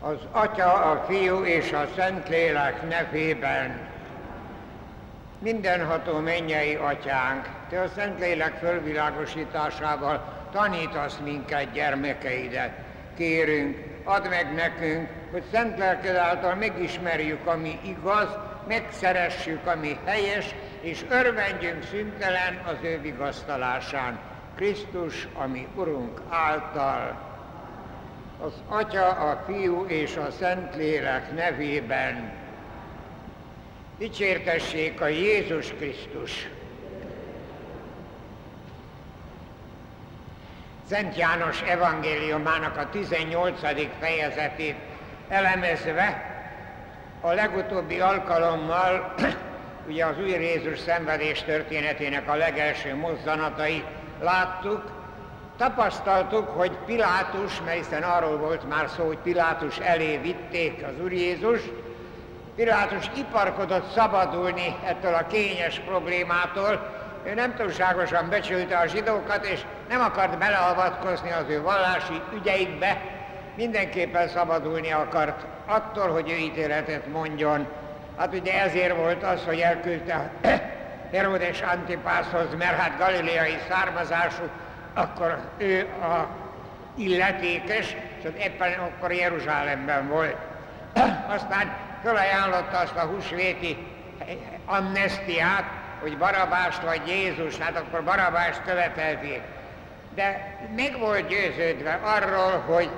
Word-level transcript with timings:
Az 0.00 0.18
Atya, 0.32 0.72
a 0.72 1.04
Fiú 1.08 1.44
és 1.44 1.72
a 1.72 1.86
Szentlélek 1.96 2.88
nevében. 2.88 3.88
Mindenható 5.38 6.18
mennyei 6.18 6.74
Atyánk, 6.74 7.48
Te 7.68 7.80
a 7.80 7.88
Szentlélek 7.88 8.54
fölvilágosításával 8.54 10.46
tanítasz 10.52 11.18
minket, 11.24 11.72
gyermekeidet. 11.72 12.70
Kérünk, 13.16 13.76
add 14.04 14.28
meg 14.28 14.54
nekünk, 14.54 15.08
hogy 15.30 15.42
szent 15.52 15.78
lelked 15.78 16.16
által 16.16 16.54
megismerjük, 16.54 17.46
ami 17.46 17.78
igaz, 17.82 18.28
megszeressük, 18.68 19.66
ami 19.66 19.98
helyes, 20.04 20.54
és 20.80 21.04
örvendjünk 21.08 21.82
szüntelen 21.82 22.62
az 22.66 22.76
ő 22.82 23.00
vigasztalásán. 23.00 24.18
Krisztus, 24.56 25.28
ami 25.34 25.68
Urunk 25.74 26.22
által 26.28 27.27
az 28.40 28.52
Atya, 28.68 29.08
a 29.08 29.42
Fiú 29.46 29.84
és 29.86 30.16
a 30.16 30.30
Szentlélek 30.30 31.34
nevében. 31.34 32.32
Dicsértessék 33.98 35.00
a 35.00 35.06
Jézus 35.06 35.68
Krisztus! 35.68 36.48
Szent 40.88 41.16
János 41.16 41.62
evangéliumának 41.62 42.76
a 42.76 42.88
18. 42.90 43.60
fejezetét 44.00 44.76
elemezve 45.28 46.36
a 47.20 47.32
legutóbbi 47.32 48.00
alkalommal 48.00 49.14
ugye 49.88 50.06
az 50.06 50.18
új 50.18 50.30
Jézus 50.30 50.78
szenvedés 50.78 51.42
történetének 51.42 52.28
a 52.28 52.34
legelső 52.34 52.94
mozzanatai 52.94 53.84
láttuk, 54.20 54.97
Tapasztaltuk, 55.58 56.48
hogy 56.48 56.70
Pilátus, 56.86 57.60
mert 57.64 57.76
hiszen 57.76 58.02
arról 58.02 58.36
volt 58.36 58.68
már 58.68 58.88
szó, 58.96 59.06
hogy 59.06 59.18
Pilátus 59.18 59.78
elé 59.78 60.16
vitték 60.16 60.84
az 60.86 61.04
Úr 61.04 61.12
Jézus, 61.12 61.60
Pilátus 62.56 63.10
iparkodott 63.16 63.90
szabadulni 63.92 64.76
ettől 64.84 65.14
a 65.14 65.26
kényes 65.26 65.78
problémától, 65.78 66.96
ő 67.24 67.34
nem 67.34 67.54
túlságosan 67.54 68.28
becsülte 68.28 68.76
a 68.76 68.86
zsidókat, 68.86 69.46
és 69.46 69.60
nem 69.88 70.00
akart 70.00 70.38
beleavatkozni 70.38 71.32
az 71.32 71.44
ő 71.48 71.62
vallási 71.62 72.22
ügyeikbe, 72.34 73.00
mindenképpen 73.56 74.28
szabadulni 74.28 74.92
akart 74.92 75.46
attól, 75.66 76.08
hogy 76.08 76.30
ő 76.30 76.36
ítéletet 76.36 77.06
mondjon. 77.06 77.66
Hát 78.16 78.34
ugye 78.34 78.62
ezért 78.62 78.96
volt 78.96 79.22
az, 79.22 79.44
hogy 79.44 79.58
elküldte 79.58 80.30
Herodes 81.12 81.60
Antipászhoz, 81.60 82.54
mert 82.58 82.76
hát 82.78 82.98
galileai 82.98 83.58
származású 83.68 84.42
akkor 84.98 85.38
ő 85.58 85.86
a 86.02 86.28
illetékes, 86.96 87.96
ott 88.26 88.38
éppen 88.38 88.72
akkor 88.78 89.12
Jeruzsálemben 89.12 90.08
volt. 90.08 90.36
Aztán 91.36 91.76
felajánlotta 92.02 92.78
azt 92.78 92.96
a 92.96 93.06
húsvéti 93.06 93.76
amnestiát, 94.66 95.64
hogy 96.00 96.18
Barabást 96.18 96.82
vagy 96.82 97.00
Jézus, 97.06 97.58
hát 97.58 97.76
akkor 97.76 98.04
Barabást 98.04 98.62
követelték. 98.66 99.40
De 100.14 100.56
meg 100.76 100.98
volt 100.98 101.28
győződve 101.28 102.00
arról, 102.02 102.62
hogy 102.66 102.90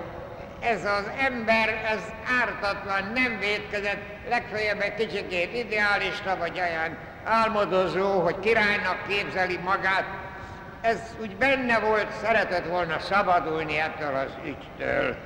ez 0.61 0.85
az 0.85 1.11
ember, 1.19 1.69
ez 1.69 2.01
ártatlan, 2.41 3.13
nem 3.15 3.39
védkezett, 3.39 4.01
legfeljebb 4.29 4.81
egy 4.81 4.95
kicsikét 4.95 5.55
idealista, 5.55 6.37
vagy 6.37 6.61
olyan 6.61 6.97
álmodozó, 7.25 8.21
hogy 8.21 8.41
királynak 8.41 9.07
képzeli 9.09 9.59
magát, 9.65 10.05
ez 10.81 10.99
úgy 11.21 11.37
benne 11.37 11.79
volt, 11.79 12.07
szeretett 12.23 12.67
volna 12.67 12.99
szabadulni 12.99 13.79
ettől 13.79 14.15
az 14.15 14.31
ügytől. 14.45 15.17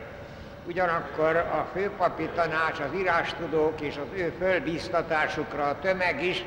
Ugyanakkor 0.66 1.36
a 1.36 1.69
főpapi 1.72 2.28
tanács, 2.34 2.78
az 2.78 2.98
írástudók 2.98 3.80
és 3.80 3.96
az 3.96 4.19
ő 4.19 4.34
fölbíztatásukra 4.38 5.64
a 5.64 5.78
tömeg 5.78 6.24
is 6.24 6.44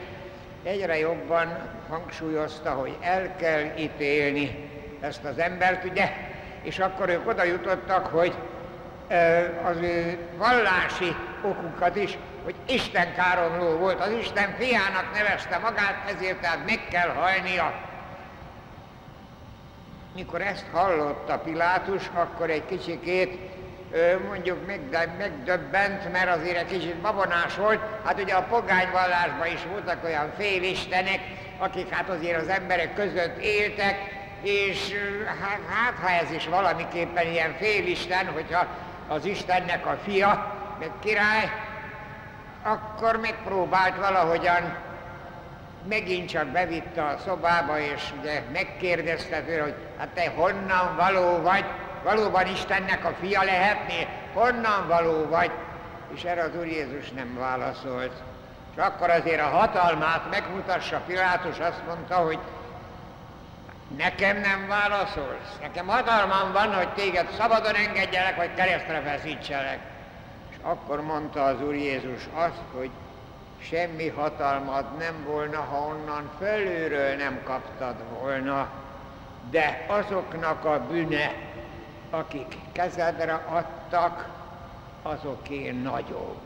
egyre 0.64 0.97
jobban 0.97 1.58
hangsúlyozta, 1.89 2.69
hogy 2.69 2.98
el 3.02 3.36
kell 3.36 3.64
ítélni 3.77 4.70
ezt 5.02 5.23
az 5.23 5.37
embert, 5.37 5.83
ugye? 5.83 6.09
És 6.61 6.80
akkor 6.80 7.09
ők 7.09 7.27
oda 7.27 7.43
jutottak, 7.43 8.05
hogy 8.05 8.33
az 9.64 9.77
ő 9.82 10.17
vallási 10.37 11.15
okukat 11.42 11.95
is, 11.95 12.17
hogy 12.43 12.55
Isten 12.67 13.14
káromló 13.14 13.77
volt, 13.77 13.99
az 13.99 14.11
Isten 14.11 14.55
fiának 14.59 15.14
nevezte 15.14 15.58
magát, 15.58 16.11
ezért 16.15 16.42
tehát 16.42 16.65
meg 16.65 16.80
kell 16.89 17.09
halnia 17.09 17.73
mikor 20.17 20.42
ezt 20.42 20.66
hallotta 20.72 21.38
Pilátus, 21.38 22.10
akkor 22.14 22.50
egy 22.50 22.66
kicsikét 22.66 23.39
mondjuk 24.28 24.66
megdöbbent, 25.17 26.11
mert 26.11 26.38
azért 26.38 26.58
egy 26.58 26.66
kicsit 26.66 26.95
babonás 26.95 27.55
volt. 27.55 27.80
Hát 28.05 28.22
ugye 28.22 28.33
a 28.33 28.44
pogányvallásban 28.44 29.48
is 29.48 29.60
voltak 29.72 30.04
olyan 30.04 30.33
félistenek, 30.38 31.20
akik 31.58 31.89
hát 31.89 32.10
azért 32.10 32.42
az 32.42 32.48
emberek 32.48 32.94
között 32.94 33.38
éltek, 33.38 33.95
és 34.42 34.94
hát, 35.26 35.60
hát 35.70 35.94
ha 36.02 36.10
ez 36.10 36.32
is 36.32 36.48
valamiképpen 36.48 37.27
ilyen 37.27 37.56
félisten, 37.60 38.26
hogyha 38.27 38.66
az 39.08 39.26
Istennek 39.26 39.86
a 39.86 39.98
fia, 40.04 40.56
meg 40.80 40.92
király, 41.00 41.52
akkor 42.64 43.20
megpróbált 43.20 43.95
valahogyan 43.95 44.76
megint 45.89 46.30
csak 46.30 46.48
bevitte 46.48 47.03
a 47.03 47.17
szobába, 47.25 47.80
és 47.80 48.14
ugye 48.20 48.42
megkérdezte 48.53 49.42
tőle, 49.42 49.61
hogy 49.61 49.75
hát 49.98 50.08
te 50.08 50.31
honnan 50.36 50.95
való 50.95 51.42
vagy, 51.42 51.65
valóban 52.03 52.48
Istennek 52.48 53.05
a 53.05 53.15
fia 53.21 53.43
lehetnél, 53.43 54.08
honnan 54.33 54.87
való 54.87 55.27
vagy? 55.30 55.52
És 56.14 56.23
erre 56.23 56.42
az 56.42 56.55
Úr 56.59 56.65
Jézus 56.65 57.11
nem 57.11 57.37
válaszolt. 57.39 58.14
És 58.76 58.83
akkor 58.83 59.09
azért 59.09 59.42
a 59.42 59.47
hatalmát 59.47 60.30
megmutassa 60.30 61.02
Pilátus, 61.08 61.59
azt 61.59 61.81
mondta, 61.87 62.15
hogy 62.15 62.39
nekem 63.97 64.37
nem 64.37 64.67
válaszolsz, 64.67 65.58
nekem 65.61 65.87
hatalmam 65.87 66.52
van, 66.52 66.73
hogy 66.73 66.93
téged 66.93 67.27
szabadon 67.37 67.76
engedjelek, 67.76 68.36
vagy 68.36 68.53
keresztre 68.53 69.02
feszítselek. 69.02 69.80
És 70.49 70.55
akkor 70.61 71.02
mondta 71.02 71.43
az 71.43 71.61
Úr 71.61 71.76
Jézus 71.76 72.21
azt, 72.33 72.61
hogy 72.73 72.89
semmi 73.60 74.08
hatalmad 74.08 74.98
nem 74.98 75.23
volna, 75.26 75.60
ha 75.60 75.78
onnan 75.78 76.30
felülről 76.40 77.16
nem 77.16 77.40
kaptad 77.44 77.95
volna, 78.20 78.70
de 79.50 79.86
azoknak 79.88 80.66
a 80.66 80.86
bűne, 80.90 81.34
akik 82.10 82.56
kezedre 82.72 83.34
adtak, 83.34 84.30
azoké 85.02 85.72
nagyobb. 85.72 86.38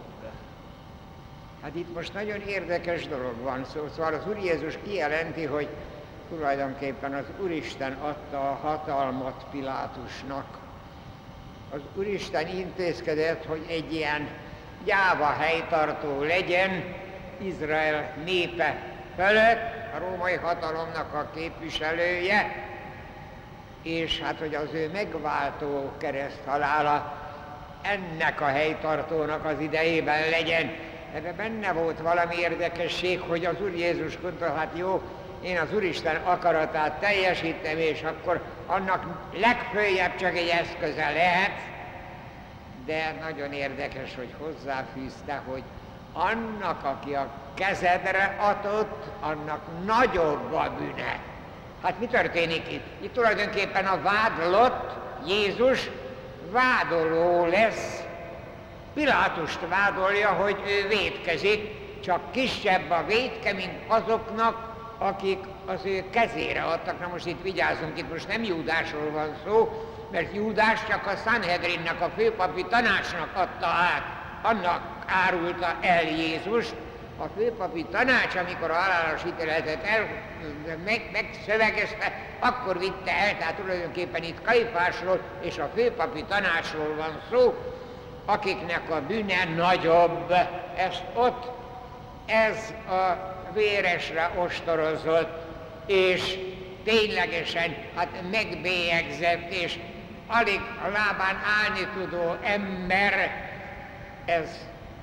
Hát 1.62 1.76
itt 1.76 1.94
most 1.94 2.14
nagyon 2.14 2.42
érdekes 2.42 3.08
dolog 3.08 3.42
van 3.42 3.66
szó, 3.74 3.88
szóval 3.96 4.14
az 4.14 4.28
Úr 4.28 4.38
Jézus 4.38 4.78
kijelenti, 4.84 5.46
hogy 5.46 5.68
tulajdonképpen 6.30 7.14
az 7.14 7.26
Úristen 7.42 7.94
adta 7.94 8.50
a 8.50 8.54
hatalmat 8.54 9.46
Pilátusnak. 9.52 10.58
Az 11.74 11.80
Úristen 11.96 12.48
intézkedett, 12.48 13.46
hogy 13.46 13.66
egy 13.70 13.94
ilyen 13.94 14.28
gyáva 14.84 15.26
helytartó 15.26 16.22
legyen 16.22 16.84
Izrael 17.42 18.14
népe 18.26 18.82
felett, 19.16 19.94
a 19.96 20.00
római 20.00 20.36
hatalomnak 20.36 21.14
a 21.14 21.30
képviselője, 21.36 22.70
és 23.84 24.22
hát, 24.22 24.40
hogy 24.40 24.56
az 24.56 24.74
ő 24.74 24.90
megváltó 24.94 25.92
kereszt 25.98 26.42
halála 26.46 27.20
ennek 27.82 28.42
a 28.42 28.46
helytartónak 28.46 29.46
az 29.46 29.60
idejében 29.60 30.30
legyen. 30.30 30.72
Ebben 31.16 31.36
benne 31.36 31.72
volt 31.72 32.00
valami 32.00 32.36
érdekesség, 32.36 33.20
hogy 33.20 33.46
az 33.46 33.62
Úr 33.62 33.76
Jézus 33.76 34.18
mondta, 34.18 34.54
hát 34.56 34.72
jó, 34.76 35.02
én 35.44 35.58
az 35.60 35.74
Úristen 35.74 36.16
akaratát 36.16 37.00
teljesítem, 37.00 37.78
és 37.78 38.04
akkor 38.04 38.42
annak 38.66 39.30
legfőjebb 39.34 40.16
csak 40.16 40.38
egy 40.38 40.48
eszköze 40.48 41.10
lehet, 41.10 41.52
de 42.86 43.16
nagyon 43.22 43.54
érdekes, 43.54 44.16
hogy 44.16 44.34
hozzáfűzte, 44.38 45.42
hogy 45.46 45.64
annak, 46.14 46.84
aki 46.84 47.14
a 47.14 47.28
kezedre 47.54 48.38
adott, 48.40 49.06
annak 49.20 49.62
nagyobb 49.86 50.54
a 50.54 50.72
bűne. 50.78 51.20
Hát 51.84 52.00
mi 52.00 52.06
történik 52.06 52.72
itt? 52.72 52.86
Itt 53.04 53.14
tulajdonképpen 53.14 53.86
a 53.86 54.02
vádlott 54.02 54.92
Jézus 55.28 55.90
vádoló 56.52 57.46
lesz. 57.46 58.04
Pilátust 58.94 59.60
vádolja, 59.70 60.30
hogy 60.30 60.58
ő 60.68 60.88
védkezik, 60.88 61.80
csak 62.02 62.32
kisebb 62.32 62.90
a 62.90 63.04
védke, 63.08 63.54
mint 63.54 63.74
azoknak, 63.88 64.70
akik 64.98 65.40
az 65.66 65.86
ő 65.86 66.04
kezére 66.10 66.62
adtak. 66.62 67.00
Na 67.00 67.08
most 67.08 67.26
itt 67.26 67.42
vigyázzunk, 67.42 67.98
itt 67.98 68.12
most 68.12 68.28
nem 68.28 68.44
Júdásról 68.44 69.12
van 69.12 69.36
szó, 69.46 69.86
mert 70.12 70.36
Júdás 70.36 70.80
csak 70.88 71.08
a 71.08 71.30
Sanhedrinnek, 71.30 72.02
a 72.02 72.12
főpapi 72.16 72.66
tanácsnak 72.66 73.30
adta 73.36 73.68
át, 73.68 74.21
annak 74.42 74.82
árulta 75.26 75.76
el 75.82 76.04
Jézus, 76.04 76.66
a 77.18 77.26
főpapi 77.38 77.86
tanács, 77.92 78.36
amikor 78.36 78.72
a 78.72 78.74
halálos 78.74 79.22
ítéletet 79.28 79.84
el, 79.84 80.08
meg, 80.86 81.10
megszövegezte, 81.12 82.30
akkor 82.40 82.80
vitte 82.80 83.12
el, 83.12 83.38
tehát 83.38 83.56
tulajdonképpen 83.56 84.24
itt 84.24 84.42
Kaifásról 84.42 85.20
és 85.42 85.58
a 85.58 85.72
főpapi 85.76 86.24
tanácsról 86.24 86.96
van 86.96 87.22
szó, 87.32 87.56
akiknek 88.26 88.90
a 88.90 89.02
bűne 89.08 89.44
nagyobb, 89.56 90.34
ezt 90.76 91.04
ott 91.14 91.52
ez 92.26 92.74
a 92.90 93.30
véresre 93.54 94.32
ostorozott, 94.38 95.46
és 95.86 96.38
ténylegesen 96.84 97.76
hát 97.96 98.10
megbélyegzett, 98.32 99.52
és 99.52 99.80
alig 100.28 100.62
a 100.86 100.88
lábán 100.88 101.42
állni 101.62 101.88
tudó 101.94 102.36
ember, 102.44 103.51
ez 104.26 104.50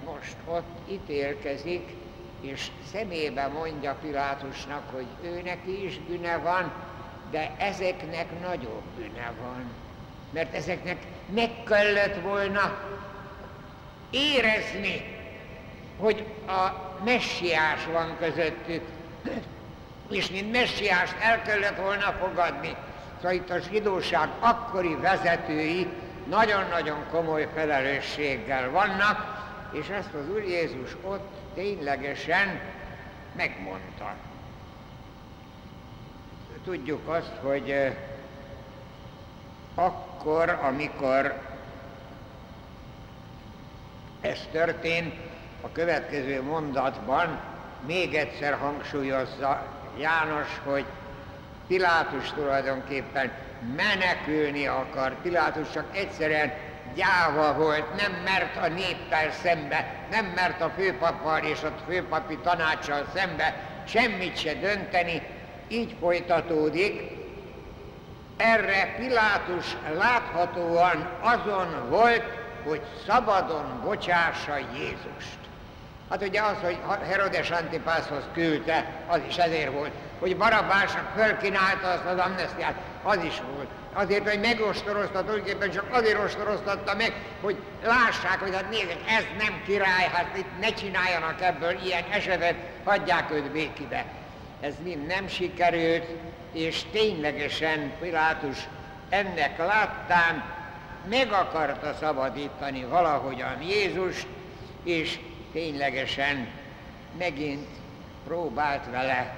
most 0.04 0.36
ott 0.46 0.90
ítélkezik, 0.90 1.96
és 2.40 2.70
szemébe 2.92 3.46
mondja 3.46 3.96
Pilátusnak, 4.00 4.82
hogy 4.92 5.06
ő 5.22 5.42
neki 5.44 5.84
is 5.84 5.98
bűne 5.98 6.36
van, 6.36 6.72
de 7.30 7.54
ezeknek 7.58 8.40
nagyobb 8.40 8.82
bűne 8.96 9.32
van. 9.40 9.70
Mert 10.30 10.54
ezeknek 10.54 10.96
meg 11.34 11.50
kellett 11.66 12.22
volna 12.22 12.78
érezni, 14.10 15.16
hogy 15.98 16.24
a 16.46 16.88
messiás 17.04 17.84
van 17.92 18.16
közöttük, 18.18 18.82
és 20.10 20.30
mint 20.30 20.52
messiást 20.52 21.14
el 21.20 21.42
kellett 21.42 21.76
volna 21.76 22.16
fogadni. 22.20 22.76
Szóval 23.16 23.32
itt 23.32 23.50
a 23.50 23.58
zsidóság 23.58 24.28
akkori 24.40 24.94
vezetői 24.94 25.86
nagyon-nagyon 26.28 27.04
komoly 27.10 27.48
felelősséggel 27.54 28.70
vannak, 28.70 29.46
és 29.72 29.88
ezt 29.88 30.14
az 30.14 30.28
Úr 30.30 30.42
Jézus 30.42 30.96
ott 31.02 31.32
ténylegesen 31.54 32.60
megmondta. 33.36 34.14
Tudjuk 36.64 37.08
azt, 37.08 37.32
hogy 37.42 37.94
akkor, 39.74 40.48
amikor 40.48 41.40
ez 44.20 44.38
történt, 44.52 45.14
a 45.60 45.72
következő 45.72 46.42
mondatban 46.42 47.40
még 47.86 48.14
egyszer 48.14 48.54
hangsúlyozza 48.54 49.66
János, 49.98 50.60
hogy 50.64 50.84
Pilátus 51.66 52.30
tulajdonképpen 52.32 53.32
menekülni 53.76 54.66
akar. 54.66 55.14
Pilátus 55.22 55.70
csak 55.72 55.96
egyszerűen 55.96 56.52
gyáva 56.94 57.54
volt, 57.54 57.96
nem 57.96 58.12
mert 58.24 58.56
a 58.56 58.68
néppel 58.68 59.30
szembe, 59.42 60.06
nem 60.10 60.24
mert 60.24 60.60
a 60.60 60.72
főpappal 60.76 61.38
és 61.38 61.62
a 61.62 61.72
főpapi 61.86 62.38
tanácssal 62.42 63.06
szembe 63.14 63.54
semmit 63.86 64.38
se 64.38 64.54
dönteni, 64.54 65.22
így 65.68 65.96
folytatódik. 66.00 67.16
Erre 68.36 68.94
Pilátus 68.98 69.76
láthatóan 69.96 71.10
azon 71.20 71.88
volt, 71.88 72.24
hogy 72.64 72.80
szabadon 73.06 73.80
bocsássa 73.84 74.56
Jézust. 74.56 75.47
Hát 76.10 76.22
ugye 76.22 76.40
az, 76.42 76.56
hogy 76.62 76.78
Herodes 77.08 77.50
Antipászhoz 77.50 78.22
küldte, 78.32 78.84
az 79.06 79.20
is 79.28 79.36
ezért 79.36 79.72
volt. 79.72 79.90
Hogy 80.18 80.36
Barabásnak 80.36 81.12
fölkínálta 81.16 81.88
azt 81.88 82.04
az 82.04 82.18
amnestiát, 82.18 82.74
az 83.02 83.24
is 83.24 83.42
volt. 83.54 83.68
Azért, 83.92 84.28
hogy 84.28 84.40
megostorozta, 84.40 85.20
tulajdonképpen 85.20 85.70
csak 85.70 85.86
azért 85.90 86.24
ostoroztatta 86.24 86.94
meg, 86.94 87.12
hogy 87.40 87.56
lássák, 87.82 88.40
hogy 88.40 88.54
hát 88.54 88.70
nézzük, 88.70 89.00
ez 89.08 89.24
nem 89.38 89.62
király, 89.66 90.08
hát 90.12 90.36
itt 90.36 90.60
ne 90.60 90.72
csináljanak 90.72 91.40
ebből 91.40 91.78
ilyen 91.84 92.04
esetet, 92.10 92.54
hagyják 92.84 93.30
őt 93.30 93.50
békibe. 93.50 94.04
Ez 94.60 94.74
mind 94.84 95.06
nem 95.06 95.28
sikerült, 95.28 96.06
és 96.52 96.82
ténylegesen 96.92 97.92
Pilátus 98.00 98.58
ennek 99.08 99.58
láttán 99.58 100.44
meg 101.08 101.32
akarta 101.32 101.94
szabadítani 102.00 102.84
valahogyan 102.84 103.62
Jézust, 103.62 104.26
és 104.84 105.18
ténylegesen 105.52 106.48
megint 107.18 107.66
próbált 108.26 108.90
vele, 108.90 109.34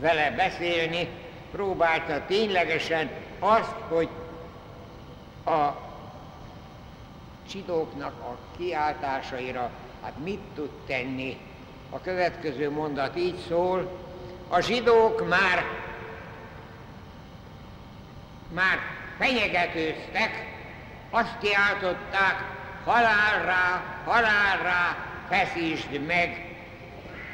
vele 0.00 0.30
beszélni, 0.30 1.08
próbálta 1.50 2.24
ténylegesen 2.26 3.10
azt, 3.38 3.74
hogy 3.88 4.08
a 5.44 5.68
csidóknak 7.50 8.12
a 8.20 8.36
kiáltásaira, 8.56 9.70
hát 10.02 10.18
mit 10.24 10.40
tud 10.54 10.70
tenni. 10.86 11.38
A 11.90 12.00
következő 12.00 12.70
mondat 12.70 13.16
így 13.16 13.38
szól, 13.48 13.98
a 14.48 14.60
zsidók 14.60 15.28
már, 15.28 15.64
már 18.52 18.78
fenyegetőztek, 19.18 20.48
azt 21.10 21.38
kiáltották, 21.40 22.44
halálra, 22.84 23.82
halálra, 24.04 25.09
feszítsd 25.30 26.06
meg. 26.06 26.44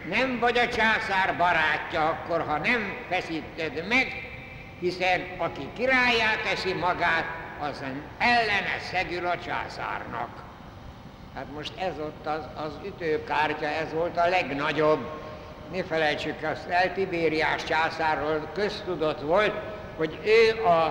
Nem 0.09 0.39
vagy 0.39 0.59
a 0.59 0.69
császár 0.69 1.37
barátja 1.37 2.09
akkor, 2.09 2.41
ha 2.41 2.59
nem 2.59 2.97
feszíted 3.09 3.87
meg, 3.89 4.31
hiszen 4.81 5.27
aki 5.39 5.69
királyá 5.77 6.35
teszi 6.45 6.73
magát, 6.73 7.25
az 7.61 7.83
ellene 8.19 8.79
szegül 8.91 9.27
a 9.27 9.39
császárnak. 9.39 10.29
Hát 11.35 11.47
most 11.55 11.73
ez 11.79 11.93
ott 11.99 12.27
az, 12.27 12.65
az 12.65 12.73
ütőkártya, 12.85 13.67
ez 13.67 13.93
volt 13.93 14.17
a 14.17 14.29
legnagyobb. 14.29 15.11
Ne 15.73 15.85
felejtsük 15.85 16.43
azt 16.43 16.69
el, 16.69 16.93
Tibériás 16.93 17.65
császárról 17.65 18.51
köztudott 18.55 19.21
volt, 19.21 19.55
hogy 19.97 20.19
ő 20.25 20.65
a, 20.65 20.85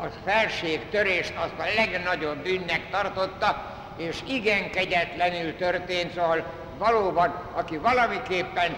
a 0.00 0.08
felség 0.24 0.88
törést 0.90 1.34
azt 1.36 1.58
a 1.58 1.74
legnagyobb 1.76 2.36
bűnnek 2.36 2.90
tartotta, 2.90 3.77
és 3.98 4.18
igen 4.26 4.70
kegyetlenül 4.70 5.56
történt, 5.56 6.12
szóval 6.12 6.44
valóban, 6.78 7.34
aki 7.52 7.76
valamiképpen, 7.76 8.76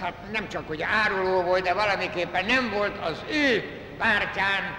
hát 0.00 0.14
nem 0.32 0.48
csak 0.48 0.66
hogy 0.66 0.82
áruló 1.04 1.42
volt, 1.42 1.62
de 1.62 1.74
valamiképpen 1.74 2.44
nem 2.44 2.70
volt 2.70 2.98
az 3.04 3.22
ő 3.32 3.64
pártján, 3.98 4.76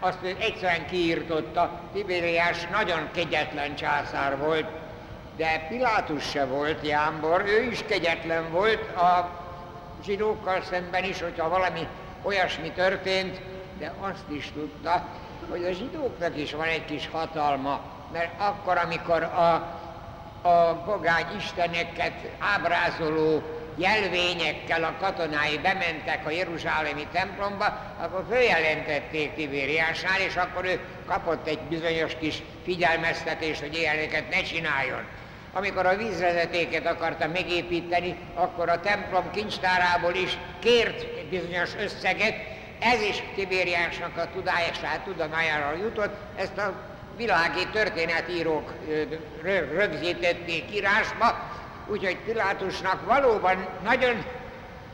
azt 0.00 0.18
ő 0.22 0.36
egyszerűen 0.38 0.86
kiírtotta. 0.86 1.80
Tibériás 1.92 2.66
nagyon 2.66 3.08
kegyetlen 3.14 3.74
császár 3.74 4.38
volt, 4.38 4.66
de 5.36 5.66
Pilátus 5.68 6.30
se 6.30 6.44
volt 6.44 6.86
Jámbor, 6.86 7.42
ő 7.46 7.62
is 7.62 7.84
kegyetlen 7.86 8.50
volt 8.50 8.96
a 8.96 9.30
zsidókkal 10.04 10.62
szemben 10.62 11.04
is, 11.04 11.20
hogyha 11.20 11.48
valami 11.48 11.86
olyasmi 12.22 12.70
történt, 12.70 13.40
de 13.78 13.92
azt 14.00 14.24
is 14.28 14.50
tudta, 14.54 15.06
hogy 15.50 15.64
a 15.64 15.72
zsidóknak 15.72 16.36
is 16.36 16.52
van 16.52 16.66
egy 16.66 16.84
kis 16.84 17.08
hatalma, 17.12 17.80
mert 18.12 18.40
akkor, 18.40 18.78
amikor 18.78 19.22
a, 19.22 19.52
a 20.48 20.74
pogány 20.74 21.26
isteneket 21.36 22.14
ábrázoló 22.38 23.42
jelvényekkel 23.76 24.84
a 24.84 24.96
katonái 25.00 25.58
bementek 25.58 26.26
a 26.26 26.30
Jeruzsálemi 26.30 27.06
templomba, 27.12 27.64
akkor 28.00 28.24
följelentették 28.28 29.34
Tibériásnál, 29.34 30.20
és 30.20 30.36
akkor 30.36 30.64
ő 30.64 30.80
kapott 31.06 31.46
egy 31.46 31.60
bizonyos 31.60 32.16
kis 32.16 32.42
figyelmeztetést, 32.64 33.60
hogy 33.60 33.74
ilyeneket 33.74 34.28
ne 34.30 34.42
csináljon. 34.42 35.04
Amikor 35.52 35.86
a 35.86 35.96
vízvezetéket 35.96 36.86
akarta 36.86 37.28
megépíteni, 37.28 38.16
akkor 38.34 38.68
a 38.68 38.80
templom 38.80 39.30
kincstárából 39.30 40.14
is 40.14 40.38
kért 40.60 41.28
bizonyos 41.28 41.70
összeget, 41.80 42.34
ez 42.78 43.02
is 43.02 43.22
Tibériásnak 43.34 44.16
a 44.16 44.28
tudását, 44.34 45.00
tudományára 45.04 45.76
jutott, 45.76 46.14
ezt 46.36 46.58
a 46.58 46.95
világi 47.16 47.66
történetírók 47.72 48.72
rögzítették 49.72 50.74
írásba, 50.74 51.50
úgyhogy 51.86 52.16
Pilátusnak 52.16 53.04
valóban 53.04 53.66
nagyon 53.82 54.24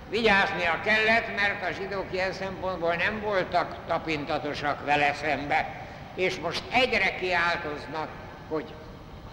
vigyáznia 0.09 0.81
kellett, 0.85 1.37
mert 1.37 1.69
a 1.69 1.73
zsidók 1.81 2.07
ilyen 2.11 2.33
szempontból 2.33 2.95
nem 2.95 3.21
voltak 3.21 3.76
tapintatosak 3.87 4.85
vele 4.85 5.14
szembe. 5.14 5.87
És 6.14 6.37
most 6.37 6.62
egyre 6.71 7.14
kiáltoznak, 7.14 8.09
hogy 8.49 8.75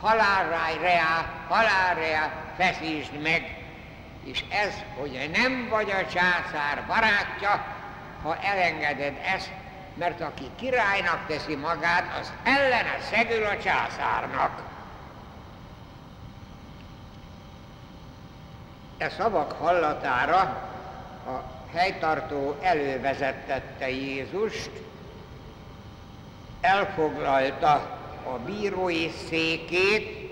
halálrá, 0.02 0.68
reá, 0.82 1.26
halálreá, 1.48 2.32
feszítsd 2.58 3.22
meg. 3.22 3.58
És 4.24 4.44
ez, 4.50 4.74
hogy 5.00 5.30
nem 5.34 5.68
vagy 5.70 5.90
a 5.90 6.12
császár 6.14 6.84
barátja, 6.88 7.66
ha 8.24 8.38
elengeded 8.42 9.14
ezt, 9.36 9.52
mert 10.00 10.22
aki 10.22 10.50
királynak 10.56 11.26
teszi 11.28 11.56
magát, 11.56 12.20
az 12.20 12.32
ellene 12.44 12.98
szegül 13.12 13.46
a 13.46 13.58
császárnak. 13.58 14.62
E 18.98 19.10
szavak 19.10 19.52
hallatára 19.52 20.40
a 21.26 21.44
helytartó 21.72 22.58
elővezettette 22.62 23.90
Jézust, 23.90 24.72
elfoglalta 26.62 27.74
a 28.24 28.38
bírói 28.46 29.10
székét, 29.28 30.28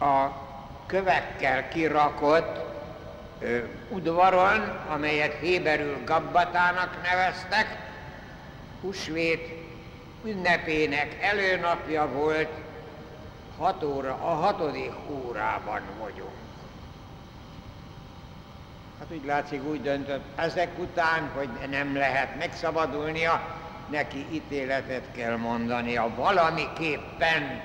a 0.00 0.26
kövekkel 0.86 1.68
kirakott 1.68 2.65
udvaron, 3.88 4.60
amelyet 4.88 5.38
Héberül 5.40 6.04
Gabbatának 6.04 7.02
neveztek, 7.02 7.78
husvét 8.80 9.64
ünnepének 10.24 11.16
előnapja 11.22 12.08
volt, 12.08 12.48
hat 13.58 13.82
óra, 13.82 14.14
a 14.14 14.34
hatodik 14.34 14.92
órában 15.10 15.80
vagyunk. 15.98 16.30
Hát 18.98 19.08
úgy 19.10 19.24
látszik, 19.24 19.64
úgy 19.64 19.82
döntött 19.82 20.24
ezek 20.36 20.78
után, 20.78 21.30
hogy 21.34 21.48
nem 21.70 21.96
lehet 21.96 22.38
megszabadulnia, 22.38 23.58
neki 23.90 24.26
ítéletet 24.30 25.04
kell 25.16 25.36
mondania 25.36 26.14
valamiképpen, 26.16 27.62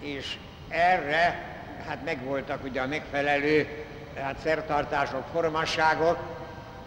és 0.00 0.38
erre 0.68 1.48
hát 1.86 2.04
megvoltak 2.04 2.64
ugye 2.64 2.80
a 2.80 2.86
megfelelő 2.86 3.79
hát 4.16 4.36
szertartások, 4.42 5.24
formasságok, 5.32 6.18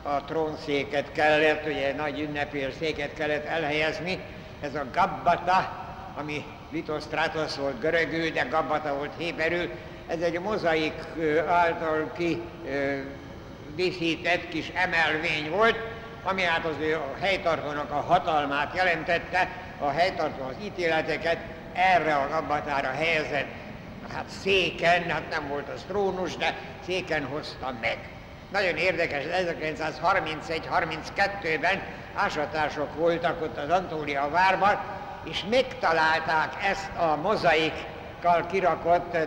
a 0.03 0.23
trónszéket 0.23 1.11
kellett, 1.11 1.65
ugye 1.65 1.93
nagy 1.93 2.19
ünnepélyes 2.19 2.73
széket 2.79 3.13
kellett 3.13 3.45
elhelyezni, 3.45 4.19
ez 4.61 4.75
a 4.75 4.85
gabbata, 4.93 5.85
ami 6.17 6.45
Litosztrátosz 6.71 7.55
volt 7.55 7.79
görögül, 7.79 8.29
de 8.29 8.43
gabbata 8.43 8.95
volt 8.95 9.11
héberül, 9.17 9.69
ez 10.07 10.21
egy 10.21 10.39
mozaik 10.39 10.93
által 11.47 12.11
ki 12.17 12.41
díszített 13.75 14.49
kis 14.49 14.71
emelvény 14.73 15.49
volt, 15.49 15.77
ami 16.23 16.41
hát 16.41 16.65
az 16.65 16.75
ő 16.79 16.95
a 16.95 17.15
helytartónak 17.19 17.91
a 17.91 18.01
hatalmát 18.01 18.75
jelentette, 18.75 19.49
a 19.79 19.89
helytartó 19.89 20.43
az 20.43 20.55
ítéleteket 20.63 21.37
erre 21.73 22.15
a 22.15 22.27
gabbatára 22.29 22.91
helyezett, 22.91 23.47
hát 24.11 24.25
széken, 24.41 25.09
hát 25.09 25.29
nem 25.29 25.47
volt 25.47 25.69
az 25.69 25.83
trónus, 25.87 26.37
de 26.37 26.57
széken 26.85 27.25
hozta 27.25 27.73
meg. 27.81 27.97
Nagyon 28.51 28.77
érdekes, 28.77 29.23
1931-32-ben 29.31 31.81
ásatások 32.15 32.95
voltak 32.95 33.41
ott 33.41 33.57
az 33.57 33.69
Antólia 33.69 34.29
várban, 34.29 34.79
és 35.23 35.43
megtalálták 35.49 36.53
ezt 36.63 36.89
a 36.97 37.15
mozaikkal 37.15 38.45
kirakott, 38.51 39.17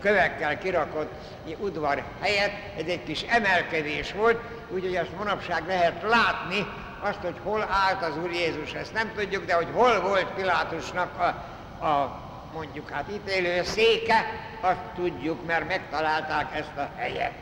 kövekkel 0.00 0.58
kirakott 0.58 1.12
udvar 1.58 2.02
helyet, 2.20 2.52
ez 2.78 2.86
egy 2.86 3.04
kis 3.04 3.22
emelkedés 3.22 4.12
volt, 4.12 4.40
úgyhogy 4.68 4.96
azt 4.96 5.16
manapság 5.16 5.66
lehet 5.66 6.02
látni, 6.02 6.66
azt, 7.00 7.18
hogy 7.22 7.36
hol 7.42 7.68
állt 7.70 8.02
az 8.02 8.16
Úr 8.22 8.30
Jézus, 8.30 8.72
ezt 8.72 8.92
nem 8.92 9.12
tudjuk, 9.14 9.44
de 9.44 9.54
hogy 9.54 9.68
hol 9.72 10.00
volt 10.00 10.26
Pilátusnak 10.26 11.18
a, 11.18 11.24
a 11.84 12.27
mondjuk 12.52 12.90
hát 12.90 13.04
ítélő 13.12 13.62
széke, 13.62 14.24
azt 14.60 14.80
tudjuk, 14.94 15.46
mert 15.46 15.68
megtalálták 15.68 16.56
ezt 16.56 16.76
a 16.76 16.90
helyet. 16.96 17.32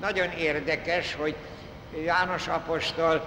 Nagyon 0.00 0.30
érdekes, 0.30 1.14
hogy 1.14 1.36
János 2.04 2.48
apostol 2.48 3.18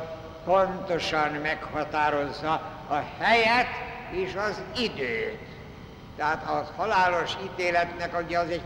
pontosan 0.45 1.31
meghatározza 1.31 2.51
a 2.87 3.03
helyet 3.19 3.67
és 4.11 4.35
az 4.35 4.61
időt. 4.77 5.39
Tehát 6.17 6.43
a 6.47 6.71
halálos 6.75 7.31
ítéletnek 7.43 8.23
ugye 8.25 8.39
az 8.39 8.49
egy, 8.49 8.61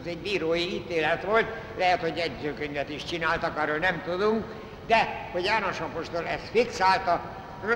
az 0.00 0.06
egy 0.06 0.18
bírói 0.18 0.74
ítélet 0.74 1.24
volt, 1.24 1.46
lehet, 1.78 2.00
hogy 2.00 2.18
egyzőkönyvet 2.18 2.88
is 2.88 3.04
csináltak, 3.04 3.58
arról 3.58 3.76
nem 3.76 4.02
tudunk, 4.04 4.44
de 4.86 5.28
hogy 5.32 5.44
János 5.44 5.80
apostol 5.80 6.26
ezt 6.26 6.48
fixálta, 6.50 7.20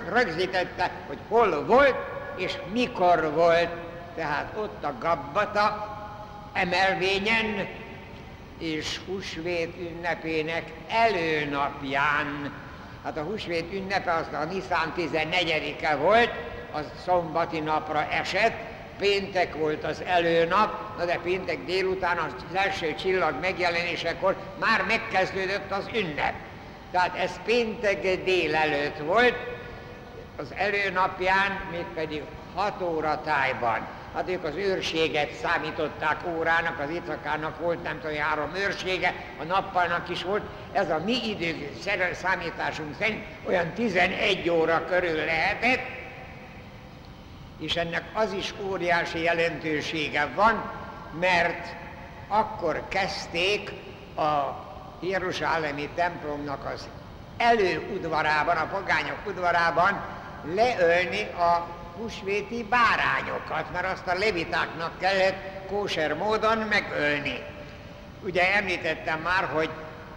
rögzítette, 0.09 0.91
hogy 1.07 1.19
hol 1.29 1.65
volt 1.65 1.97
és 2.37 2.59
mikor 2.73 3.33
volt. 3.35 3.69
Tehát 4.21 4.53
ott 4.57 4.85
a 4.85 4.95
gabbata 4.99 5.99
emelvényen 6.53 7.69
és 8.59 9.00
húsvét 9.07 9.75
ünnepének 9.79 10.73
előnapján. 10.89 12.53
Hát 13.05 13.17
a 13.17 13.23
húsvét 13.23 13.73
ünnepe 13.73 14.12
az 14.12 14.27
a 14.33 14.45
Nisztán 14.45 14.93
14-e 14.97 15.97
volt, 15.97 16.31
az 16.73 16.85
szombati 17.05 17.61
napra 17.61 18.11
esett, 18.11 18.57
péntek 18.99 19.55
volt 19.55 19.85
az 19.85 20.03
előnap, 20.03 20.99
na 20.99 21.05
de 21.05 21.19
péntek 21.23 21.65
délután 21.65 22.19
az 22.19 22.55
első 22.55 22.95
csillag 22.95 23.35
megjelenésekor 23.41 24.37
már 24.59 24.85
megkezdődött 24.87 25.71
az 25.71 25.89
ünnep. 25.95 26.35
Tehát 26.91 27.17
ez 27.17 27.41
péntek 27.45 28.25
délelőtt 28.25 28.99
volt, 28.99 29.37
az 30.37 30.53
előnapján 30.57 31.61
mégpedig 31.71 32.23
6 32.55 32.83
óra 32.83 33.21
tájban 33.25 33.87
hát 34.14 34.29
ők 34.29 34.45
az 34.45 34.55
őrséget 34.55 35.33
számították 35.33 36.26
órának, 36.26 36.79
az 36.79 36.90
éjszakának 36.90 37.59
volt 37.59 37.83
nem 37.83 38.00
tudom, 38.00 38.17
három 38.17 38.55
őrsége, 38.55 39.14
a 39.40 39.45
nappalnak 39.45 40.09
is 40.09 40.23
volt, 40.23 40.43
ez 40.73 40.90
a 40.90 41.00
mi 41.05 41.29
idő 41.29 41.71
számításunk 42.12 42.95
szerint 42.99 43.25
olyan 43.47 43.73
11 43.73 44.50
óra 44.50 44.85
körül 44.85 45.25
lehetett, 45.25 45.81
és 47.59 47.76
ennek 47.76 48.05
az 48.12 48.33
is 48.33 48.55
óriási 48.69 49.23
jelentősége 49.23 50.29
van, 50.35 50.73
mert 51.21 51.75
akkor 52.29 52.88
kezdték 52.88 53.73
a 54.17 54.69
Jeruzsálemi 55.00 55.88
templomnak 55.95 56.64
az 56.75 56.88
előudvarában, 57.37 58.57
a 58.57 58.67
pogányok 58.67 59.19
udvarában 59.26 60.02
leölni 60.55 61.23
a 61.23 61.80
húsvéti 62.00 62.66
bárányokat, 62.71 63.73
mert 63.73 63.92
azt 63.92 64.07
a 64.07 64.19
levitáknak 64.19 64.99
kellett 64.99 65.66
kóser 65.66 66.14
módon 66.14 66.59
megölni. 66.59 67.42
Ugye 68.25 68.54
említettem 68.54 69.21
már, 69.21 69.45
hogy 69.45 69.71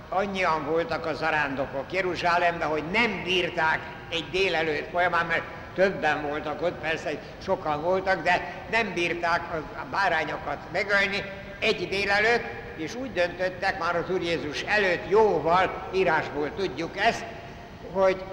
annyian 0.09 0.65
voltak 0.65 1.05
a 1.05 1.13
zarándokok 1.13 1.91
Jeruzsálemben, 1.91 2.67
hogy 2.67 2.83
nem 2.91 3.21
bírták 3.23 3.79
egy 4.09 4.29
délelőtt 4.31 4.89
folyamán, 4.89 5.25
mert 5.25 5.43
többen 5.75 6.21
voltak 6.21 6.61
ott, 6.61 6.79
persze 6.79 7.11
sokan 7.43 7.81
voltak, 7.81 8.23
de 8.23 8.63
nem 8.71 8.93
bírták 8.93 9.41
a 9.53 9.85
bárányokat 9.91 10.57
megölni 10.71 11.23
egy 11.59 11.87
délelőtt, 11.89 12.43
és 12.75 12.95
úgy 12.95 13.13
döntöttek 13.13 13.79
már 13.79 13.95
az 13.95 14.09
Úr 14.09 14.21
Jézus 14.21 14.61
előtt 14.61 15.09
jóval, 15.09 15.89
írásból 15.93 16.55
tudjuk 16.55 16.97
ezt, 16.97 17.25
hogy 17.91 18.23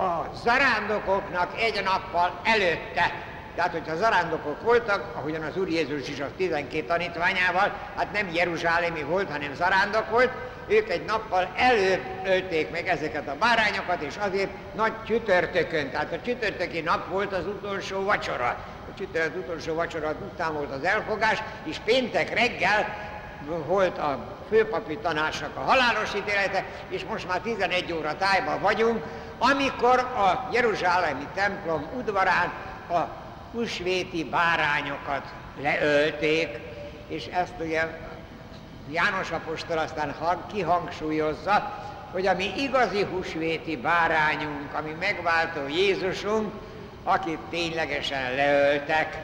a 0.00 0.30
zarándokoknak 0.42 1.60
egy 1.60 1.82
nappal 1.84 2.40
előtte. 2.44 3.28
Tehát, 3.54 3.72
hogyha 3.72 3.96
zarándokok 3.96 4.62
voltak, 4.62 5.16
ahogyan 5.16 5.42
az 5.42 5.56
Úr 5.56 5.68
Jézus 5.68 6.08
is 6.08 6.20
a 6.20 6.30
12 6.36 6.86
tanítványával, 6.86 7.76
hát 7.96 8.12
nem 8.12 8.28
Jeruzsálemi 8.32 9.02
volt, 9.02 9.30
hanem 9.30 9.54
zarándok 9.54 10.10
volt, 10.10 10.30
ők 10.66 10.88
egy 10.88 11.04
nappal 11.04 11.52
előbb 11.56 12.00
ölték 12.24 12.70
meg 12.70 12.88
ezeket 12.88 13.28
a 13.28 13.36
bárányokat, 13.38 14.02
és 14.02 14.16
azért 14.16 14.50
nagy 14.74 15.02
csütörtökön, 15.02 15.90
tehát 15.90 16.12
a 16.12 16.20
csütörtöki 16.24 16.80
nap 16.80 17.08
volt 17.08 17.32
az 17.32 17.46
utolsó 17.46 18.04
vacsora. 18.04 18.64
A 18.90 18.98
csütörtök 18.98 19.42
utolsó 19.42 19.74
vacsora 19.74 20.14
után 20.32 20.54
volt 20.54 20.70
az 20.70 20.84
elfogás, 20.84 21.42
és 21.64 21.78
péntek 21.84 22.34
reggel 22.34 22.96
volt 23.66 23.98
a 23.98 24.39
főpapi 24.50 24.96
tanácsnak 24.96 25.56
a 25.56 25.60
halálos 25.60 26.14
ítélete, 26.14 26.64
és 26.88 27.04
most 27.04 27.26
már 27.26 27.40
11 27.40 27.92
óra 27.92 28.16
tájban 28.16 28.60
vagyunk, 28.60 29.04
amikor 29.38 29.98
a 29.98 30.48
Jeruzsálemi 30.52 31.26
templom 31.34 31.86
udvarán 31.96 32.52
a 32.90 32.98
húsvéti 33.52 34.24
bárányokat 34.24 35.22
leölték, 35.62 36.58
és 37.08 37.26
ezt 37.26 37.54
ugye 37.60 37.82
János 38.90 39.30
Apostol 39.30 39.78
aztán 39.78 40.14
kihangsúlyozza, 40.52 41.78
hogy 42.12 42.26
a 42.26 42.34
mi 42.34 42.52
igazi 42.56 43.02
húsvéti 43.02 43.76
bárányunk, 43.76 44.74
ami 44.74 44.96
megváltó 45.00 45.68
Jézusunk, 45.68 46.52
akit 47.04 47.38
ténylegesen 47.50 48.34
leöltek. 48.34 49.18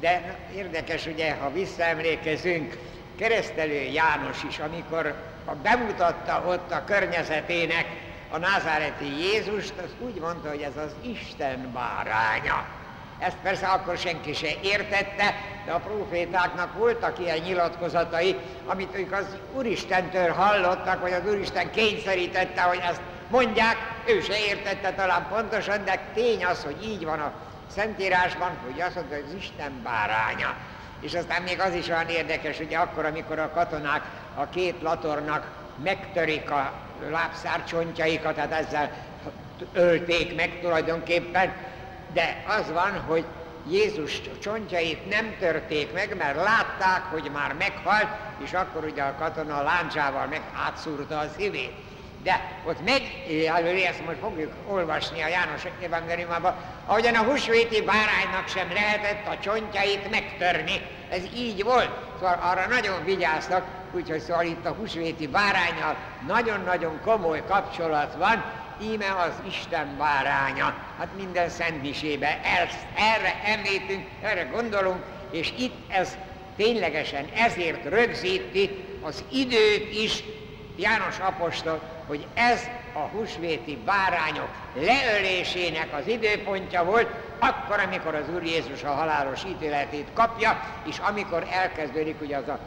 De 0.00 0.36
érdekes 0.54 1.06
ugye, 1.06 1.34
ha 1.40 1.52
visszaemlékezünk, 1.52 2.76
keresztelő 3.20 3.80
János 3.80 4.42
is, 4.48 4.58
amikor 4.58 5.14
a 5.44 5.54
bemutatta 5.54 6.42
ott 6.46 6.72
a 6.72 6.84
környezetének 6.84 7.86
a 8.30 8.38
názáreti 8.38 9.18
Jézust, 9.18 9.72
az 9.84 9.90
úgy 9.98 10.20
mondta, 10.20 10.48
hogy 10.48 10.60
ez 10.60 10.76
az 10.76 10.94
Isten 11.02 11.72
báránya. 11.72 12.66
Ezt 13.18 13.36
persze 13.42 13.66
akkor 13.66 13.96
senki 13.96 14.32
se 14.32 14.48
értette, 14.62 15.34
de 15.66 15.72
a 15.72 15.78
profétáknak 15.78 16.74
voltak 16.74 17.18
ilyen 17.18 17.38
nyilatkozatai, 17.38 18.36
amit 18.66 18.96
ők 18.96 19.12
az 19.12 19.26
Úristentől 19.52 20.28
hallottak, 20.28 21.00
vagy 21.00 21.12
az 21.12 21.32
Úristen 21.32 21.70
kényszerítette, 21.70 22.62
hogy 22.62 22.80
ezt 22.90 23.00
mondják, 23.28 23.76
ő 24.06 24.20
se 24.20 24.38
értette 24.38 24.92
talán 24.92 25.26
pontosan, 25.28 25.84
de 25.84 26.10
tény 26.14 26.44
az, 26.44 26.64
hogy 26.64 26.84
így 26.84 27.04
van 27.04 27.20
a 27.20 27.32
Szentírásban, 27.66 28.58
hogy 28.64 28.80
azt 28.80 28.94
mondta, 28.94 29.14
hogy 29.14 29.24
az 29.26 29.34
Isten 29.34 29.80
báránya. 29.82 30.56
És 31.00 31.14
aztán 31.14 31.42
még 31.42 31.60
az 31.60 31.74
is 31.74 31.88
olyan 31.88 32.08
érdekes, 32.08 32.56
hogy 32.56 32.74
akkor, 32.74 33.04
amikor 33.04 33.38
a 33.38 33.50
katonák 33.50 34.02
a 34.34 34.48
két 34.48 34.82
latornak 34.82 35.50
megtörik 35.82 36.50
a 36.50 36.72
lábszárcsontjaikat, 37.10 38.34
tehát 38.34 38.52
ezzel 38.52 38.90
ölték 39.72 40.36
meg 40.36 40.58
tulajdonképpen, 40.60 41.52
de 42.12 42.44
az 42.46 42.72
van, 42.72 43.00
hogy 43.00 43.24
Jézus 43.68 44.20
csontjait 44.40 45.08
nem 45.08 45.36
törték 45.38 45.92
meg, 45.92 46.16
mert 46.16 46.36
látták, 46.36 47.02
hogy 47.10 47.30
már 47.32 47.52
meghalt, 47.52 48.08
és 48.44 48.52
akkor 48.52 48.84
ugye 48.84 49.02
a 49.02 49.14
katona 49.14 49.62
láncsával 49.62 50.26
meg 50.26 50.42
átszúrta 50.66 51.18
a 51.18 51.28
szívét. 51.36 51.89
De 52.22 52.40
ott 52.66 52.84
meg, 52.84 53.02
ezt 53.88 54.06
most 54.06 54.18
fogjuk 54.18 54.52
olvasni 54.68 55.22
a 55.22 55.28
János 55.28 55.62
evangéliumában, 55.82 56.54
ahogyan 56.86 57.14
a 57.14 57.22
húsvéti 57.22 57.82
báránynak 57.82 58.48
sem 58.48 58.72
lehetett 58.72 59.26
a 59.26 59.38
csontjait 59.38 60.10
megtörni. 60.10 60.80
Ez 61.10 61.22
így 61.34 61.62
volt. 61.64 61.90
Szóval 62.18 62.38
arra 62.42 62.66
nagyon 62.66 63.04
vigyáztak, 63.04 63.66
úgyhogy 63.92 64.20
szóval 64.20 64.44
itt 64.44 64.66
a 64.66 64.72
húsvéti 64.72 65.26
bárányal 65.26 65.96
nagyon-nagyon 66.26 67.00
komoly 67.04 67.42
kapcsolat 67.48 68.14
van, 68.14 68.44
íme 68.82 69.14
az 69.26 69.32
Isten 69.46 69.96
báránya. 69.98 70.74
Hát 70.98 71.08
minden 71.16 71.48
szentmisébe 71.48 72.40
erre 72.94 73.40
említünk, 73.44 74.06
erre 74.22 74.42
gondolunk, 74.42 75.02
és 75.30 75.52
itt 75.58 75.92
ez 75.92 76.16
ténylegesen 76.56 77.28
ezért 77.34 77.84
rögzíti 77.84 78.84
az 79.02 79.24
időt 79.32 79.94
is 79.94 80.22
János 80.76 81.18
apostol, 81.18 81.80
hogy 82.06 82.26
ez 82.34 82.60
a 82.92 82.98
húsvéti 82.98 83.78
bárányok 83.84 84.48
leölésének 84.74 85.88
az 85.92 86.06
időpontja 86.06 86.84
volt, 86.84 87.08
akkor, 87.38 87.80
amikor 87.80 88.14
az 88.14 88.28
Úr 88.34 88.42
Jézus 88.42 88.82
a 88.82 88.92
halálos 88.92 89.44
ítéletét 89.44 90.08
kapja, 90.12 90.60
és 90.84 90.98
amikor 90.98 91.46
elkezdődik 91.50 92.20
ugye 92.20 92.36
az 92.36 92.48
a 92.48 92.58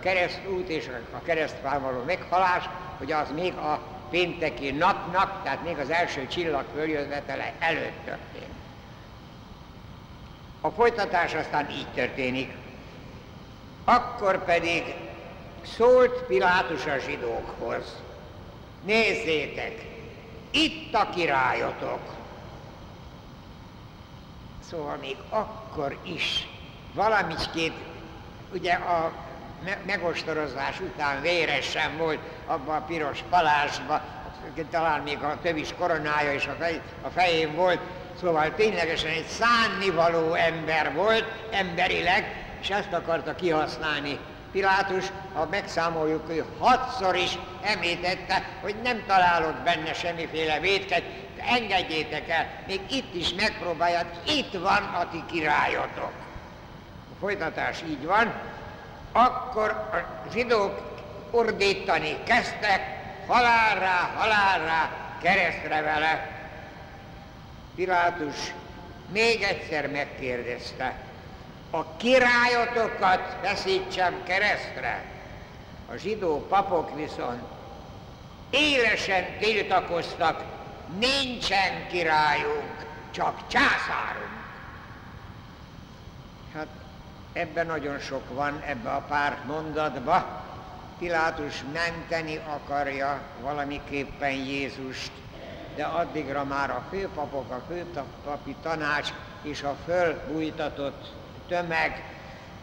keresztút 0.00 0.68
és 0.68 0.90
a 1.12 1.22
keresztfán 1.22 1.82
való 1.82 2.02
meghalás, 2.02 2.64
hogy 2.98 3.12
az 3.12 3.30
még 3.34 3.54
a 3.54 3.80
pénteki 4.10 4.70
napnak, 4.70 5.42
tehát 5.42 5.64
még 5.64 5.78
az 5.78 5.90
első 5.90 6.26
csillag 6.26 6.64
följövetele 6.74 7.52
előtt 7.58 8.04
történt. 8.04 8.54
A 10.60 10.70
folytatás 10.70 11.34
aztán 11.34 11.70
így 11.70 11.88
történik. 11.94 12.52
Akkor 13.84 14.44
pedig 14.44 14.94
szólt 15.62 16.22
Pilátus 16.22 16.86
a 16.86 16.98
zsidókhoz, 16.98 18.02
nézzétek, 18.84 19.84
itt 20.50 20.94
a 20.94 21.08
királyotok. 21.14 22.00
Szóval 24.70 24.96
még 24.96 25.16
akkor 25.28 25.98
is 26.02 26.48
valamicskét, 26.94 27.72
ugye 28.52 28.72
a 28.72 29.12
megostorozás 29.86 30.80
után 30.80 31.20
véresen 31.20 31.96
volt 31.96 32.18
abban 32.46 32.76
a 32.76 32.84
piros 32.84 33.24
palásba, 33.30 34.02
talán 34.70 35.00
még 35.00 35.22
a 35.22 35.38
tövis 35.42 35.74
koronája 35.78 36.32
is 36.32 36.46
a, 36.46 36.54
fej, 36.58 36.80
a 37.02 37.08
fején 37.08 37.54
volt, 37.54 37.80
szóval 38.20 38.54
ténylegesen 38.54 39.10
egy 39.10 39.26
szánnivaló 39.26 40.34
ember 40.34 40.94
volt, 40.94 41.24
emberileg, 41.50 42.46
és 42.60 42.70
ezt 42.70 42.92
akarta 42.92 43.34
kihasználni 43.34 44.18
Pilátus, 44.52 45.04
ha 45.34 45.46
megszámoljuk, 45.50 46.28
ő 46.28 46.44
hatszor 46.58 47.16
is 47.16 47.38
említette, 47.62 48.44
hogy 48.60 48.74
nem 48.82 49.04
találok 49.06 49.54
benne 49.54 49.92
semmiféle 49.92 50.60
védket, 50.60 51.02
engedjétek 51.46 52.28
el, 52.28 52.46
még 52.66 52.80
itt 52.90 53.14
is 53.14 53.34
megpróbálják, 53.34 54.06
itt 54.26 54.52
van 54.52 54.82
a 54.82 55.08
ti 55.10 55.22
királyotok. 55.30 56.12
A 57.12 57.18
folytatás 57.20 57.82
így 57.88 58.04
van, 58.04 58.32
akkor 59.12 59.70
a 59.70 60.28
zsidók 60.32 60.80
ordítani 61.30 62.16
kezdtek, 62.24 62.80
halálra, 63.26 64.10
halálra, 64.16 64.90
keresztre 65.22 65.82
vele. 65.82 66.36
Pilátus 67.74 68.54
még 69.12 69.42
egyszer 69.42 69.90
megkérdezte, 69.90 70.94
a 71.70 71.96
királyotokat 71.96 73.36
feszítsem 73.42 74.22
keresztre. 74.24 75.04
A 75.92 75.96
zsidó 75.96 76.46
papok 76.46 76.94
viszont 76.94 77.42
élesen 78.50 79.24
tiltakoztak, 79.40 80.42
nincsen 80.98 81.86
királyunk, 81.88 82.86
csak 83.10 83.46
császárunk. 83.46 84.38
Hát 86.54 86.66
ebben 87.32 87.66
nagyon 87.66 87.98
sok 87.98 88.34
van, 88.34 88.62
ebbe 88.66 88.90
a 88.90 89.04
pár 89.08 89.38
mondatba. 89.46 90.46
Pilátus 90.98 91.64
menteni 91.72 92.40
akarja 92.46 93.20
valamiképpen 93.40 94.30
Jézust, 94.30 95.12
de 95.76 95.84
addigra 95.84 96.44
már 96.44 96.70
a 96.70 96.84
főpapok, 96.90 97.50
a 97.50 97.62
főpapi 97.68 98.56
tanács 98.62 99.12
és 99.42 99.62
a 99.62 99.76
fölbújtatott 99.84 101.17
tömeg 101.48 102.02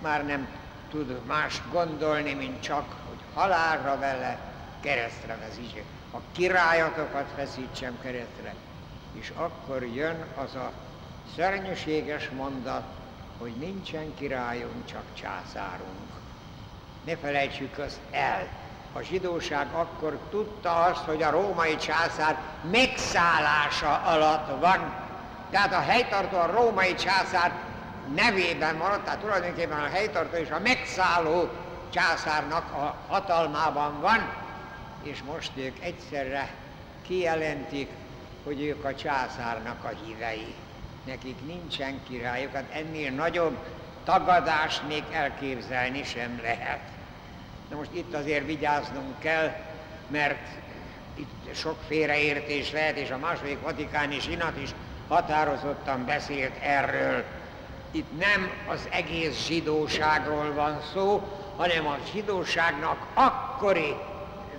már 0.02 0.26
nem 0.26 0.48
tud 0.90 1.26
más 1.26 1.62
gondolni, 1.72 2.34
mint 2.34 2.62
csak, 2.62 2.86
hogy 3.08 3.20
halálra 3.34 4.00
vele 4.00 4.38
keresztre 4.80 5.38
vezítse. 5.38 5.82
A 6.12 6.18
királyatokat 6.32 7.26
feszítsem 7.36 7.98
keresztre. 8.02 8.56
És 9.14 9.32
akkor 9.36 9.84
jön 9.84 10.26
az 10.36 10.56
a 10.56 10.72
szörnyűséges 11.36 12.30
mondat, 12.30 12.84
hogy 13.40 13.52
nincsen 13.52 14.14
királyunk, 14.16 14.86
csak 14.86 15.04
császárunk. 15.14 16.10
Ne 17.06 17.16
felejtsük 17.18 17.78
azt 17.78 18.00
el. 18.12 18.48
A 18.94 19.02
zsidóság 19.02 19.68
akkor 19.74 20.20
tudta 20.30 20.84
azt, 20.84 21.04
hogy 21.04 21.24
a 21.24 21.30
római 21.30 21.76
császár 21.76 22.40
megszállása 22.72 24.02
alatt 24.06 24.60
van. 24.60 24.94
Tehát 25.50 25.74
a 25.74 25.80
helytartó 25.80 26.38
a 26.38 26.52
római 26.52 26.96
császár 26.96 27.52
nevében 28.14 28.76
maradt, 28.76 29.04
tehát 29.04 29.20
tulajdonképpen 29.20 29.80
a 29.80 29.88
helytartó 29.88 30.38
és 30.38 30.50
a 30.50 30.60
megszálló 30.60 31.50
császárnak 31.90 32.72
a 32.72 33.06
hatalmában 33.08 34.02
van, 34.02 34.34
és 35.04 35.24
most 35.24 35.52
ők 35.56 35.80
egyszerre 35.80 36.54
kijelentik, 37.02 37.90
hogy 38.44 38.62
ők 38.62 38.84
a 38.84 38.96
császárnak 38.96 39.84
a 39.84 39.92
hívei. 40.06 40.56
Nekik 41.04 41.46
nincsen 41.46 42.04
királyuk, 42.08 42.54
hát 42.54 42.72
ennél 42.72 43.12
nagyobb 43.12 43.58
tagadást 44.04 44.88
még 44.88 45.04
elképzelni 45.12 46.04
sem 46.04 46.40
lehet. 46.42 46.80
Na 47.70 47.76
most 47.76 47.94
itt 47.94 48.14
azért 48.14 48.46
vigyáznunk 48.46 49.20
kell, 49.20 49.56
mert 50.08 50.48
itt 51.14 51.56
sok 51.56 51.78
félreértés 51.88 52.72
lehet, 52.72 52.98
és 52.98 53.10
a 53.12 53.18
második 53.18 53.62
vatikáni 53.62 54.20
zsinat 54.20 54.62
is 54.62 54.70
határozottan 55.08 56.06
beszélt 56.06 56.54
erről, 56.62 57.26
itt 57.96 58.20
nem 58.20 58.50
az 58.68 58.88
egész 58.92 59.46
zsidóságról 59.46 60.54
van 60.54 60.82
szó, 60.94 61.28
hanem 61.58 61.88
a 61.88 61.98
zsidóságnak 62.12 62.98
akkori 63.14 63.96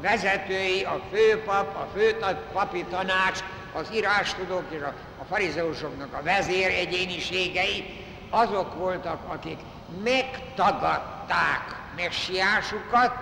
vezetői, 0.00 0.84
a 0.84 1.00
főpap, 1.12 1.76
a 1.76 1.88
főpapi 1.94 2.84
tanács, 2.84 3.40
az 3.72 3.88
írástudók 3.94 4.64
és 4.70 4.80
a, 4.80 4.94
a 5.20 5.24
farizeusoknak 5.24 6.14
a 6.14 6.22
vezér 6.22 6.70
egyéniségei, 6.70 8.04
azok 8.30 8.74
voltak, 8.74 9.32
akik 9.32 9.58
megtagadták 10.04 11.80
messiásukat, 11.96 13.12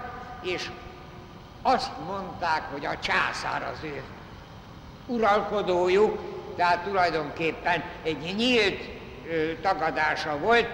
és 0.43 0.71
azt 1.63 1.91
mondták, 2.07 2.63
hogy 2.73 2.87
a 2.87 2.99
császár 2.99 3.63
az 3.73 3.79
ő 3.83 4.03
uralkodójuk, 5.07 6.19
tehát 6.57 6.85
tulajdonképpen 6.85 7.85
egy 8.03 8.35
nyílt 8.37 8.95
tagadása 9.63 10.39
volt 10.39 10.69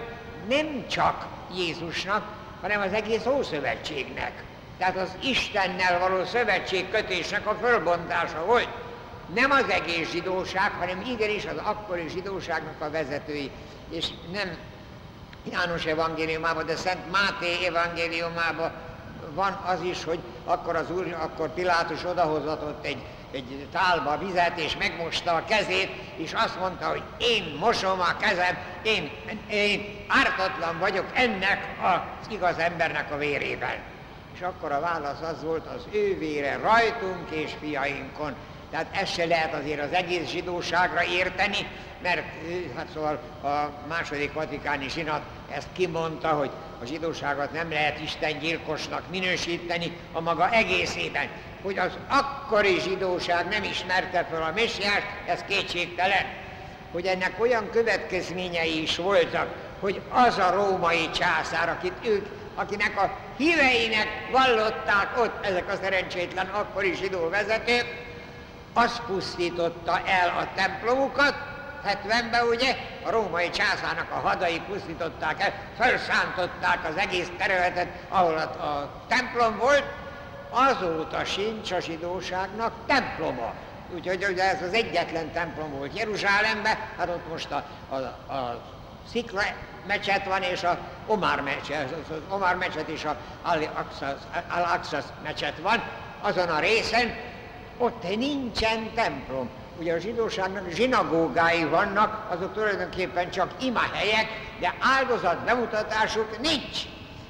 nem 0.48 0.86
csak 0.88 1.26
Jézusnak, 1.54 2.22
hanem 2.60 2.80
az 2.80 2.92
egész 2.92 3.26
Ószövetségnek. 3.26 4.44
Tehát 4.78 4.96
az 4.96 5.16
Istennel 5.22 5.98
való 5.98 6.24
szövetségkötésnek 6.24 7.46
a 7.46 7.56
fölbontása 7.60 8.44
volt. 8.44 8.68
Nem 9.34 9.50
az 9.50 9.68
egész 9.68 10.10
zsidóság, 10.10 10.70
hanem 10.70 11.02
igenis 11.06 11.44
az 11.44 11.56
akkori 11.64 12.08
zsidóságnak 12.08 12.80
a 12.80 12.90
vezetői. 12.90 13.50
És 13.90 14.06
nem 14.32 14.56
János 15.50 15.84
evangéliumában, 15.84 16.66
de 16.66 16.76
Szent 16.76 17.10
Máté 17.10 17.66
evangéliumában 17.66 18.72
van 19.34 19.52
az 19.52 19.80
is, 19.82 20.04
hogy 20.04 20.18
akkor 20.44 20.76
az 20.76 20.90
úr, 20.90 21.16
akkor 21.20 21.54
Pilátus 21.54 22.04
odahozatott 22.04 22.84
egy 22.84 23.02
egy 23.32 23.68
tálba 23.72 24.18
vizet, 24.18 24.58
és 24.58 24.76
megmosta 24.76 25.34
a 25.34 25.44
kezét, 25.44 25.90
és 26.16 26.32
azt 26.32 26.60
mondta, 26.60 26.86
hogy 26.86 27.02
én 27.18 27.56
mosom 27.60 28.00
a 28.00 28.16
kezem, 28.16 28.58
én, 28.82 29.10
én 29.50 30.04
ártatlan 30.08 30.78
vagyok 30.78 31.06
ennek 31.14 31.76
az 31.82 32.26
igaz 32.30 32.58
embernek 32.58 33.12
a 33.12 33.16
vérében. 33.16 33.82
És 34.34 34.40
akkor 34.40 34.72
a 34.72 34.80
válasz 34.80 35.20
az 35.20 35.42
volt, 35.42 35.66
az 35.66 35.86
ő 35.92 36.18
vére 36.18 36.56
rajtunk 36.56 37.30
és 37.30 37.52
fiainkon. 37.60 38.36
Tehát 38.70 38.86
ezt 38.96 39.12
se 39.12 39.26
lehet 39.26 39.54
azért 39.54 39.80
az 39.80 39.92
egész 39.92 40.28
zsidóságra 40.28 41.04
érteni, 41.04 41.68
mert 42.02 42.22
hát 42.76 42.86
szóval 42.94 43.20
a 43.42 43.70
második 43.88 44.32
vatikáni 44.32 44.88
zsinat 44.88 45.22
ezt 45.50 45.68
kimondta, 45.72 46.28
hogy 46.28 46.50
a 46.82 46.84
zsidóságot 46.84 47.52
nem 47.52 47.70
lehet 47.70 48.00
Isten 48.00 48.38
gyilkosnak 48.38 49.02
minősíteni 49.10 49.96
a 50.12 50.20
maga 50.20 50.50
egészében 50.50 51.28
hogy 51.62 51.78
az 51.78 51.98
akkori 52.08 52.80
zsidóság 52.80 53.48
nem 53.48 53.62
ismerte 53.62 54.26
fel 54.30 54.42
a 54.42 54.52
messiást, 54.54 55.06
ez 55.26 55.44
kétségtelen. 55.48 56.26
Hogy 56.92 57.06
ennek 57.06 57.40
olyan 57.40 57.70
következményei 57.70 58.82
is 58.82 58.96
voltak, 58.96 59.54
hogy 59.80 60.00
az 60.08 60.38
a 60.38 60.50
római 60.54 61.10
császár, 61.10 61.68
akit 61.68 61.92
ők 62.02 62.26
akinek 62.54 62.98
a 62.98 63.16
híveinek 63.36 64.06
vallották 64.30 65.18
ott 65.18 65.44
ezek 65.44 65.68
a 65.68 65.76
szerencsétlen 65.82 66.46
akkori 66.46 66.94
zsidó 66.94 67.28
vezetők, 67.28 67.86
az 68.72 69.00
pusztította 69.06 70.00
el 70.06 70.28
a 70.28 70.48
templomukat, 70.54 71.34
70-ben 71.86 72.46
ugye 72.50 72.76
a 73.04 73.10
római 73.10 73.50
császárnak 73.50 74.10
a 74.10 74.28
hadai 74.28 74.60
pusztították 74.60 75.42
el, 75.42 75.52
felszántották 75.76 76.88
az 76.88 76.96
egész 76.96 77.28
területet, 77.38 77.88
ahol 78.08 78.36
a, 78.36 78.64
a 78.66 78.90
templom 79.08 79.58
volt, 79.58 79.84
azóta 80.50 81.24
sincs 81.24 81.72
a 81.72 81.80
zsidóságnak 81.80 82.72
temploma. 82.86 83.54
Úgyhogy 83.94 84.26
ugye 84.30 84.42
ez 84.42 84.62
az 84.62 84.72
egyetlen 84.72 85.32
templom 85.32 85.70
volt 85.70 85.98
Jeruzsálemben, 85.98 86.76
hát 86.96 87.08
ott 87.08 87.28
most 87.28 87.50
a, 87.50 87.64
a, 87.88 87.94
a 88.32 88.62
Szikla 89.12 89.42
mecset 89.86 90.24
van, 90.24 90.42
és 90.42 90.62
a 90.62 90.78
Omar 91.06 91.40
mecset, 91.40 91.94
az 92.10 92.16
Omar 92.28 92.56
mecset 92.56 92.88
és 92.88 93.04
a 93.04 93.16
Al-Aqsa 94.48 95.02
mecset 95.22 95.58
van, 95.58 95.82
azon 96.20 96.48
a 96.48 96.58
részen, 96.58 97.14
ott 97.80 98.16
nincsen 98.16 98.90
templom. 98.94 99.48
Ugye 99.78 99.92
a 99.92 99.98
zsidóságnak 99.98 100.70
zsinagógái 100.70 101.64
vannak, 101.64 102.26
azok 102.30 102.52
tulajdonképpen 102.52 103.30
csak 103.30 103.54
imahelyek, 103.62 104.26
de 104.60 104.74
áldozat 104.80 105.44
bemutatásuk 105.44 106.40
nincs. 106.40 106.78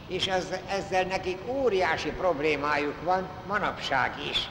És 0.09 0.27
ez, 0.27 0.47
ezzel 0.71 1.05
nekik 1.05 1.39
óriási 1.47 2.11
problémájuk 2.11 3.03
van 3.05 3.29
manapság 3.47 4.13
is. 4.31 4.49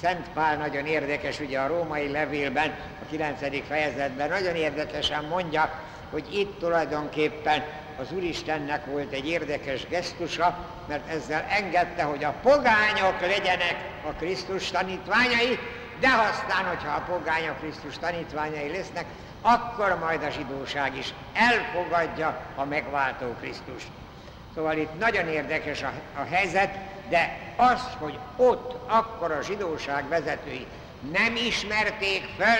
Szent 0.00 0.28
Pál 0.34 0.56
nagyon 0.56 0.86
érdekes, 0.86 1.40
ugye 1.40 1.58
a 1.58 1.66
római 1.66 2.10
levélben, 2.10 2.74
a 3.02 3.04
9. 3.10 3.66
fejezetben 3.66 4.28
nagyon 4.28 4.54
érdekesen 4.54 5.24
mondja, 5.24 5.70
hogy 6.10 6.34
itt 6.38 6.58
tulajdonképpen 6.58 7.64
az 8.00 8.12
Úristennek 8.12 8.86
volt 8.86 9.12
egy 9.12 9.28
érdekes 9.28 9.86
gesztusa, 9.86 10.66
mert 10.88 11.08
ezzel 11.10 11.46
engedte, 11.48 12.02
hogy 12.02 12.24
a 12.24 12.34
pogányok 12.42 13.20
legyenek 13.20 13.76
a 14.08 14.12
Krisztus 14.12 14.70
tanítványai, 14.70 15.58
de 16.00 16.08
aztán, 16.08 16.64
hogyha 16.64 16.94
a 16.94 17.00
pogányok 17.00 17.58
Krisztus 17.58 17.98
tanítványai 17.98 18.68
lesznek, 18.68 19.04
akkor 19.42 19.98
majd 19.98 20.22
a 20.22 20.30
zsidóság 20.30 20.96
is 20.96 21.14
elfogadja 21.32 22.40
a 22.54 22.64
megváltó 22.64 23.26
Krisztus. 23.40 23.82
Szóval 24.54 24.76
itt 24.76 24.98
nagyon 24.98 25.28
érdekes 25.28 25.82
a, 25.82 25.92
a 26.16 26.24
helyzet, 26.30 26.78
de 27.08 27.38
az, 27.56 27.82
hogy 27.98 28.18
ott 28.36 28.76
akkor 28.86 29.30
a 29.30 29.42
zsidóság 29.42 30.08
vezetői 30.08 30.66
nem 31.12 31.36
ismerték 31.36 32.28
fel 32.38 32.58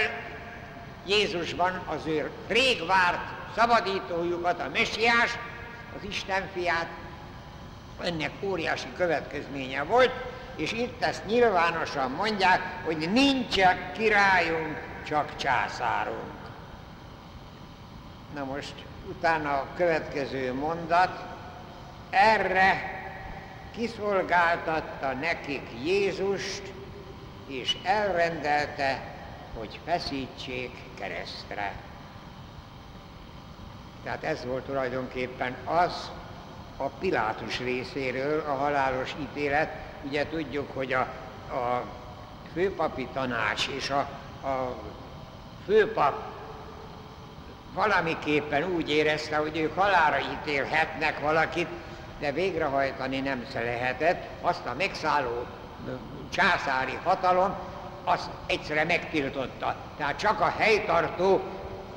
Jézusban 1.07 1.83
az 1.87 2.07
ő 2.07 2.31
rég 2.49 2.87
várt 2.87 3.38
szabadítójukat, 3.57 4.61
a 4.61 4.69
messiás, 4.73 5.39
az 5.97 6.09
Isten 6.09 6.49
fiát, 6.53 6.89
ennek 8.01 8.31
óriási 8.43 8.89
következménye 8.97 9.83
volt, 9.83 10.13
és 10.57 10.73
itt 10.73 11.03
ezt 11.03 11.27
nyilvánosan 11.27 12.11
mondják, 12.11 12.61
hogy 12.85 13.13
nincsen 13.13 13.93
királyunk, 13.93 14.79
csak 15.07 15.37
császárunk. 15.37 16.39
Na 18.35 18.45
most 18.45 18.75
utána 19.09 19.51
a 19.51 19.67
következő 19.77 20.55
mondat, 20.55 21.25
erre 22.11 22.97
kiszolgáltatta 23.75 25.13
nekik 25.13 25.63
Jézust, 25.85 26.63
és 27.47 27.77
elrendelte, 27.83 29.01
hogy 29.59 29.81
feszítsék 29.85 30.71
keresztre. 30.99 31.88
Tehát 34.03 34.25
ez 34.25 34.45
volt 34.45 34.65
tulajdonképpen 34.65 35.57
az 35.65 36.11
a 36.77 36.85
Pilátus 36.85 37.59
részéről 37.59 38.45
a 38.49 38.53
halálos 38.53 39.15
ítélet. 39.21 39.71
Ugye 40.03 40.27
tudjuk, 40.29 40.71
hogy 40.75 40.93
a, 40.93 41.01
a 41.55 41.85
főpapi 42.53 43.09
tanács 43.13 43.69
és 43.69 43.91
a, 43.91 43.99
a 44.49 44.77
főpap 45.65 46.23
valamiképpen 47.75 48.65
úgy 48.65 48.91
érezte, 48.91 49.37
hogy 49.37 49.57
ők 49.57 49.75
halára 49.75 50.19
ítélhetnek 50.19 51.21
valakit, 51.21 51.69
de 52.19 52.33
végrehajtani 52.33 53.21
nem 53.21 53.47
se 53.53 53.61
lehetett. 53.61 54.29
Azt 54.41 54.67
a 54.67 54.75
megszálló 54.79 55.47
császári 56.31 56.99
hatalom 57.05 57.55
azt 58.05 58.31
egyszerre 58.47 58.85
megtiltotta. 58.85 59.77
Tehát 59.97 60.19
csak 60.19 60.41
a 60.41 60.55
helytartó 60.59 61.41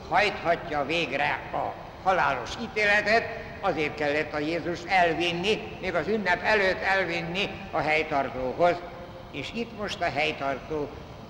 hajthatja 0.10 0.86
végre 0.86 1.40
a 1.54 1.74
halálos 2.04 2.50
ítéletet, 2.62 3.24
azért 3.60 3.96
kellett 3.96 4.34
a 4.34 4.40
Jézus 4.40 4.80
elvinni, 4.88 5.78
még 5.82 5.96
az 5.96 6.08
ünnep 6.08 6.44
előtt 6.44 6.82
elvinni 6.82 7.50
a 7.72 7.80
helytartóhoz. 7.80 8.76
És 9.32 9.52
itt 9.54 9.78
most 9.78 10.02
a 10.02 10.10
helytartó 10.10 10.90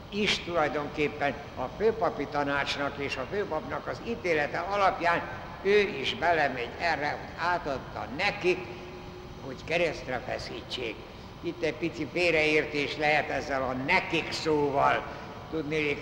is 0.09 0.39
tulajdonképpen 0.39 1.33
a 1.55 1.63
főpapi 1.77 2.27
tanácsnak 2.31 2.97
és 2.97 3.17
a 3.17 3.27
főpapnak 3.31 3.87
az 3.87 4.01
ítélete 4.07 4.59
alapján 4.59 5.21
ő 5.61 5.79
is 5.79 6.15
belemegy 6.15 6.69
erre, 6.79 7.09
hogy 7.09 7.45
átadta 7.47 8.07
nekik, 8.17 8.59
hogy 9.45 9.63
keresztre 9.65 10.21
feszítsék. 10.27 10.95
Itt 11.41 11.63
egy 11.63 11.73
pici 11.73 12.07
félreértés 12.13 12.97
lehet 12.97 13.29
ezzel 13.29 13.61
a 13.61 13.73
nekik 13.73 14.31
szóval. 14.31 15.03
Tudni, 15.51 15.97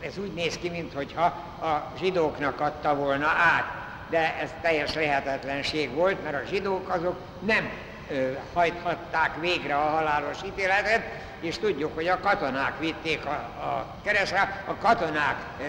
ez 0.00 0.18
úgy 0.18 0.32
néz 0.32 0.58
ki, 0.58 0.68
mintha 0.68 1.22
a 1.66 1.92
zsidóknak 2.00 2.60
adta 2.60 2.94
volna 2.94 3.26
át 3.26 3.87
de 4.10 4.36
ez 4.40 4.50
teljes 4.62 4.94
lehetetlenség 4.94 5.94
volt, 5.94 6.22
mert 6.22 6.42
a 6.42 6.46
zsidók 6.46 6.88
azok 6.88 7.16
nem 7.38 7.70
ö, 8.10 8.32
hajthatták 8.52 9.40
végre 9.40 9.76
a 9.76 9.88
halálos 9.88 10.36
ítéletet, 10.44 11.02
és 11.40 11.58
tudjuk, 11.58 11.94
hogy 11.94 12.08
a 12.08 12.20
katonák 12.20 12.78
vitték 12.78 13.26
a, 13.26 13.30
a 13.66 13.94
keresztre, 14.04 14.62
a 14.66 14.74
katonák 14.74 15.36
ö, 15.60 15.64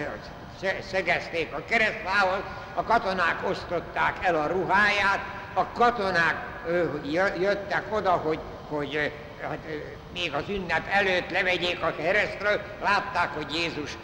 szegezték 0.90 1.52
a 1.52 1.64
keresztfához, 1.68 2.42
a 2.74 2.82
katonák 2.82 3.48
osztották 3.48 4.16
el 4.20 4.34
a 4.34 4.46
ruháját, 4.46 5.20
a 5.54 5.66
katonák 5.72 6.36
ö, 6.66 6.84
jöttek 7.38 7.84
oda, 7.90 8.10
hogy, 8.10 8.40
hogy 8.68 9.12
hát, 9.42 9.58
még 10.12 10.34
az 10.34 10.48
ünnep 10.48 10.88
előtt 10.90 11.30
levegyék 11.30 11.82
a 11.82 11.94
keresztről, 11.96 12.60
látták, 12.82 13.28
hogy 13.34 13.54
Jézus 13.54 13.96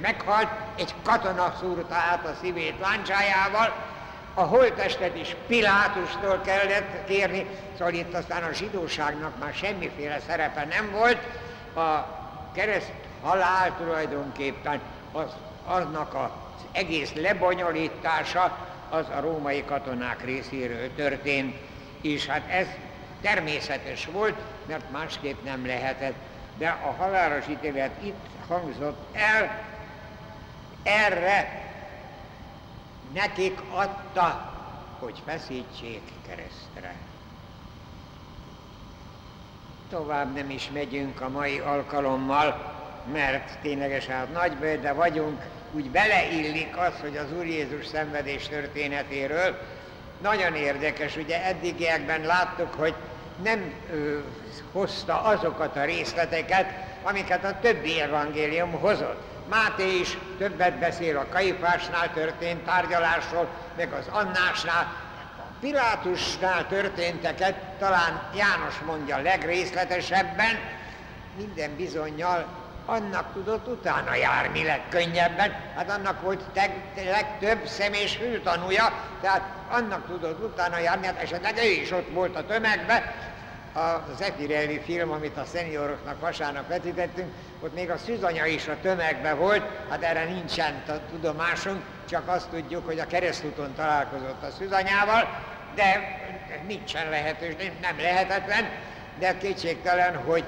meghalt, 0.00 0.48
egy 0.76 0.94
katona 1.02 1.54
szúrta 1.60 1.94
át 1.94 2.24
a 2.24 2.34
szívét 2.40 2.78
láncsájával, 2.80 3.90
a 4.34 4.42
holtestet 4.42 5.16
is 5.16 5.36
Pilátustól 5.46 6.40
kellett 6.44 7.04
kérni, 7.06 7.46
szóval 7.78 7.94
itt 7.94 8.14
aztán 8.14 8.42
a 8.42 8.52
zsidóságnak 8.52 9.38
már 9.38 9.54
semmiféle 9.54 10.20
szerepe 10.26 10.64
nem 10.64 10.90
volt, 10.90 11.18
a 11.74 12.20
kereszt 12.54 12.92
halál 13.22 13.76
tulajdonképpen 13.76 14.80
az, 15.12 15.30
aznak 15.64 16.14
az 16.14 16.30
egész 16.72 17.12
lebonyolítása 17.14 18.58
az 18.90 19.06
a 19.16 19.20
római 19.20 19.64
katonák 19.64 20.24
részéről 20.24 20.94
történt, 20.94 21.56
és 22.00 22.26
hát 22.26 22.50
ez 22.50 22.66
természetes 23.20 24.06
volt, 24.06 24.34
mert 24.66 24.90
másképp 24.90 25.44
nem 25.44 25.66
lehetett. 25.66 26.14
De 26.62 26.68
a 26.68 26.94
halálos 26.98 27.44
ítélet 27.48 27.90
itt 28.02 28.26
hangzott 28.48 29.16
el, 29.16 29.64
erre 30.82 31.62
nekik 33.14 33.60
adta, 33.70 34.52
hogy 34.98 35.22
feszítsék 35.26 36.02
keresztre. 36.26 36.94
Tovább 39.88 40.34
nem 40.34 40.50
is 40.50 40.70
megyünk 40.72 41.20
a 41.20 41.28
mai 41.28 41.58
alkalommal, 41.58 42.74
mert 43.12 43.58
ténylegesen 43.62 44.16
hát 44.16 44.32
nagy 44.32 44.56
bőde 44.56 44.92
vagyunk, 44.92 45.42
úgy 45.72 45.90
beleillik 45.90 46.76
az, 46.76 46.92
hogy 47.00 47.16
az 47.16 47.32
Úr 47.38 47.46
Jézus 47.46 47.86
szenvedés 47.86 48.48
történetéről. 48.48 49.58
Nagyon 50.20 50.54
érdekes, 50.54 51.16
ugye 51.16 51.44
eddigiekben 51.44 52.20
láttuk, 52.20 52.74
hogy 52.74 52.94
nem 53.42 53.72
ö, 53.92 54.18
hozta 54.72 55.22
azokat 55.22 55.76
a 55.76 55.84
részleteket, 55.84 56.66
amiket 57.02 57.44
a 57.44 57.58
többi 57.60 58.00
evangélium 58.00 58.70
hozott. 58.70 59.22
Máté 59.48 59.98
is 59.98 60.18
többet 60.38 60.78
beszél 60.78 61.16
a 61.16 61.26
Kaifásnál 61.30 62.12
történt 62.12 62.64
tárgyalásról, 62.64 63.48
meg 63.76 63.92
az 63.92 64.06
Annásnál. 64.10 64.94
A 65.38 65.42
Pilátusnál 65.60 66.66
történteket 66.66 67.54
talán 67.78 68.30
János 68.34 68.78
mondja 68.86 69.18
legrészletesebben, 69.18 70.58
minden 71.36 71.76
bizonyal 71.76 72.46
annak 72.86 73.32
tudott 73.32 73.68
utána 73.68 74.14
járni 74.14 74.64
legkönnyebben, 74.64 75.54
hát 75.76 75.90
annak 75.90 76.20
volt 76.20 76.42
legtöbb 76.94 77.66
szem 77.66 77.92
és 77.92 78.16
fültanúja, 78.16 78.92
tehát 79.20 79.42
annak 79.70 80.06
tudott 80.06 80.44
utána 80.44 80.78
járni, 80.78 81.06
hát 81.06 81.22
esetleg 81.22 81.56
ő 81.56 81.70
is 81.70 81.90
ott 81.90 82.08
volt 82.10 82.36
a 82.36 82.46
tömegben, 82.46 83.02
az 83.72 84.20
Epirelli 84.20 84.80
film, 84.84 85.10
amit 85.10 85.36
a 85.36 85.44
szenioroknak 85.44 86.20
vasárnap 86.20 86.68
vetítettünk, 86.68 87.32
ott 87.60 87.74
még 87.74 87.90
a 87.90 87.98
szűzanya 87.98 88.46
is 88.46 88.68
a 88.68 88.80
tömegben 88.82 89.38
volt, 89.38 89.62
hát 89.88 90.02
erre 90.02 90.24
nincsen 90.24 90.82
tudomásunk, 91.10 91.82
csak 92.08 92.28
azt 92.28 92.48
tudjuk, 92.48 92.86
hogy 92.86 92.98
a 92.98 93.06
keresztúton 93.06 93.74
találkozott 93.74 94.42
a 94.42 94.50
szűzanyával, 94.58 95.42
de 95.74 96.20
nincsen 96.66 97.10
lehetőség, 97.10 97.72
nem 97.80 97.98
lehetetlen, 97.98 98.68
de 99.18 99.38
kétségtelen, 99.38 100.16
hogy 100.16 100.44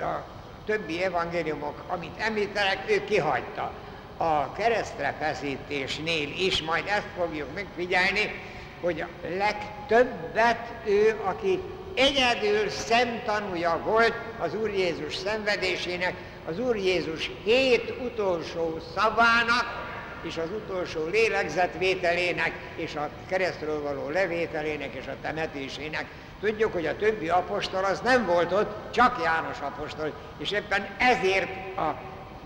a 0.00 0.24
többi 0.66 1.02
evangéliumok, 1.02 1.84
amit 1.88 2.18
említenek, 2.18 2.78
ő 2.86 3.04
kihagyta. 3.04 3.72
A 4.16 4.52
keresztre 4.52 5.14
feszítésnél 5.18 6.28
is 6.38 6.62
majd 6.62 6.84
ezt 6.86 7.06
fogjuk 7.16 7.54
megfigyelni, 7.54 8.42
hogy 8.80 9.00
a 9.00 9.08
legtöbbet 9.36 10.72
ő, 10.84 11.20
aki 11.24 11.62
egyedül 11.94 12.68
szemtanúja 12.68 13.80
volt 13.84 14.14
az 14.38 14.54
Úr 14.54 14.70
Jézus 14.70 15.16
szenvedésének, 15.16 16.14
az 16.46 16.58
Úr 16.58 16.76
Jézus 16.76 17.30
hét 17.44 17.94
utolsó 18.04 18.78
szavának, 18.94 19.88
és 20.22 20.36
az 20.36 20.50
utolsó 20.50 21.06
lélegzetvételének, 21.06 22.52
és 22.76 22.94
a 22.94 23.10
keresztről 23.28 23.82
való 23.82 24.08
levételének, 24.08 24.94
és 24.94 25.06
a 25.06 25.16
temetésének. 25.22 26.06
Tudjuk, 26.40 26.72
hogy 26.72 26.86
a 26.86 26.96
többi 26.96 27.28
apostol 27.28 27.84
az 27.84 28.00
nem 28.00 28.26
volt 28.26 28.52
ott, 28.52 28.92
csak 28.92 29.20
János 29.24 29.60
apostol, 29.60 30.12
és 30.38 30.50
éppen 30.50 30.86
ezért 30.98 31.76
a 31.76 31.94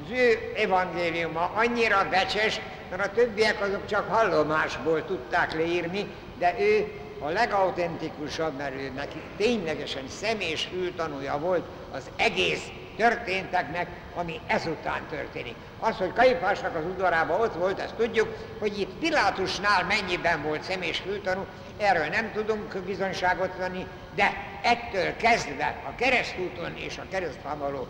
az 0.03 0.11
ő 0.11 0.53
evangéliuma 0.57 1.51
annyira 1.55 2.07
becses, 2.11 2.61
mert 2.91 3.07
a 3.07 3.11
többiek 3.11 3.61
azok 3.61 3.87
csak 3.87 4.09
hallomásból 4.11 5.05
tudták 5.05 5.53
leírni, 5.53 6.07
de 6.39 6.55
ő 6.59 6.93
a 7.25 7.29
legautentikusabb, 7.29 8.57
mert 8.57 8.75
ő 8.75 8.93
neki 8.95 9.23
ténylegesen 9.37 10.09
személyes 10.09 10.65
fültanúja 10.65 11.39
volt 11.39 11.65
az 11.93 12.11
egész 12.17 12.69
történteknek, 12.97 13.89
ami 14.15 14.41
ezután 14.47 15.07
történik. 15.11 15.55
Az, 15.81 15.97
hogy 15.97 16.13
Kaifásnak 16.13 16.75
az 16.75 16.85
udvarában 16.85 17.41
ott 17.41 17.55
volt, 17.55 17.81
ezt 17.81 17.95
tudjuk, 17.95 18.29
hogy 18.59 18.81
itt 18.81 18.99
Pilátusnál 18.99 19.85
mennyiben 19.85 20.43
volt 20.43 20.63
személyes 20.63 20.99
fültanú, 20.99 21.47
erről 21.79 22.07
nem 22.07 22.33
tudunk 22.33 22.77
bizonyságot 22.79 23.57
venni, 23.57 23.87
de 24.15 24.33
ettől 24.63 25.17
kezdve 25.17 25.83
a 25.89 25.95
keresztúton 25.95 26.77
és 26.77 26.99
a 26.99 27.07
keresztfán 27.11 27.59
való 27.59 27.89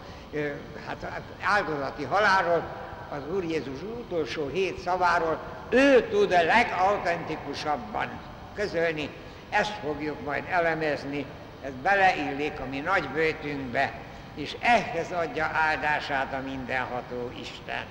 hát, 0.86 1.22
áldozati 1.42 2.04
halálról, 2.04 2.64
az 3.10 3.34
Úr 3.34 3.44
Jézus 3.44 3.82
utolsó 3.82 4.48
hét 4.48 4.78
szaváról, 4.78 5.38
ő 5.70 6.08
tud 6.08 6.32
a 6.32 6.42
legauthentikusabban 6.42 8.20
közölni, 8.54 9.10
ezt 9.54 9.72
fogjuk 9.82 10.24
majd 10.24 10.44
elemezni, 10.50 11.26
ez 11.62 11.72
beleillik 11.82 12.60
a 12.60 12.64
mi 12.64 12.80
nagy 12.80 13.08
bőtünkbe, 13.08 13.92
és 14.34 14.56
ehhez 14.60 15.12
adja 15.12 15.44
áldását 15.44 16.32
a 16.32 16.40
mindenható 16.48 17.30
Isten. 17.40 17.84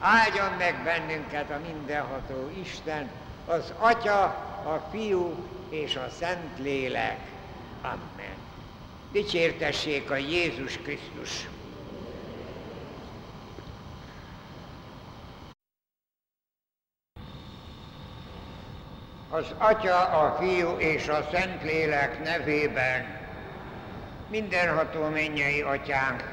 Áldjon 0.00 0.52
meg 0.58 0.74
bennünket 0.84 1.50
a 1.50 1.60
mindenható 1.66 2.50
Isten, 2.62 3.10
az 3.46 3.72
Atya, 3.78 4.22
a 4.64 4.88
Fiú 4.90 5.48
és 5.68 5.96
a 5.96 6.08
Szent 6.18 6.58
Lélek. 6.58 7.18
Amen. 7.82 8.36
Dicsértessék 9.12 10.10
a 10.10 10.16
Jézus 10.16 10.76
Krisztus! 10.76 11.48
Az 19.34 19.54
Atya, 19.58 19.98
a 19.98 20.36
Fiú 20.40 20.76
és 20.78 21.08
a 21.08 21.28
Szent 21.32 21.62
Lélek 21.62 22.24
nevében 22.24 23.06
mindenható 24.30 25.08
mennyei 25.08 25.60
atyánk, 25.60 26.24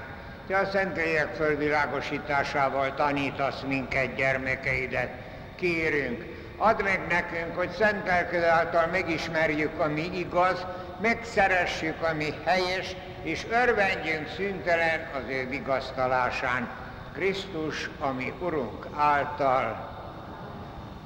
te 0.47 0.57
a 0.57 0.65
Szentlélek 0.65 1.35
fölvilágosításával 1.35 2.93
tanítasz 2.93 3.61
minket, 3.67 4.15
gyermekeidet. 4.15 5.09
Kérünk, 5.55 6.25
add 6.57 6.83
meg 6.83 6.99
nekünk, 7.09 7.55
hogy 7.55 7.69
szent 7.69 8.05
lelked 8.05 8.43
által 8.43 8.87
megismerjük, 8.87 9.79
ami 9.79 10.09
igaz, 10.13 10.65
megszeressük, 11.01 12.01
ami 12.11 12.33
helyes, 12.45 12.95
és 13.23 13.45
örvendjünk 13.49 14.27
szüntelen 14.35 15.09
az 15.13 15.29
ő 15.29 15.47
vigasztalásán. 15.49 16.69
Krisztus, 17.13 17.89
ami 17.99 18.33
Urunk 18.39 18.85
által, 18.95 19.88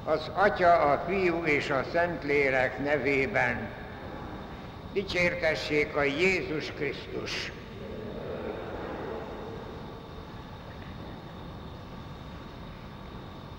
az 0.06 0.32
Atya, 0.34 0.74
a 0.74 1.04
Fiú 1.08 1.44
és 1.46 1.70
a 1.70 1.84
Szentlélek 1.92 2.84
nevében 2.84 3.70
dicsértessék 4.94 5.96
a 5.96 6.04
Jézus 6.04 6.72
Krisztus. 6.72 7.52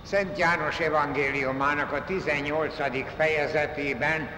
Szent 0.02 0.38
János 0.38 0.80
evangéliumának 0.80 1.92
a 1.92 2.04
18. 2.04 2.74
fejezetében 3.16 4.28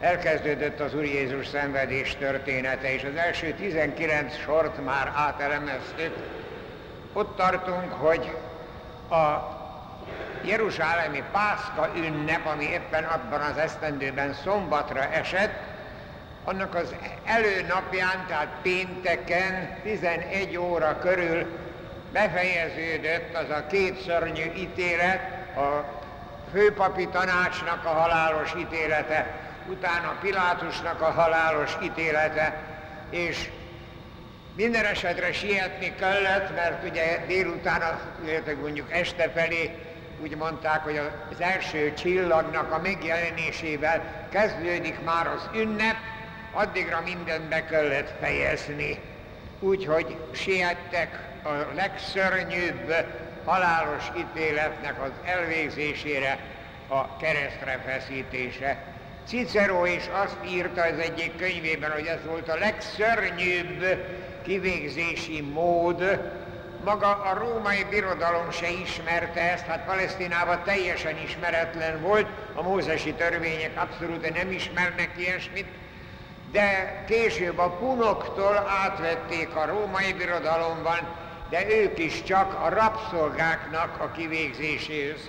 elkezdődött 0.00 0.80
az 0.80 0.94
Úr 0.94 1.04
Jézus 1.04 1.46
szenvedés 1.46 2.16
története, 2.16 2.94
és 2.94 3.04
az 3.04 3.16
első 3.16 3.52
19 3.52 4.36
sort 4.36 4.84
már 4.84 5.12
átelemeztük. 5.16 6.16
Ott 7.12 7.36
tartunk, 7.36 7.92
hogy 7.92 8.36
a 9.08 9.53
Jeruzsálemi 10.44 11.22
Pászka 11.32 11.90
ünnep, 11.96 12.46
ami 12.46 12.64
éppen 12.64 13.04
abban 13.04 13.40
az 13.40 13.56
esztendőben 13.56 14.34
szombatra 14.44 15.02
esett, 15.02 15.54
annak 16.44 16.74
az 16.74 16.94
előnapján, 17.24 18.24
tehát 18.28 18.56
pénteken 18.62 19.78
11 19.82 20.56
óra 20.56 20.98
körül 20.98 21.46
befejeződött 22.12 23.36
az 23.36 23.50
a 23.50 23.66
két 23.66 24.02
szörnyű 24.02 24.52
ítélet, 24.56 25.20
a 25.56 25.84
főpapi 26.52 27.08
tanácsnak 27.08 27.84
a 27.84 27.88
halálos 27.88 28.54
ítélete, 28.58 29.26
utána 29.68 30.16
Pilátusnak 30.20 31.00
a 31.00 31.10
halálos 31.10 31.76
ítélete, 31.82 32.62
és 33.10 33.50
minden 34.56 34.84
esetre 34.84 35.32
sietni 35.32 35.94
kellett, 35.94 36.54
mert 36.54 36.88
ugye 36.90 37.24
délután, 37.26 37.98
mondjuk 38.60 38.92
este 38.92 39.30
felé 39.34 39.83
úgy 40.22 40.36
mondták, 40.36 40.82
hogy 40.82 40.96
az 41.30 41.40
első 41.40 41.94
csillagnak 41.94 42.72
a 42.72 42.80
megjelenésével 42.80 44.28
kezdődik 44.30 45.04
már 45.04 45.26
az 45.26 45.48
ünnep, 45.54 45.96
addigra 46.52 47.00
mindent 47.04 47.48
be 47.48 47.64
kellett 47.64 48.14
fejezni. 48.20 48.98
Úgyhogy 49.60 50.16
siettek 50.32 51.18
a 51.42 51.74
legszörnyűbb 51.74 52.94
halálos 53.44 54.04
ítéletnek 54.18 55.02
az 55.02 55.10
elvégzésére, 55.24 56.38
a 56.88 57.16
keresztre 57.16 57.82
feszítése. 57.86 58.84
Cicero 59.26 59.86
is 59.86 60.08
azt 60.24 60.36
írta 60.48 60.82
az 60.82 60.98
egyik 60.98 61.36
könyvében, 61.36 61.90
hogy 61.90 62.06
ez 62.06 62.24
volt 62.26 62.48
a 62.48 62.58
legszörnyűbb 62.58 64.06
kivégzési 64.42 65.40
mód. 65.40 66.20
Maga 66.84 67.06
a 67.06 67.34
római 67.38 67.84
birodalom 67.90 68.50
se 68.50 68.70
ismerte 68.70 69.40
ezt, 69.40 69.64
hát 69.64 69.84
Palesztinában 69.84 70.62
teljesen 70.64 71.16
ismeretlen 71.24 72.00
volt, 72.00 72.26
a 72.54 72.62
mózesi 72.62 73.12
törvények 73.12 73.70
abszolút 73.76 74.34
nem 74.34 74.50
ismernek 74.50 75.10
ilyesmit, 75.16 75.66
de 76.52 77.02
később 77.06 77.58
a 77.58 77.70
punoktól 77.70 78.66
átvették 78.84 79.54
a 79.54 79.66
római 79.66 80.12
birodalomban, 80.12 80.98
de 81.50 81.66
ők 81.68 81.98
is 81.98 82.22
csak 82.22 82.54
a 82.54 82.68
rabszolgáknak 82.68 84.00
a 84.00 84.10
kivégzéséhez 84.10 85.28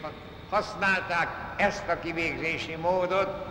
használták 0.49 1.27
ezt 1.57 1.87
a 1.87 1.99
kivégzési 1.99 2.75
módot. 2.75 3.45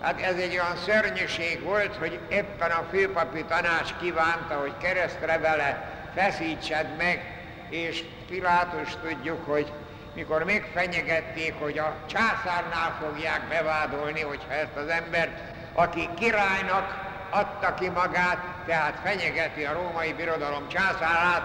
Hát 0.00 0.20
ez 0.20 0.36
egy 0.36 0.52
olyan 0.52 0.76
szörnyűség 0.76 1.62
volt, 1.62 1.96
hogy 1.96 2.18
éppen 2.28 2.70
a 2.70 2.86
főpapi 2.90 3.44
tanács 3.44 3.94
kívánta, 4.00 4.54
hogy 4.54 4.72
keresztre 4.82 5.38
vele 5.38 5.98
feszítsed 6.14 6.96
meg, 6.96 7.39
és 7.70 8.04
Pilátus 8.28 8.96
tudjuk, 9.02 9.44
hogy 9.44 9.72
mikor 10.14 10.44
megfenyegették, 10.44 11.54
hogy 11.58 11.78
a 11.78 11.96
császárnál 12.06 12.98
fogják 13.00 13.48
bevádolni, 13.48 14.20
hogyha 14.20 14.52
ezt 14.52 14.76
az 14.76 14.88
embert, 14.88 15.40
aki 15.72 16.08
királynak 16.18 17.08
adta 17.30 17.74
ki 17.74 17.88
magát, 17.88 18.38
tehát 18.66 19.00
fenyegeti 19.04 19.64
a 19.64 19.72
római 19.72 20.12
birodalom 20.12 20.68
császárát, 20.68 21.42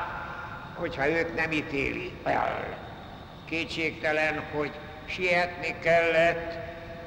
hogyha 0.76 1.10
őt 1.10 1.36
nem 1.36 1.52
ítéli 1.52 2.14
el. 2.24 2.78
Kétségtelen, 3.46 4.44
hogy 4.52 4.72
sietni 5.06 5.76
kellett, 5.80 6.54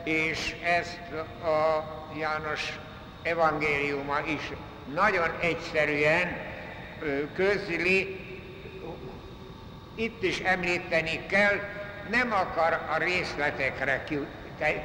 és 0.05 0.55
ezt 0.65 1.01
a 1.45 1.85
János 2.19 2.79
evangéliuma 3.23 4.19
is 4.27 4.51
nagyon 4.95 5.31
egyszerűen 5.41 6.37
közli, 7.35 8.28
itt 9.99 10.23
is 10.23 10.39
említeni 10.39 11.27
kell, 11.27 11.61
nem 12.11 12.33
akar 12.33 12.73
a 12.95 12.99
részletekre 12.99 14.05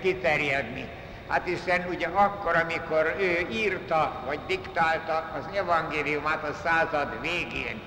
kiterjedni. 0.01 0.87
Hát 1.27 1.45
hiszen 1.45 1.85
ugye 1.89 2.07
akkor, 2.07 2.55
amikor 2.55 3.15
ő 3.19 3.47
írta, 3.51 4.23
vagy 4.25 4.39
diktálta 4.47 5.31
az 5.37 5.55
evangéliumát 5.55 6.43
a 6.43 6.53
század 6.63 7.21
végén, 7.21 7.81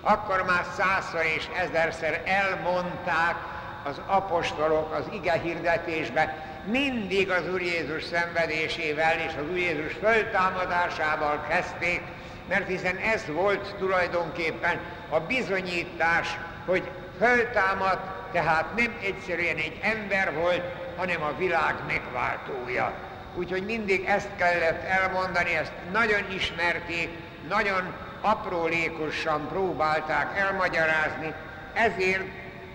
akkor 0.00 0.44
már 0.46 0.64
százszor 0.76 1.24
és 1.36 1.48
ezerszer 1.56 2.22
elmondták 2.24 3.36
az 3.84 4.00
apostolok 4.06 4.94
az 4.94 5.04
ige 5.12 5.32
hirdetésbe, 5.32 6.48
mindig 6.64 7.30
az 7.30 7.48
Úr 7.52 7.60
Jézus 7.60 8.04
szenvedésével 8.04 9.18
és 9.18 9.32
az 9.38 9.50
Úr 9.50 9.56
Jézus 9.56 9.92
föltámadásával 9.92 11.46
kezdték, 11.48 12.02
mert 12.48 12.68
hiszen 12.68 12.96
ez 12.96 13.26
volt 13.26 13.74
tulajdonképpen 13.78 14.80
a 15.08 15.20
bizonyítás, 15.20 16.38
hogy 16.66 16.90
föltámadt, 17.18 18.32
tehát 18.32 18.76
nem 18.76 18.94
egyszerűen 19.02 19.56
egy 19.56 19.78
ember 19.82 20.34
volt, 20.34 20.62
hanem 20.96 21.22
a 21.22 21.36
világ 21.38 21.74
megváltója. 21.86 22.92
Úgyhogy 23.34 23.64
mindig 23.64 24.04
ezt 24.04 24.28
kellett 24.36 24.84
elmondani, 24.84 25.54
ezt 25.56 25.72
nagyon 25.92 26.32
ismerték, 26.34 27.08
nagyon 27.48 27.94
aprólékosan 28.20 29.48
próbálták 29.48 30.38
elmagyarázni, 30.38 31.34
ezért 31.72 32.24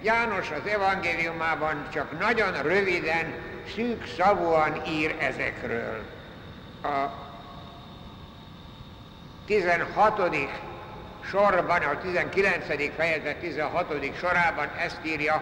János 0.05 0.51
az 0.51 0.71
evangéliumában 0.71 1.87
csak 1.93 2.19
nagyon 2.19 2.61
röviden, 2.61 3.33
szűk 3.75 4.07
szavúan 4.17 4.81
ír 4.87 5.15
ezekről. 5.19 6.03
A 6.83 7.09
16. 9.45 10.21
sorban, 11.29 11.81
a 11.81 11.97
19. 11.97 12.65
fejezet 12.95 13.37
16. 13.37 14.17
sorában 14.19 14.69
ezt 14.77 14.99
írja, 15.03 15.41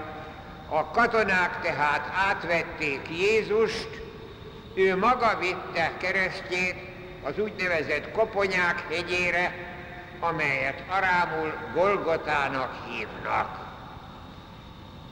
a 0.69 0.85
katonák 0.91 1.61
tehát 1.61 2.11
átvették 2.29 3.01
Jézust, 3.09 3.89
ő 4.73 4.97
maga 4.97 5.37
vitte 5.39 5.91
keresztjét 5.97 6.75
az 7.23 7.39
úgynevezett 7.39 8.11
Koponyák 8.11 8.83
hegyére, 8.89 9.55
amelyet 10.19 10.83
arámul 10.89 11.53
Golgotának 11.73 12.71
hívnak. 12.87 13.59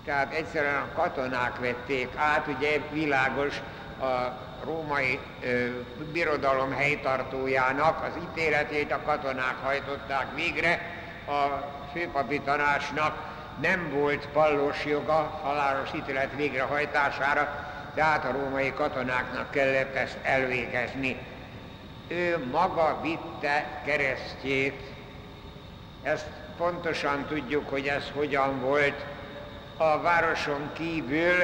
Tehát 0.05 0.33
egyszerűen 0.33 0.81
a 0.81 0.93
katonák 0.95 1.59
vették 1.59 2.09
át, 2.15 2.47
ugye 2.47 2.79
világos 2.91 3.55
a 3.99 4.49
római 4.65 5.19
ö, 5.43 5.67
birodalom 6.11 6.71
helytartójának 6.71 8.03
az 8.03 8.23
ítéletét 8.23 8.91
a 8.91 9.01
katonák 9.05 9.55
hajtották 9.63 10.27
végre, 10.35 10.81
a 11.27 11.69
főpapi 11.93 12.39
tanácsnak 12.39 13.17
nem 13.61 13.89
volt 13.93 14.27
pallos 14.27 14.85
joga 14.85 15.39
halálos 15.43 15.89
ítélet 15.95 16.35
végrehajtására, 16.35 17.69
tehát 17.95 18.25
a 18.25 18.31
római 18.31 18.73
katonáknak 18.73 19.51
kellett 19.51 19.95
ezt 19.95 20.17
elvégezni. 20.21 21.17
Ő 22.07 22.47
maga 22.51 22.99
vitte 23.01 23.81
keresztjét, 23.85 24.81
ezt 26.03 26.27
pontosan 26.57 27.25
tudjuk, 27.25 27.69
hogy 27.69 27.87
ez 27.87 28.11
hogyan 28.13 28.59
volt. 28.59 29.05
A 29.77 30.01
városon 30.01 30.69
kívül 30.73 31.37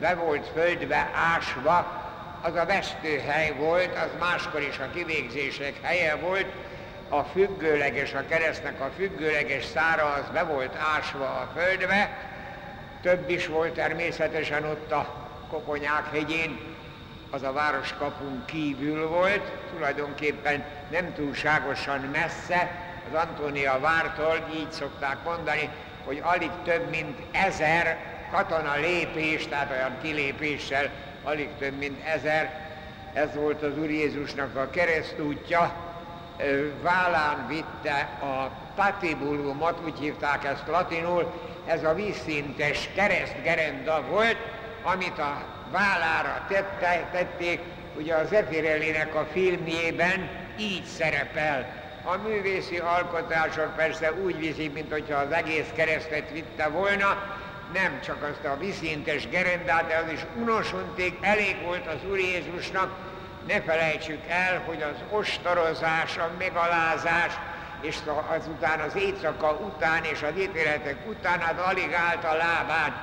be 0.00 0.14
volt 0.14 0.50
földbe 0.54 1.10
ásva, 1.34 1.99
az 2.42 2.54
a 2.54 2.64
vesztőhely 2.64 3.52
volt, 3.58 3.96
az 3.96 4.10
máskor 4.18 4.60
is 4.60 4.78
a 4.78 4.90
kivégzések 4.94 5.74
helye 5.82 6.14
volt, 6.14 6.46
a 7.08 7.22
függőleges, 7.22 8.14
a 8.14 8.26
keresztnek 8.28 8.80
a 8.80 8.90
függőleges 8.96 9.64
szára 9.64 10.04
az 10.04 10.28
be 10.32 10.42
volt 10.42 10.76
ásva 10.96 11.24
a 11.24 11.50
földbe, 11.56 12.28
több 13.00 13.30
is 13.30 13.46
volt 13.46 13.72
természetesen 13.72 14.64
ott 14.64 14.92
a 14.92 15.28
Koponyák 15.48 16.10
hegyén, 16.12 16.58
az 17.30 17.42
a 17.42 17.52
városkapun 17.52 18.42
kívül 18.44 19.08
volt, 19.08 19.52
tulajdonképpen 19.72 20.64
nem 20.90 21.12
túlságosan 21.14 22.00
messze, 22.00 22.70
az 23.10 23.18
Antónia 23.18 23.80
vártól, 23.80 24.48
így 24.54 24.72
szokták 24.72 25.24
mondani, 25.24 25.70
hogy 26.04 26.20
alig 26.22 26.50
több 26.64 26.90
mint 26.90 27.18
ezer 27.30 27.98
katona 28.30 28.74
lépés, 28.74 29.46
tehát 29.46 29.70
olyan 29.70 29.98
kilépéssel 30.02 30.90
alig 31.22 31.48
több 31.58 31.78
mint 31.78 32.04
ezer, 32.04 32.68
ez 33.12 33.34
volt 33.34 33.62
az 33.62 33.78
Úr 33.78 33.90
Jézusnak 33.90 34.56
a 34.56 34.70
keresztútja, 34.70 35.74
vállán 36.82 37.46
vitte 37.48 38.08
a 38.20 38.50
patibulumot, 38.74 39.80
úgy 39.84 39.98
hívták 39.98 40.44
ezt 40.44 40.66
latinul, 40.66 41.32
ez 41.66 41.84
a 41.84 41.94
vízszintes 41.94 42.88
keresztgerenda 42.94 44.04
volt, 44.10 44.36
amit 44.82 45.18
a 45.18 45.44
vállára 45.70 46.44
tette, 46.48 47.08
tették, 47.12 47.60
ugye 47.96 48.14
az 48.14 48.28
Zefirellinek 48.28 49.14
a 49.14 49.26
filmjében 49.32 50.28
így 50.58 50.84
szerepel. 50.84 51.78
A 52.04 52.16
művészi 52.16 52.78
alkotások 52.78 53.76
persze 53.76 54.12
úgy 54.12 54.38
viszi, 54.38 54.68
mint 54.68 54.92
hogyha 54.92 55.18
az 55.18 55.30
egész 55.30 55.68
keresztet 55.74 56.30
vitte 56.30 56.68
volna, 56.68 57.38
nem 57.72 58.00
csak 58.00 58.22
azt 58.22 58.44
a 58.44 58.58
viszintes 58.58 59.28
gerendát, 59.28 59.86
de 59.86 59.96
az 59.96 60.12
is 60.12 60.20
unosontig 60.36 61.18
elég 61.20 61.62
volt 61.62 61.86
az 61.86 62.10
Úr 62.10 62.18
Jézusnak, 62.18 62.90
ne 63.46 63.60
felejtsük 63.60 64.20
el, 64.28 64.62
hogy 64.66 64.82
az 64.82 65.18
ostorozás, 65.18 66.16
a 66.16 66.30
megalázás, 66.38 67.32
és 67.80 67.96
azután 68.38 68.80
az 68.80 68.96
éjszaka 68.96 69.52
után 69.52 70.04
és 70.04 70.22
az 70.22 70.38
ítéletek 70.38 70.96
után, 71.08 71.40
hát 71.40 71.60
alig 71.60 71.92
állt 71.92 72.24
a 72.24 72.36
lábán, 72.36 72.94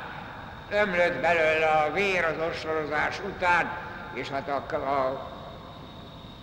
ömlött 0.69 1.21
belőle 1.21 1.65
a 1.65 1.91
vér 1.91 2.25
az 2.25 2.47
ostorozás 2.49 3.19
után, 3.19 3.71
és 4.13 4.29
hát 4.29 4.49
a, 4.49 4.75
a 4.75 5.31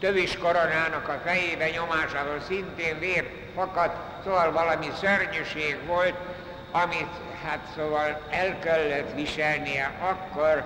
tövis 0.00 0.38
koronának 0.38 1.08
a 1.08 1.20
fejébe 1.24 1.70
nyomásával 1.70 2.40
szintén 2.40 2.98
vér 2.98 3.30
fakadt, 3.54 4.24
szóval 4.24 4.52
valami 4.52 4.86
szörnyűség 5.00 5.78
volt, 5.86 6.14
amit 6.70 7.10
hát 7.44 7.60
szóval 7.76 8.20
el 8.30 8.58
kellett 8.58 9.14
viselnie, 9.14 9.92
akkor 10.00 10.64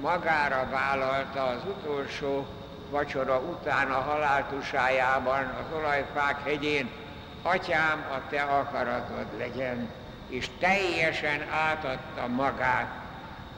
magára 0.00 0.68
vállalta 0.70 1.42
az 1.42 1.62
utolsó 1.64 2.46
vacsora 2.90 3.38
után 3.38 3.90
a 3.90 4.00
haláltusájában 4.00 5.44
az 5.44 5.76
olajfák 5.78 6.42
hegyén, 6.44 6.90
atyám, 7.42 8.04
a 8.10 8.28
te 8.30 8.42
akaratod 8.42 9.26
legyen, 9.38 9.90
és 10.28 10.48
teljesen 10.58 11.46
átadta 11.50 12.26
magát. 12.26 12.86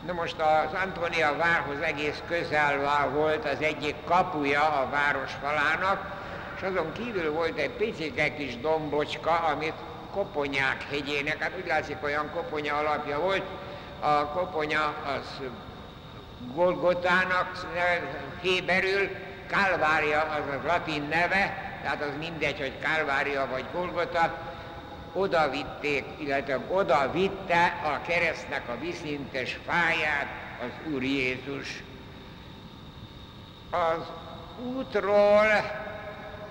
Na 0.07 0.13
most 0.13 0.37
az 0.41 0.79
Antonia 0.85 1.37
várhoz 1.37 1.81
egész 1.81 2.23
közel 2.29 3.09
volt 3.11 3.45
az 3.45 3.61
egyik 3.61 3.95
kapuja 4.05 4.63
a 4.63 4.89
város 4.91 5.33
falának, 5.43 6.15
és 6.57 6.63
azon 6.63 6.93
kívül 6.93 7.33
volt 7.33 7.59
egy 7.59 7.71
picike 7.71 8.35
kis 8.35 8.61
dombocska, 8.61 9.31
amit 9.31 9.75
Koponyák 10.17 10.83
hegyének, 10.91 11.43
hát 11.43 11.53
úgy 11.59 11.67
látszik 11.67 11.97
olyan 12.03 12.31
koponya 12.35 12.77
alapja 12.77 13.21
volt, 13.21 13.43
a 14.01 14.27
koponya 14.27 14.95
az 15.07 15.41
Golgotának 16.55 17.67
héberül, 18.41 19.09
Kálvária 19.47 20.21
az 20.21 20.55
a 20.55 20.67
latin 20.67 21.03
neve, 21.03 21.79
tehát 21.83 22.03
az 22.03 22.13
mindegy, 22.19 22.59
hogy 22.59 22.79
Kálvária 22.79 23.47
vagy 23.51 23.65
Golgota, 23.73 24.39
oda 25.13 25.51
vitték, 25.51 26.05
illetve 26.19 26.59
oda 26.69 27.11
vitte 27.13 27.81
a 27.85 28.07
keresztnek 28.07 28.69
a 28.69 28.79
viszintes 28.81 29.59
fáját 29.67 30.27
az 30.61 30.93
Úr 30.93 31.03
Jézus. 31.03 31.83
Az 33.71 34.07
útról 34.65 35.47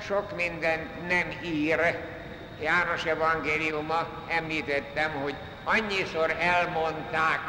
sok 0.01 0.35
mindent 0.35 1.07
nem 1.07 1.27
ír, 1.43 2.13
János 2.61 3.05
evangéliuma 3.05 4.07
említettem, 4.27 5.11
hogy 5.11 5.35
annyiszor 5.63 6.35
elmondták 6.39 7.39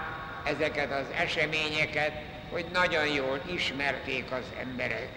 ezeket 0.45 0.92
az 0.92 1.07
eseményeket, 1.16 2.12
hogy 2.51 2.64
nagyon 2.73 3.07
jól 3.07 3.40
ismerték 3.55 4.25
az 4.31 4.45
emberek. 4.61 5.09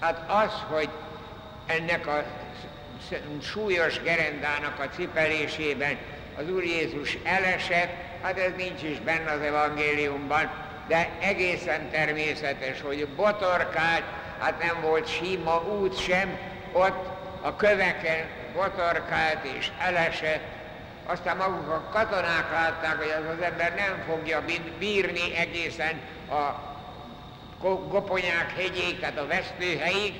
Hát 0.00 0.30
az, 0.30 0.52
hogy 0.68 0.88
ennek 1.66 2.06
a 2.06 2.24
súlyos 3.42 4.00
gerendának 4.02 4.78
a 4.78 4.94
cipelésében 4.94 5.98
az 6.38 6.50
Úr 6.50 6.64
Jézus 6.64 7.18
elesett, 7.24 7.94
hát 8.22 8.38
ez 8.38 8.52
nincs 8.56 8.82
is 8.82 8.98
benne 8.98 9.30
az 9.30 9.40
evangéliumban, 9.40 10.50
de 10.88 11.08
egészen 11.20 11.90
természetes, 11.90 12.80
hogy 12.80 13.08
botorkált, 13.16 14.04
hát 14.38 14.62
nem 14.62 14.80
volt 14.80 15.08
sima 15.08 15.62
út 15.62 16.00
sem, 16.00 16.38
ott 16.72 17.06
a 17.40 17.56
köveken 17.56 18.26
botorkált 18.54 19.44
és 19.58 19.70
elesett, 19.78 20.42
aztán 21.06 21.36
maguk 21.36 21.68
a 21.68 21.88
katonák 21.90 22.50
látták, 22.52 22.96
hogy 22.96 23.14
az 23.18 23.36
az 23.36 23.44
ember 23.44 23.74
nem 23.74 24.02
fogja 24.06 24.42
bírni 24.78 25.36
egészen 25.36 26.00
a 26.30 26.70
Goponyák 27.88 28.52
hegyéig, 28.56 29.00
tehát 29.00 29.18
a 29.18 29.26
vesztőhelyig, 29.26 30.14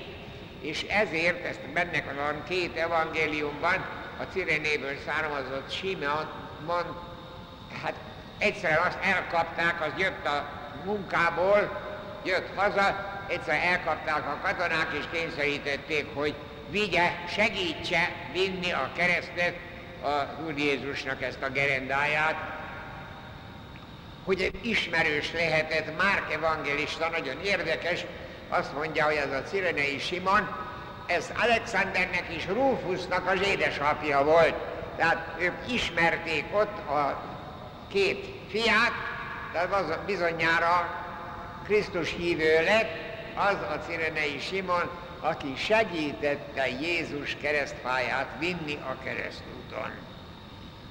és 0.60 0.82
ezért, 0.82 1.44
ezt 1.44 1.68
benne 1.72 2.02
van 2.16 2.42
két 2.48 2.76
evangéliumban, 2.76 3.84
a 4.18 4.22
Cirenéből 4.32 4.96
származott 5.06 5.70
Simeon 5.70 6.26
mond, 6.66 6.86
hát 7.82 7.94
egyszerűen 8.38 8.86
azt 8.86 8.98
elkapták, 9.02 9.80
az 9.80 9.92
jött 9.96 10.26
a 10.26 10.48
munkából, 10.84 11.80
jött 12.24 12.48
haza, 12.56 13.10
egyszer 13.28 13.60
elkapták 13.64 14.26
a 14.26 14.38
katonák, 14.42 14.88
és 14.98 15.04
kényszerítették, 15.12 16.14
hogy 16.14 16.34
vigye, 16.72 17.12
segítse 17.28 18.12
vinni 18.32 18.72
a 18.72 18.90
keresztet 18.96 19.54
a 20.02 20.42
Úr 20.44 20.58
Jézusnak 20.58 21.22
ezt 21.22 21.42
a 21.42 21.48
gerendáját. 21.48 22.60
hogy 24.24 24.50
ismerős 24.60 25.32
lehetett 25.32 25.96
Márk 25.96 26.32
evangélista, 26.32 27.08
nagyon 27.08 27.40
érdekes, 27.44 28.04
azt 28.48 28.74
mondja, 28.74 29.04
hogy 29.04 29.14
ez 29.14 29.32
a 29.32 29.42
Cirenei 29.42 29.98
Simon, 29.98 30.48
ez 31.06 31.32
Alexandernek 31.42 32.24
és 32.28 32.46
Rufusnak 32.46 33.26
az 33.26 33.40
édesapja 33.46 34.24
volt. 34.24 34.54
Tehát 34.96 35.36
ők 35.38 35.72
ismerték 35.72 36.44
ott 36.52 36.88
a 36.88 37.22
két 37.88 38.26
fiát, 38.50 38.92
tehát 39.52 39.72
az 39.72 39.96
bizonyára 40.06 41.04
Krisztus 41.64 42.10
hívő 42.10 42.64
lett, 42.64 42.90
az 43.34 43.54
a 43.54 43.78
Cirenei 43.86 44.38
Simon, 44.40 44.90
aki 45.22 45.54
segítette 45.56 46.68
Jézus 46.80 47.36
keresztfáját 47.40 48.28
vinni 48.38 48.74
a 48.74 48.96
keresztúton. 49.04 49.90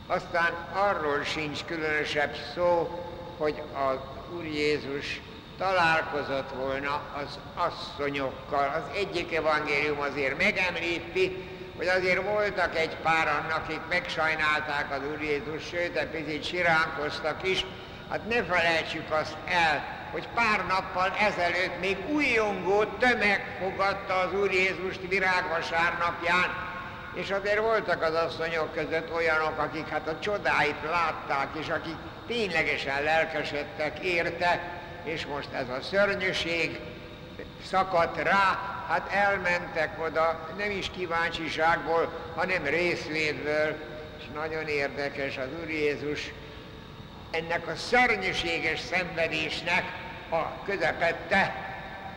Aztán 0.07 0.53
arról 0.73 1.23
sincs 1.23 1.63
különösebb 1.65 2.35
szó, 2.55 2.99
hogy 3.37 3.61
az 3.73 3.97
Úr 4.35 4.45
Jézus 4.45 5.21
találkozott 5.57 6.49
volna 6.49 7.01
az 7.15 7.39
asszonyokkal. 7.55 8.83
Az 8.83 8.97
egyik 8.97 9.35
evangélium 9.35 9.99
azért 9.99 10.37
megemlíti, 10.37 11.49
hogy 11.77 11.87
azért 11.87 12.23
voltak 12.23 12.77
egy 12.77 12.95
páran, 12.95 13.45
akik 13.49 13.81
megsajnálták 13.89 14.91
az 14.91 15.01
Úr 15.11 15.21
Jézus, 15.21 15.67
sőt, 15.67 15.95
egy 15.95 16.07
picit 16.07 16.43
siránkoztak 16.43 17.47
is. 17.47 17.65
Hát 18.09 18.27
ne 18.27 18.43
felejtsük 18.43 19.11
azt 19.11 19.35
el, 19.45 20.00
hogy 20.11 20.27
pár 20.27 20.65
nappal 20.67 21.13
ezelőtt 21.19 21.79
még 21.79 21.97
újongó 22.09 22.83
tömeg 22.83 23.57
fogadta 23.59 24.13
az 24.13 24.33
Úr 24.33 24.51
Jézust 24.51 24.99
virágvasárnapján, 25.09 26.69
és 27.13 27.29
azért 27.29 27.59
voltak 27.59 28.01
az 28.01 28.13
asszonyok 28.13 28.73
között 28.73 29.13
olyanok, 29.13 29.57
akik 29.57 29.87
hát 29.87 30.07
a 30.07 30.19
csodáit 30.19 30.81
látták, 30.83 31.47
és 31.59 31.69
akik 31.69 31.95
ténylegesen 32.27 33.03
lelkesedtek 33.03 33.99
érte, 33.99 34.79
és 35.03 35.25
most 35.25 35.53
ez 35.53 35.69
a 35.69 35.81
szörnyűség 35.81 36.79
szakadt 37.65 38.21
rá, 38.21 38.59
hát 38.87 39.11
elmentek 39.11 40.03
oda, 40.05 40.49
nem 40.57 40.71
is 40.71 40.89
kíváncsiságból, 40.89 42.13
hanem 42.35 42.63
részvédből, 42.63 43.75
és 44.17 44.23
nagyon 44.33 44.67
érdekes 44.67 45.37
az 45.37 45.47
Úr 45.61 45.69
Jézus 45.69 46.31
ennek 47.31 47.67
a 47.67 47.75
szörnyűséges 47.75 48.79
szenvedésnek 48.79 49.83
a 50.29 50.63
közepette, 50.65 51.69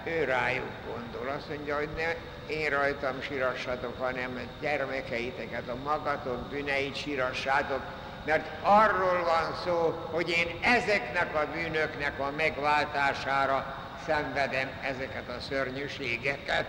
ő 0.04 0.24
rájuk 0.24 0.70
gondol. 0.86 1.34
Azt 1.36 1.48
mondja, 1.48 1.76
hogy 1.76 1.88
ne 1.96 2.14
én 2.54 2.70
rajtam 2.70 3.20
sírassatok, 3.20 3.98
hanem 3.98 4.40
gyermekeiteket, 4.60 5.68
a 5.68 5.76
magatok 5.84 6.48
bűneit 6.48 6.96
sírassátok, 6.96 7.80
mert 8.24 8.46
arról 8.62 9.24
van 9.24 9.56
szó, 9.64 10.08
hogy 10.10 10.28
én 10.28 10.58
ezeknek 10.62 11.34
a 11.34 11.46
bűnöknek 11.54 12.20
a 12.20 12.32
megváltására 12.36 13.78
szenvedem 14.06 14.70
ezeket 14.82 15.28
a 15.28 15.40
szörnyűségeket. 15.48 16.64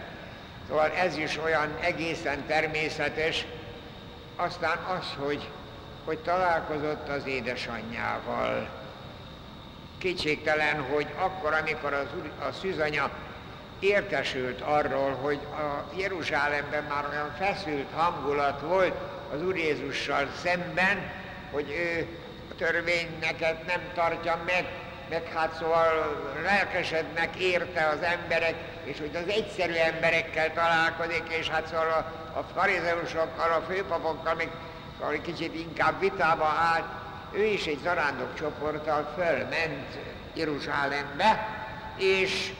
Szóval 0.67 0.91
ez 0.91 1.17
is 1.17 1.37
olyan 1.37 1.77
egészen 1.81 2.45
természetes. 2.47 3.45
Aztán 4.35 4.77
az, 4.77 5.05
hogy, 5.17 5.49
hogy 6.05 6.17
találkozott 6.17 7.09
az 7.09 7.25
édesanyjával. 7.25 8.69
Kétségtelen, 9.97 10.81
hogy 10.81 11.07
akkor, 11.17 11.53
amikor 11.53 11.93
az, 11.93 12.07
a 12.47 12.51
szűzanya 12.51 13.09
értesült 13.79 14.61
arról, 14.61 15.11
hogy 15.11 15.39
a 15.51 15.95
Jeruzsálemben 15.97 16.83
már 16.83 17.05
olyan 17.09 17.33
feszült 17.39 17.87
hangulat 17.93 18.61
volt 18.61 18.93
az 19.33 19.41
Úr 19.41 19.57
Jézussal 19.57 20.27
szemben, 20.43 21.11
hogy 21.51 21.69
ő 21.69 22.07
a 22.51 22.55
törvényeket 22.55 23.65
nem 23.65 23.81
tartja 23.93 24.39
meg, 24.45 24.65
meg 25.09 25.23
hát 25.33 25.55
szóval 25.59 25.87
lelkesednek 26.43 27.35
érte 27.35 27.87
az 27.87 28.01
emberek, 28.01 28.55
és 28.83 28.99
hogy 28.99 29.15
az 29.15 29.33
egyszerű 29.33 29.73
emberekkel 29.73 30.53
találkozik, 30.53 31.23
és 31.27 31.49
hát 31.49 31.67
szóval 31.67 31.89
a, 31.89 32.39
a 32.39 32.43
farizeusokkal, 32.53 33.51
a 33.51 33.65
főpapokkal, 33.69 34.33
még 34.35 34.49
egy 35.11 35.21
kicsit 35.21 35.55
inkább 35.55 35.99
vitába 35.99 36.45
állt, 36.45 36.85
ő 37.31 37.43
is 37.45 37.65
egy 37.65 37.79
zarándok 37.83 38.35
csoporttal 38.35 39.13
fölment 39.15 39.97
Jeruzsálembe, 40.33 41.47
és 41.97 42.53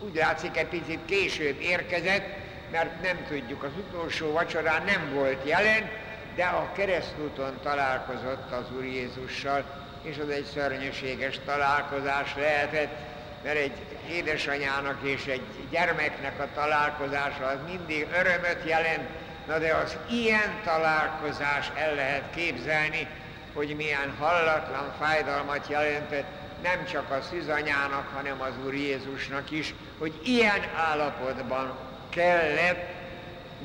úgy 0.00 0.14
látszik 0.14 0.56
egy 0.56 0.66
picit 0.66 1.04
később 1.04 1.60
érkezett, 1.60 2.24
mert 2.70 3.02
nem 3.02 3.24
tudjuk, 3.28 3.62
az 3.62 3.70
utolsó 3.88 4.32
vacsorán 4.32 4.84
nem 4.84 5.12
volt 5.14 5.48
jelen, 5.48 5.90
de 6.34 6.44
a 6.44 6.72
keresztúton 6.72 7.58
találkozott 7.62 8.52
az 8.52 8.64
Úr 8.76 8.84
Jézussal, 8.84 9.64
és 10.02 10.18
az 10.18 10.28
egy 10.28 10.44
szörnyűséges 10.44 11.40
találkozás 11.44 12.34
lehetett, 12.36 12.96
mert 13.42 13.56
egy 13.56 13.72
édesanyának 14.10 14.98
és 15.02 15.26
egy 15.26 15.46
gyermeknek 15.70 16.40
a 16.40 16.48
találkozása 16.54 17.46
az 17.46 17.58
mindig 17.66 18.06
örömöt 18.18 18.62
jelent, 18.64 19.08
na 19.46 19.58
de 19.58 19.74
az 19.74 19.96
ilyen 20.10 20.60
találkozás 20.64 21.70
el 21.74 21.94
lehet 21.94 22.30
képzelni, 22.34 23.08
hogy 23.54 23.76
milyen 23.76 24.14
hallatlan 24.18 24.94
fájdalmat 25.00 25.68
jelentett 25.68 26.26
nem 26.62 26.86
csak 26.86 27.10
a 27.10 27.22
szűzanyának, 27.22 28.10
hanem 28.14 28.40
az 28.40 28.52
Úr 28.64 28.74
Jézusnak 28.74 29.50
is, 29.50 29.74
hogy 29.98 30.20
ilyen 30.24 30.62
állapotban 30.76 31.78
kellett 32.08 32.94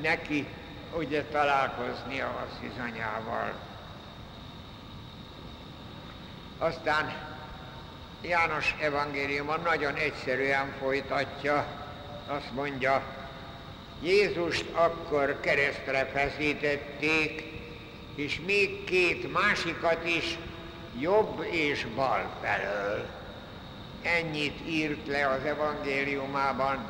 neki 0.01 0.47
ugye 0.93 1.23
találkoznia 1.23 2.25
a 2.25 2.47
szűzanyával. 2.59 3.51
Aztán 6.57 7.13
János 8.21 8.75
evangéliuma 8.81 9.55
nagyon 9.55 9.95
egyszerűen 9.95 10.73
folytatja, 10.79 11.65
azt 12.27 12.51
mondja, 12.53 13.03
Jézust 14.01 14.65
akkor 14.73 15.39
keresztre 15.39 16.09
feszítették, 16.13 17.43
és 18.15 18.39
még 18.45 18.83
két 18.83 19.33
másikat 19.33 20.07
is 20.07 20.37
jobb 20.99 21.45
és 21.51 21.85
bal 21.95 22.29
felől. 22.41 23.09
Ennyit 24.01 24.67
írt 24.67 25.07
le 25.07 25.27
az 25.27 25.45
evangéliumában, 25.45 26.89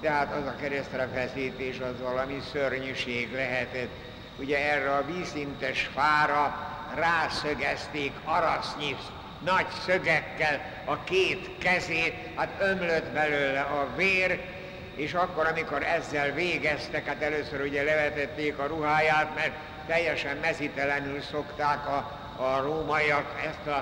tehát 0.00 0.32
az 0.32 0.46
a 0.46 0.56
keresztre 0.56 1.08
feszítés 1.14 1.78
az 1.78 2.00
valami 2.00 2.38
szörnyűség 2.52 3.32
lehetett. 3.32 3.90
Ugye 4.36 4.58
erre 4.58 4.94
a 4.94 5.04
vízszintes 5.06 5.90
fára 5.94 6.70
rászögezték 6.94 8.12
arasznyi 8.24 8.96
nagy 9.44 9.66
szögekkel 9.86 10.82
a 10.84 11.04
két 11.04 11.50
kezét, 11.58 12.14
hát 12.34 12.56
ömlött 12.60 13.12
belőle 13.12 13.60
a 13.60 13.88
vér, 13.96 14.51
és 14.94 15.14
akkor, 15.14 15.46
amikor 15.46 15.82
ezzel 15.82 16.30
végeztek, 16.30 17.06
hát 17.06 17.22
először 17.22 17.60
ugye 17.60 17.82
levetették 17.82 18.58
a 18.58 18.66
ruháját, 18.66 19.34
mert 19.34 19.52
teljesen 19.86 20.36
mezitelenül 20.36 21.20
szokták 21.20 21.86
a 21.86 22.20
a 22.36 22.60
rómaiak 22.60 23.42
ezt 23.46 23.66
a, 23.66 23.76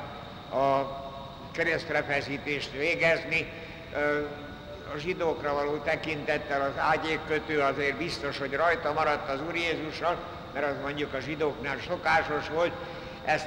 a 0.57 0.99
keresztrefeszítést 1.53 2.73
végezni. 2.73 3.53
A 4.95 4.99
zsidókra 4.99 5.55
való 5.55 5.77
tekintettel 5.77 6.61
az 6.61 6.83
ágyékkötő 6.83 7.61
azért 7.61 7.97
biztos, 7.97 8.39
hogy 8.39 8.53
rajta 8.53 8.93
maradt 8.93 9.31
az 9.31 9.41
Úr 9.49 9.55
Jézussal, 9.55 10.17
mert 10.55 10.67
az 10.67 10.75
mondjuk 10.83 11.15
a 11.15 11.21
zsidóknál 11.21 11.77
szokásos 11.89 12.49
volt, 12.49 12.73
ezt 13.25 13.47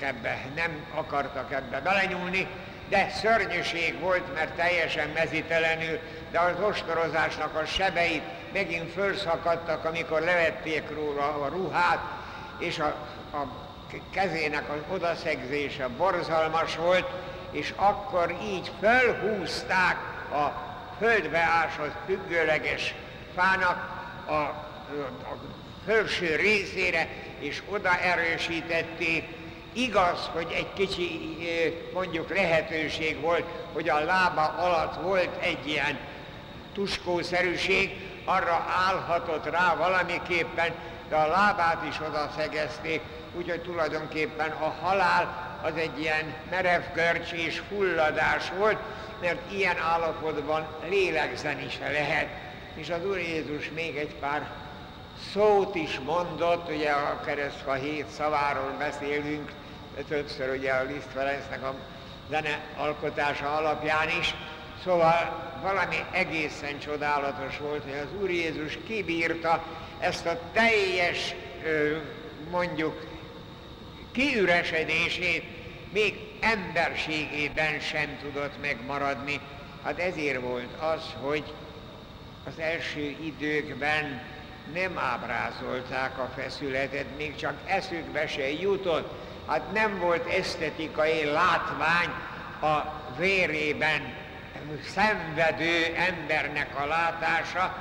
ebbe 0.00 0.38
nem 0.54 0.84
akartak 0.94 1.52
ebbe 1.52 1.80
belenyúlni, 1.80 2.48
de 2.88 3.08
szörnyűség 3.10 4.00
volt, 4.00 4.34
mert 4.34 4.54
teljesen 4.54 5.08
mezitelenül, 5.08 5.98
de 6.30 6.40
az 6.40 6.60
ostorozásnak 6.68 7.54
a 7.54 7.66
sebeit 7.66 8.22
megint 8.52 8.92
fölszakadtak, 8.92 9.84
amikor 9.84 10.20
levették 10.20 10.90
róla 10.94 11.42
a 11.42 11.48
ruhát, 11.48 12.00
és 12.58 12.78
a, 12.78 12.94
a 13.36 13.46
kezének 14.10 14.70
az 14.70 14.94
odaszegzése 14.94 15.88
borzalmas 15.88 16.76
volt, 16.76 17.06
és 17.50 17.72
akkor 17.76 18.36
így 18.42 18.70
fölhúzták 18.80 19.96
a 20.32 20.68
földbe 20.98 21.38
ásott 21.38 21.94
függőleges 22.06 22.94
fának 23.34 23.88
a, 24.26 24.32
a 24.32 25.38
felső 25.86 26.36
részére, 26.36 27.08
és 27.38 27.62
oda 27.68 27.98
erősítették. 27.98 29.24
Igaz, 29.72 30.30
hogy 30.32 30.52
egy 30.54 30.72
kicsi 30.72 31.36
mondjuk 31.92 32.34
lehetőség 32.34 33.20
volt, 33.20 33.44
hogy 33.72 33.88
a 33.88 34.04
lába 34.04 34.42
alatt 34.42 35.02
volt 35.02 35.42
egy 35.42 35.66
ilyen 35.66 35.98
tuskószerűség, 36.74 37.90
arra 38.24 38.66
állhatott 38.86 39.50
rá 39.50 39.74
valamiképpen, 39.76 40.74
de 41.08 41.16
a 41.16 41.26
lábát 41.26 41.84
is 41.88 42.00
oda 42.08 42.30
szegezték, 42.36 43.00
úgyhogy 43.32 43.60
tulajdonképpen 43.60 44.50
a 44.50 44.74
halál 44.82 45.58
az 45.62 45.76
egy 45.76 46.00
ilyen 46.00 46.34
merev 46.50 46.82
görcs 46.94 47.32
és 47.32 47.62
fulladás 47.68 48.50
volt, 48.58 48.78
mert 49.20 49.52
ilyen 49.52 49.78
állapotban 49.78 50.66
lélegzeni 50.88 51.68
se 51.68 51.90
lehet. 51.90 52.28
És 52.74 52.90
az 52.90 53.06
Úr 53.06 53.18
Jézus 53.18 53.70
még 53.74 53.96
egy 53.96 54.14
pár 54.14 54.50
szót 55.32 55.74
is 55.74 55.98
mondott, 56.04 56.68
ugye 56.68 56.90
a 56.90 57.20
keresztfa 57.24 57.72
hét 57.72 58.08
szaváról 58.08 58.74
beszélünk, 58.78 59.52
többször 60.08 60.56
ugye 60.56 60.72
a 60.72 60.82
Liszt 60.82 61.08
Ferencnek 61.14 61.62
a 61.62 61.74
zene 62.30 62.60
alkotása 62.76 63.56
alapján 63.56 64.08
is. 64.20 64.34
Szóval 64.84 65.48
valami 65.62 65.96
egészen 66.10 66.78
csodálatos 66.78 67.58
volt, 67.58 67.82
hogy 67.82 67.98
az 68.02 68.20
Úr 68.22 68.30
Jézus 68.30 68.78
kibírta 68.86 69.64
ezt 69.98 70.26
a 70.26 70.40
teljes, 70.52 71.34
mondjuk, 72.50 73.06
kiüresedését, 74.12 75.44
még 75.92 76.14
emberségében 76.40 77.80
sem 77.80 78.18
tudott 78.22 78.60
megmaradni. 78.60 79.40
Hát 79.84 79.98
ezért 79.98 80.40
volt 80.40 80.80
az, 80.94 81.02
hogy 81.20 81.54
az 82.46 82.58
első 82.58 83.16
időkben 83.24 84.22
nem 84.72 84.98
ábrázolták 84.98 86.18
a 86.18 86.30
feszületet, 86.36 87.06
még 87.16 87.36
csak 87.36 87.54
eszükbe 87.66 88.26
se 88.26 88.50
jutott. 88.50 89.12
Hát 89.46 89.72
nem 89.72 89.98
volt 89.98 90.26
esztetikai 90.28 91.24
látvány 91.24 92.08
a 92.60 92.92
vérében 93.18 94.19
szenvedő 94.94 95.94
embernek 95.96 96.80
a 96.80 96.86
látása, 96.86 97.76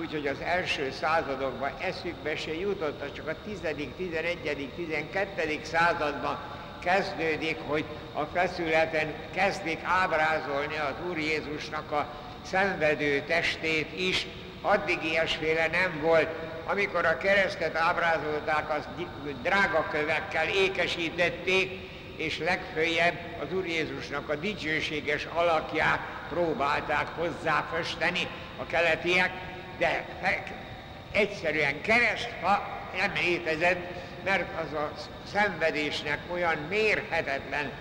úgyhogy 0.00 0.26
az 0.26 0.40
első 0.40 0.90
századokban 0.90 1.70
eszükbe 1.80 2.36
se 2.36 2.54
jutott, 2.54 3.12
csak 3.12 3.28
a 3.28 3.34
10., 3.44 3.60
11., 3.96 4.72
12. 4.76 5.60
században 5.62 6.38
kezdődik, 6.78 7.58
hogy 7.66 7.84
a 8.12 8.24
feszületen 8.24 9.14
kezdik 9.34 9.78
ábrázolni 9.82 10.76
az 10.76 11.08
Úr 11.08 11.18
Jézusnak 11.18 11.92
a 11.92 12.14
szenvedő 12.42 13.20
testét 13.20 13.98
is, 13.98 14.26
addig 14.60 15.04
ilyesféle 15.04 15.66
nem 15.66 16.00
volt. 16.00 16.28
Amikor 16.64 17.04
a 17.04 17.16
keresztet 17.16 17.76
ábrázolták, 17.76 18.70
az 18.70 18.88
drága 19.42 19.88
kövekkel 19.90 20.48
ékesítették, 20.48 21.88
és 22.18 22.38
legfőjebb 22.38 23.18
az 23.42 23.52
Úr 23.52 23.66
Jézusnak 23.66 24.28
a 24.28 24.34
dicsőséges 24.34 25.24
alakját 25.34 26.00
próbálták 26.28 27.06
hozzáfesteni 27.06 28.28
a 28.56 28.66
keletiek, 28.66 29.30
de 29.78 30.06
egyszerűen 31.12 31.80
keresztfa 31.80 32.80
nem 32.96 33.12
létezett, 33.14 33.78
mert 34.24 34.60
az 34.60 34.72
a 34.72 34.92
szenvedésnek 35.32 36.18
olyan 36.32 36.58
mérhetetlen 36.68 37.72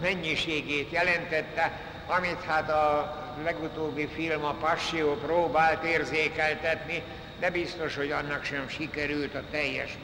mennyiségét 0.00 0.90
jelentette, 0.90 1.78
amit 2.06 2.42
hát 2.42 2.70
a 2.70 3.14
legutóbbi 3.44 4.06
film, 4.06 4.44
a 4.44 4.54
Passió 4.54 5.14
próbált 5.14 5.84
érzékeltetni, 5.84 7.02
de 7.38 7.50
biztos, 7.50 7.96
hogy 7.96 8.10
annak 8.10 8.44
sem 8.44 8.68
sikerült 8.68 9.34
a 9.34 9.42
teljes 9.50 9.98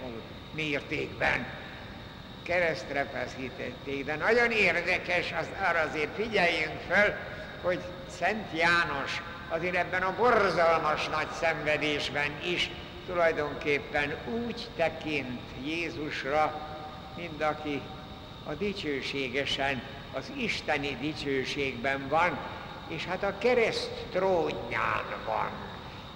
mértékben. 0.51 1.47
Keresztre 2.47 3.09
feszítették, 3.13 4.05
de 4.05 4.17
nagyon 4.17 4.51
érdekes, 4.51 5.35
az 5.41 5.49
arra 5.69 5.81
azért 5.81 6.15
figyeljünk 6.15 6.81
föl, 6.91 7.15
hogy 7.61 7.85
Szent 8.09 8.53
János 8.53 9.23
azért 9.49 9.75
ebben 9.75 10.03
a 10.03 10.15
borzalmas 10.17 11.09
nagy 11.09 11.31
szenvedésben 11.41 12.41
is 12.45 12.71
tulajdonképpen 13.07 14.15
úgy 14.25 14.69
tekint 14.77 15.41
Jézusra, 15.65 16.69
mint 17.17 17.43
aki 17.43 17.83
a 18.45 18.55
dicsőségesen, 18.55 19.83
az 20.13 20.33
isteni 20.37 20.97
dicsőségben 21.01 22.09
van, 22.09 22.39
és 22.89 23.05
hát 23.05 23.23
a 23.23 23.39
kereszt 23.39 24.07
trónján 24.11 25.05
van. 25.25 25.66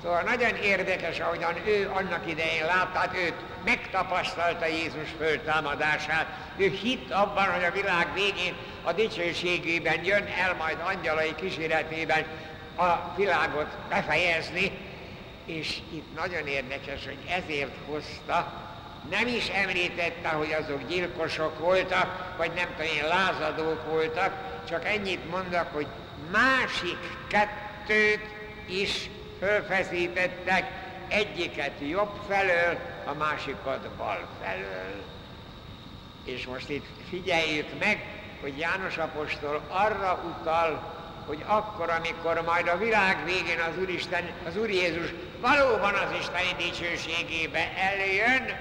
Szóval 0.03 0.23
nagyon 0.23 0.57
érdekes, 0.57 1.21
ahogyan 1.21 1.55
ő 1.67 1.91
annak 1.95 2.27
idején 2.27 2.65
látta, 2.65 2.99
hát 2.99 3.17
őt 3.17 3.35
megtapasztalta 3.65 4.67
Jézus 4.67 5.09
föltámadását. 5.19 6.27
Ő 6.57 6.69
hitt 6.69 7.11
abban, 7.11 7.45
hogy 7.45 7.65
a 7.65 7.73
világ 7.73 8.13
végén 8.15 8.55
a 8.83 8.93
dicsőségében 8.93 10.05
jön 10.05 10.27
el 10.27 10.55
majd 10.55 10.77
angyalai 10.85 11.35
kíséretében 11.35 12.25
a 12.77 13.15
világot 13.17 13.69
befejezni, 13.89 14.73
és 15.45 15.79
itt 15.93 16.15
nagyon 16.17 16.47
érdekes, 16.47 17.05
hogy 17.05 17.19
ezért 17.29 17.75
hozta, 17.87 18.53
nem 19.11 19.27
is 19.27 19.49
említette, 19.49 20.29
hogy 20.29 20.53
azok 20.53 20.89
gyilkosok 20.89 21.59
voltak, 21.59 22.35
vagy 22.37 22.53
nem 22.55 22.67
tudom 22.77 22.93
én, 22.97 23.07
lázadók 23.09 23.91
voltak, 23.91 24.33
csak 24.69 24.85
ennyit 24.85 25.31
mondok, 25.31 25.67
hogy 25.73 25.87
másik 26.33 26.99
kettőt 27.29 28.29
is 28.67 29.11
fölfeszítettek, 29.41 30.70
egyiket 31.09 31.72
jobb 31.78 32.20
felől, 32.28 32.78
a 33.05 33.12
másikat 33.12 33.88
bal 33.97 34.28
felől. 34.43 35.05
És 36.24 36.47
most 36.47 36.68
itt 36.68 36.86
figyeljük 37.09 37.78
meg, 37.78 38.20
hogy 38.41 38.59
János 38.59 38.99
apostol 38.99 39.62
arra 39.68 40.22
utal, 40.24 40.99
hogy 41.26 41.45
akkor, 41.47 41.91
amikor 41.91 42.43
majd 42.47 42.68
a 42.68 42.78
világ 42.78 43.24
végén 43.24 43.61
az 43.61 43.78
Úristen, 43.82 44.30
az 44.47 44.57
Úr 44.57 44.70
Jézus 44.70 45.14
valóban 45.41 45.95
az 45.95 46.14
Isteni 46.20 46.55
dicsőségébe 46.57 47.72
eljön, 47.76 48.57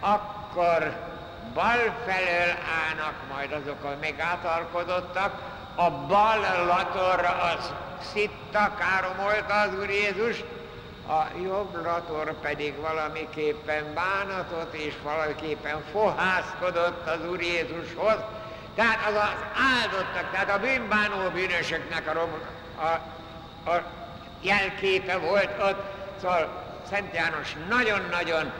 akkor 0.00 1.06
bal 1.54 1.96
felől 2.06 2.54
állnak 2.88 3.14
majd 3.32 3.52
azok 3.52 3.84
a 3.84 3.96
megátalkodottak, 4.00 5.42
a 5.74 5.90
bal 5.90 6.66
latorra 6.66 7.28
az 7.28 7.72
szitta, 8.02 8.74
káromolta 8.78 9.60
az 9.60 9.74
Úr 9.80 9.90
Jézus, 9.90 10.44
a 11.08 11.38
jobb 11.42 11.76
pedig 12.42 12.76
valamiképpen 12.76 13.94
bánatot 13.94 14.74
és 14.74 14.94
valamiképpen 15.02 15.84
fohászkodott 15.92 17.08
az 17.08 17.30
Úr 17.30 17.40
Jézushoz. 17.40 18.18
Tehát 18.74 19.06
az 19.08 19.14
az 19.14 19.44
áldottak, 19.74 20.30
tehát 20.32 20.50
a 20.50 20.58
bűnbánó 20.58 21.30
bűnösöknek 21.32 22.08
a, 22.08 22.12
rom, 22.12 22.30
a, 22.76 22.86
a 23.70 23.82
jelképe 24.40 25.16
volt 25.16 25.50
ott. 25.62 25.82
Szóval 26.20 26.66
Szent 26.90 27.14
János 27.14 27.56
nagyon-nagyon 27.68 28.52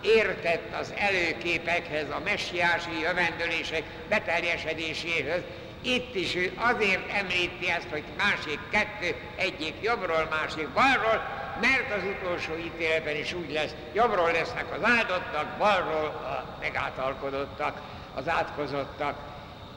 értett 0.00 0.74
az 0.80 0.92
előképekhez, 0.96 2.10
a 2.10 2.20
messiási 2.24 3.00
jövendőlések 3.00 3.82
beteljesedéséhez, 4.08 5.40
itt 5.84 6.14
is 6.14 6.34
ő 6.34 6.52
azért 6.56 7.12
említi 7.12 7.70
ezt, 7.70 7.88
hogy 7.90 8.04
másik 8.16 8.58
kettő, 8.70 9.16
egyik 9.36 9.74
jobbról, 9.82 10.28
másik 10.30 10.68
balról, 10.68 11.22
mert 11.60 11.92
az 11.96 12.02
utolsó 12.18 12.56
ítéletben 12.56 13.16
is 13.16 13.32
úgy 13.32 13.52
lesz, 13.52 13.74
jobbról 13.92 14.32
lesznek 14.32 14.72
az 14.72 14.82
áldottak, 14.82 15.56
balról 15.58 16.06
a 16.06 16.56
megáltalkodottak, 16.60 17.80
az 18.14 18.28
átkozottak. 18.28 19.16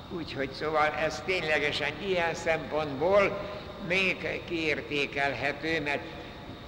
Úgyhogy 0.09 0.51
szóval 0.51 0.87
ez 0.87 1.21
ténylegesen 1.25 1.91
ilyen 2.01 2.33
szempontból 2.33 3.39
még 3.87 4.43
kiértékelhető, 4.45 5.81
mert 5.81 6.03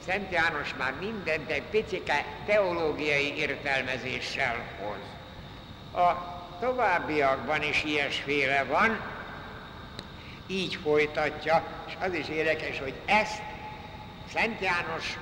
Szent 0.06 0.32
János 0.32 0.74
már 0.78 0.94
mindent 1.00 1.50
egy 1.50 1.64
picike 1.64 2.26
teológiai 2.46 3.38
értelmezéssel 3.38 4.56
hoz. 4.82 4.98
A 6.04 6.38
továbbiakban 6.60 7.64
is 7.64 7.84
ilyesféle 7.84 8.64
van, 8.64 9.00
így 10.50 10.76
folytatja, 10.84 11.64
és 11.88 11.94
az 12.00 12.14
is 12.14 12.28
érdekes, 12.30 12.80
hogy 12.80 12.94
ezt 13.06 13.42
Szent 14.34 14.62
János 14.62 15.18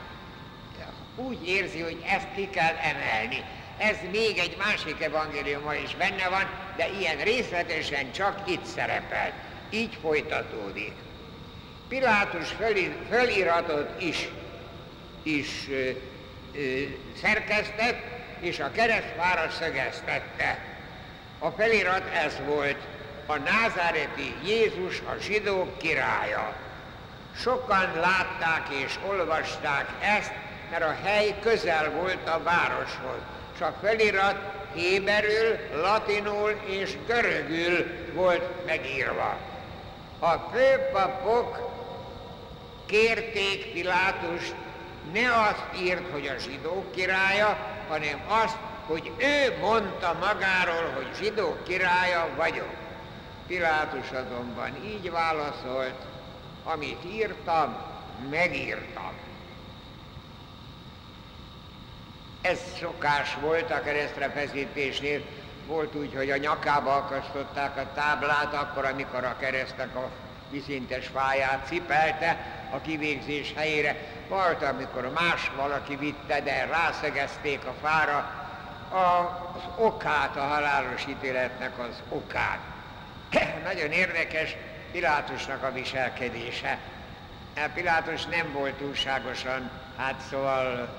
úgy 1.17 1.47
érzi, 1.47 1.81
hogy 1.81 2.03
ezt 2.07 2.27
ki 2.35 2.49
kell 2.49 2.75
emelni. 2.75 3.43
Ez 3.77 3.95
még 4.11 4.37
egy 4.37 4.55
másik 4.57 5.01
evangéliumban 5.01 5.75
is 5.83 5.95
benne 5.95 6.29
van, 6.29 6.49
de 6.75 6.89
ilyen 6.99 7.17
részletesen 7.17 8.11
csak 8.11 8.41
itt 8.45 8.65
szerepel. 8.65 9.33
Így 9.69 9.97
folytatódik. 10.01 10.93
Pilátus 11.87 12.55
föliratot 13.09 14.01
is, 14.01 14.27
is 15.23 15.47
ö, 15.69 15.89
ö, 16.55 16.83
szerkesztett, 17.21 17.99
és 18.39 18.59
a 18.59 18.71
keresztvára 18.71 19.49
szögeztette. 19.49 20.59
A 21.39 21.49
felirat 21.49 22.13
ez 22.13 22.37
volt, 22.45 22.77
a 23.27 23.37
názáreti 23.37 24.35
Jézus 24.43 24.99
a 24.99 25.21
zsidók 25.21 25.77
királya. 25.77 26.53
Sokan 27.35 27.91
látták 27.99 28.67
és 28.69 28.95
olvasták 29.07 29.89
ezt, 29.99 30.31
mert 30.71 30.83
a 30.83 30.95
hely 31.03 31.35
közel 31.41 31.91
volt 31.91 32.27
a 32.27 32.43
városhoz. 32.43 33.19
Csak 33.59 33.75
felirat 33.81 34.35
héberül, 34.73 35.57
latinul 35.81 36.51
és 36.65 36.97
görögül 37.07 37.85
volt 38.13 38.65
megírva. 38.65 39.37
A 40.19 40.31
főpapok 40.31 41.69
kérték 42.85 43.73
Pilátust, 43.73 44.55
ne 45.13 45.41
azt 45.41 45.65
írt, 45.81 46.11
hogy 46.11 46.27
a 46.27 46.39
zsidók 46.39 46.91
királya, 46.91 47.57
hanem 47.89 48.21
azt, 48.27 48.57
hogy 48.85 49.11
ő 49.17 49.57
mondta 49.61 50.17
magáról, 50.19 50.91
hogy 50.95 51.07
zsidók 51.19 51.63
királya 51.63 52.27
vagyok. 52.35 52.86
Pilátus 53.47 54.11
azonban 54.11 54.85
így 54.85 55.11
válaszolt, 55.11 56.05
amit 56.63 57.05
írtam, 57.05 57.77
megírtam. 58.29 59.11
Ez 62.41 62.59
szokás 62.79 63.35
volt 63.41 63.71
a 63.71 63.81
keresztre 63.81 64.29
feszítésnél, 64.29 65.21
volt 65.67 65.95
úgy, 65.95 66.13
hogy 66.15 66.29
a 66.29 66.37
nyakába 66.37 66.95
akasztották 66.95 67.77
a 67.77 67.91
táblát, 67.93 68.53
akkor, 68.53 68.85
amikor 68.85 69.23
a 69.23 69.37
keresztek 69.39 69.95
a 69.95 70.09
viszintes 70.49 71.07
fáját 71.07 71.67
cipelte 71.67 72.45
a 72.71 72.81
kivégzés 72.81 73.53
helyére. 73.55 73.95
Volt, 74.27 74.63
amikor 74.63 75.11
más 75.13 75.51
valaki 75.55 75.95
vitte, 75.95 76.41
de 76.41 76.65
rászegezték 76.65 77.65
a 77.65 77.73
fára 77.81 78.45
az 78.89 79.61
okát, 79.75 80.35
a 80.35 80.41
halálos 80.41 81.05
ítéletnek 81.07 81.79
az 81.79 82.01
okát. 82.09 82.59
Nagyon 83.63 83.91
érdekes 83.91 84.55
Pilátusnak 84.91 85.63
a 85.63 85.71
viselkedése. 85.71 86.77
Pilátus 87.73 88.25
nem 88.25 88.51
volt 88.51 88.73
túlságosan, 88.73 89.71
hát 89.97 90.21
szóval 90.29 90.89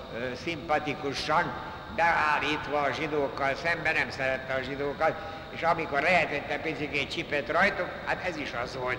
szimpatikusan 0.42 1.52
beállítva 1.96 2.80
a 2.80 2.92
zsidókkal 2.92 3.54
szemben, 3.54 3.94
nem 3.94 4.10
szerette 4.10 4.54
a 4.54 4.62
zsidókat, 4.62 5.14
és 5.50 5.62
amikor 5.62 6.00
lehetett 6.00 6.60
picit 6.60 7.10
csipet 7.10 7.48
rajtuk, 7.48 7.88
hát 8.06 8.24
ez 8.24 8.36
is 8.36 8.50
az 8.62 8.76
volt. 8.76 8.98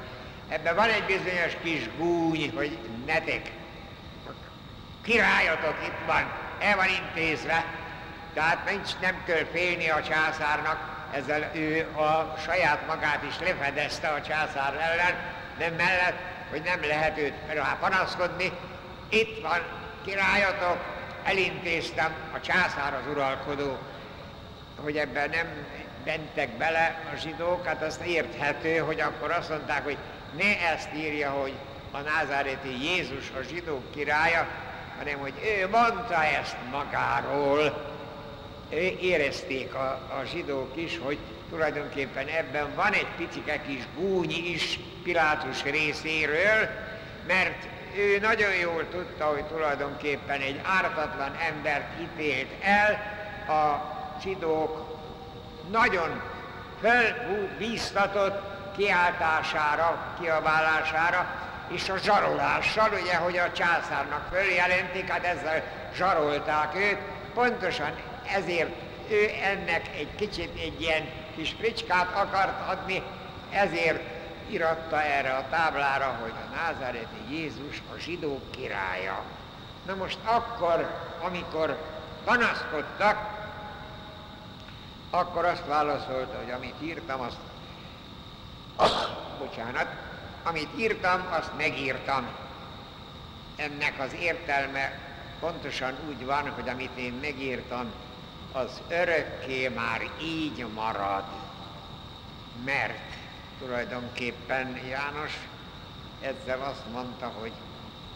Ebben 0.49 0.75
van 0.75 0.89
egy 0.89 1.03
bizonyos 1.03 1.53
kis 1.63 1.89
gúny, 1.97 2.51
hogy 2.55 2.77
netek, 3.05 3.51
királyatok 5.03 5.75
itt 5.83 6.05
van, 6.05 6.31
el 6.59 6.75
van 6.75 6.87
intézve, 6.87 7.65
tehát 8.33 8.69
nincs, 8.69 8.91
nem 9.01 9.23
kell 9.25 9.45
félni 9.51 9.89
a 9.89 10.01
császárnak, 10.01 10.98
ezzel 11.11 11.51
ő 11.53 11.87
a 11.95 12.35
saját 12.45 12.87
magát 12.87 13.23
is 13.23 13.39
lefedezte 13.39 14.07
a 14.07 14.21
császár 14.21 14.73
ellen, 14.73 15.15
nem 15.59 15.73
mellett, 15.73 16.17
hogy 16.49 16.61
nem 16.61 16.79
lehet 16.81 17.17
őt 17.17 17.33
rá 17.53 17.77
panaszkodni. 17.79 18.51
Itt 19.09 19.41
van 19.41 19.59
királyatok, 20.05 20.77
elintéztem, 21.23 22.13
a 22.35 22.39
császár 22.39 22.93
az 22.93 23.11
uralkodó, 23.11 23.77
hogy 24.75 24.97
ebben 24.97 25.29
nem 25.29 25.47
bentek 26.03 26.49
bele 26.57 26.99
a 27.13 27.15
zsidók, 27.15 27.65
hát 27.65 27.81
azt 27.81 28.01
érthető, 28.01 28.77
hogy 28.77 28.99
akkor 28.99 29.31
azt 29.31 29.49
mondták, 29.49 29.83
hogy 29.83 29.97
ne 30.37 30.69
ezt 30.71 30.89
írja, 30.95 31.29
hogy 31.29 31.53
a 31.91 31.99
názáreti 31.99 32.83
Jézus 32.83 33.31
a 33.39 33.41
zsidók 33.49 33.91
királya, 33.91 34.47
hanem 34.97 35.19
hogy 35.19 35.33
ő 35.43 35.69
mondta 35.69 36.23
ezt 36.23 36.55
magáról. 36.71 37.88
Érezték 38.99 39.73
a, 39.73 39.89
a 40.19 40.23
zsidók 40.31 40.71
is, 40.75 40.99
hogy 41.03 41.17
tulajdonképpen 41.49 42.27
ebben 42.27 42.75
van 42.75 42.93
egy 42.93 43.07
picike 43.17 43.61
kis 43.61 43.83
gúny 43.95 44.31
is 44.53 44.79
Pilátus 45.03 45.63
részéről, 45.63 46.69
mert 47.27 47.67
ő 47.97 48.19
nagyon 48.19 48.53
jól 48.53 48.89
tudta, 48.91 49.25
hogy 49.25 49.43
tulajdonképpen 49.43 50.41
egy 50.41 50.61
ártatlan 50.63 51.35
embert 51.47 52.01
ítélt 52.01 52.49
el, 52.61 52.91
a 53.47 53.81
zsidók 54.23 54.99
nagyon 55.71 56.21
fölbíztatott 56.81 58.41
kiáltására, 58.77 60.15
kiabálására, 60.21 61.47
és 61.67 61.89
a 61.89 61.97
zsarolással, 61.97 62.89
ugye, 63.01 63.15
hogy 63.15 63.37
a 63.37 63.51
császárnak 63.51 64.27
följelentik, 64.31 65.09
hát 65.09 65.23
ezzel 65.23 65.63
zsarolták 65.95 66.75
őt, 66.75 66.97
pontosan 67.33 67.91
ezért 68.35 68.71
ő 69.09 69.29
ennek 69.43 69.87
egy 69.95 70.15
kicsit 70.15 70.59
egy 70.59 70.81
ilyen 70.81 71.09
kis 71.35 71.55
fricskát 71.57 72.15
akart 72.15 72.69
adni, 72.69 73.03
ezért 73.51 74.01
iratta 74.49 75.01
erre 75.01 75.33
a 75.33 75.49
táblára, 75.49 76.17
hogy 76.21 76.31
a 76.31 76.55
názáreti 76.55 77.35
Jézus 77.35 77.81
a 77.95 77.97
zsidók 77.99 78.51
királya. 78.51 79.23
Na 79.85 79.95
most 79.95 80.17
akkor, 80.23 80.99
amikor 81.21 81.77
panaszkodtak, 82.25 83.37
akkor 85.09 85.45
azt 85.45 85.65
válaszolta, 85.67 86.37
hogy 86.37 86.51
amit 86.51 86.81
írtam, 86.81 87.21
azt 87.21 87.37
bocsánat, 89.39 89.87
amit 90.43 90.69
írtam, 90.77 91.27
azt 91.39 91.51
megírtam. 91.57 92.27
Ennek 93.55 93.99
az 93.99 94.13
értelme 94.19 94.99
pontosan 95.39 95.93
úgy 96.09 96.25
van, 96.25 96.49
hogy 96.49 96.69
amit 96.69 96.97
én 96.97 97.13
megírtam, 97.21 97.91
az 98.51 98.81
örökké 98.87 99.67
már 99.67 100.01
így 100.21 100.65
marad. 100.73 101.23
Mert 102.65 103.13
tulajdonképpen 103.59 104.79
János 104.89 105.33
ezzel 106.21 106.61
azt 106.61 106.91
mondta, 106.91 107.31
hogy 107.39 107.51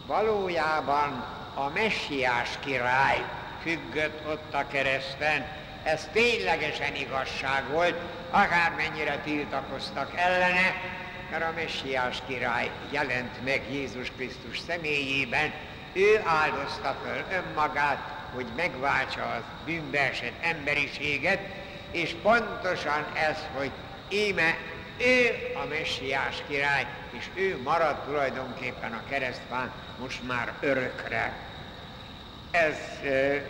valójában 0.06 1.24
a 1.54 1.68
messiás 1.74 2.48
király 2.64 3.24
függött 3.62 4.26
ott 4.26 4.54
a 4.54 4.66
kereszten, 4.66 5.46
ez 5.82 6.08
ténylegesen 6.12 6.94
igazság 6.94 7.68
volt, 7.70 8.00
akármennyire 8.30 9.18
tiltakoztak 9.18 10.12
ellene, 10.14 10.74
mert 11.30 11.42
a 11.44 11.52
messiás 11.54 12.22
király 12.26 12.70
jelent 12.90 13.44
meg 13.44 13.62
Jézus 13.72 14.10
Krisztus 14.10 14.58
személyében, 14.58 15.52
ő 15.92 16.22
áldozta 16.24 16.96
föl 17.04 17.24
önmagát, 17.38 18.23
hogy 18.34 18.46
megváltsa 18.56 19.22
az 19.22 19.42
bűnbeesett 19.64 20.42
emberiséget, 20.42 21.40
és 21.90 22.14
pontosan 22.22 23.06
ez, 23.14 23.38
hogy 23.56 23.70
íme 24.08 24.56
ő 24.98 25.30
a 25.62 25.66
messiás 25.68 26.42
király, 26.48 26.86
és 27.10 27.28
ő 27.34 27.60
marad 27.62 27.96
tulajdonképpen 28.04 28.92
a 28.92 29.02
keresztfán 29.08 29.72
most 29.98 30.26
már 30.26 30.52
örökre. 30.60 31.36
Ez 32.50 32.76
e, 33.04 33.42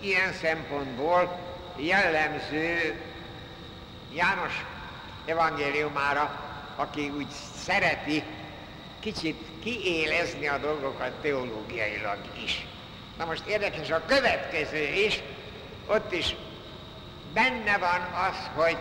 ilyen 0.00 0.32
szempontból 0.32 1.38
jellemző 1.76 3.00
János 4.12 4.64
evangéliumára, 5.26 6.40
aki 6.76 7.12
úgy 7.16 7.30
szereti 7.64 8.22
kicsit 9.00 9.44
kiélezni 9.62 10.48
a 10.48 10.58
dolgokat 10.58 11.10
teológiailag 11.10 12.18
is. 12.44 12.66
Na 13.18 13.24
most 13.24 13.46
érdekes 13.46 13.90
a 13.90 14.02
következő 14.06 14.82
is, 14.82 15.22
ott 15.86 16.12
is 16.12 16.34
benne 17.32 17.78
van 17.78 18.28
az, 18.28 18.50
hogy 18.54 18.76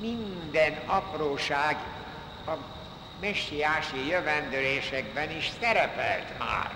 minden 0.00 0.78
apróság 0.86 1.76
a 2.46 2.52
messiási 3.20 4.08
jövendőlésekben 4.08 5.30
is 5.30 5.50
szerepelt 5.60 6.38
már. 6.38 6.70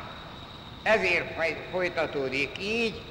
Ezért 0.82 1.52
folytatódik 1.70 2.58
így, 2.58 3.02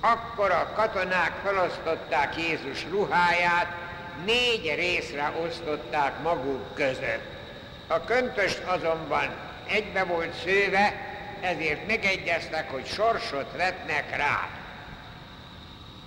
akkor 0.00 0.50
a 0.50 0.72
katonák 0.74 1.32
felosztották 1.44 2.36
Jézus 2.36 2.86
ruháját, 2.90 3.66
négy 4.24 4.74
részre 4.74 5.32
osztották 5.46 6.22
maguk 6.22 6.74
között. 6.74 7.30
A 7.86 8.04
köntöst 8.04 8.62
azonban 8.66 9.28
egybe 9.68 10.04
volt 10.04 10.34
szőve, 10.44 11.11
ezért 11.42 11.86
megegyeztek, 11.86 12.70
hogy 12.70 12.86
sorsot 12.86 13.56
vetnek 13.56 14.16
rá. 14.16 14.48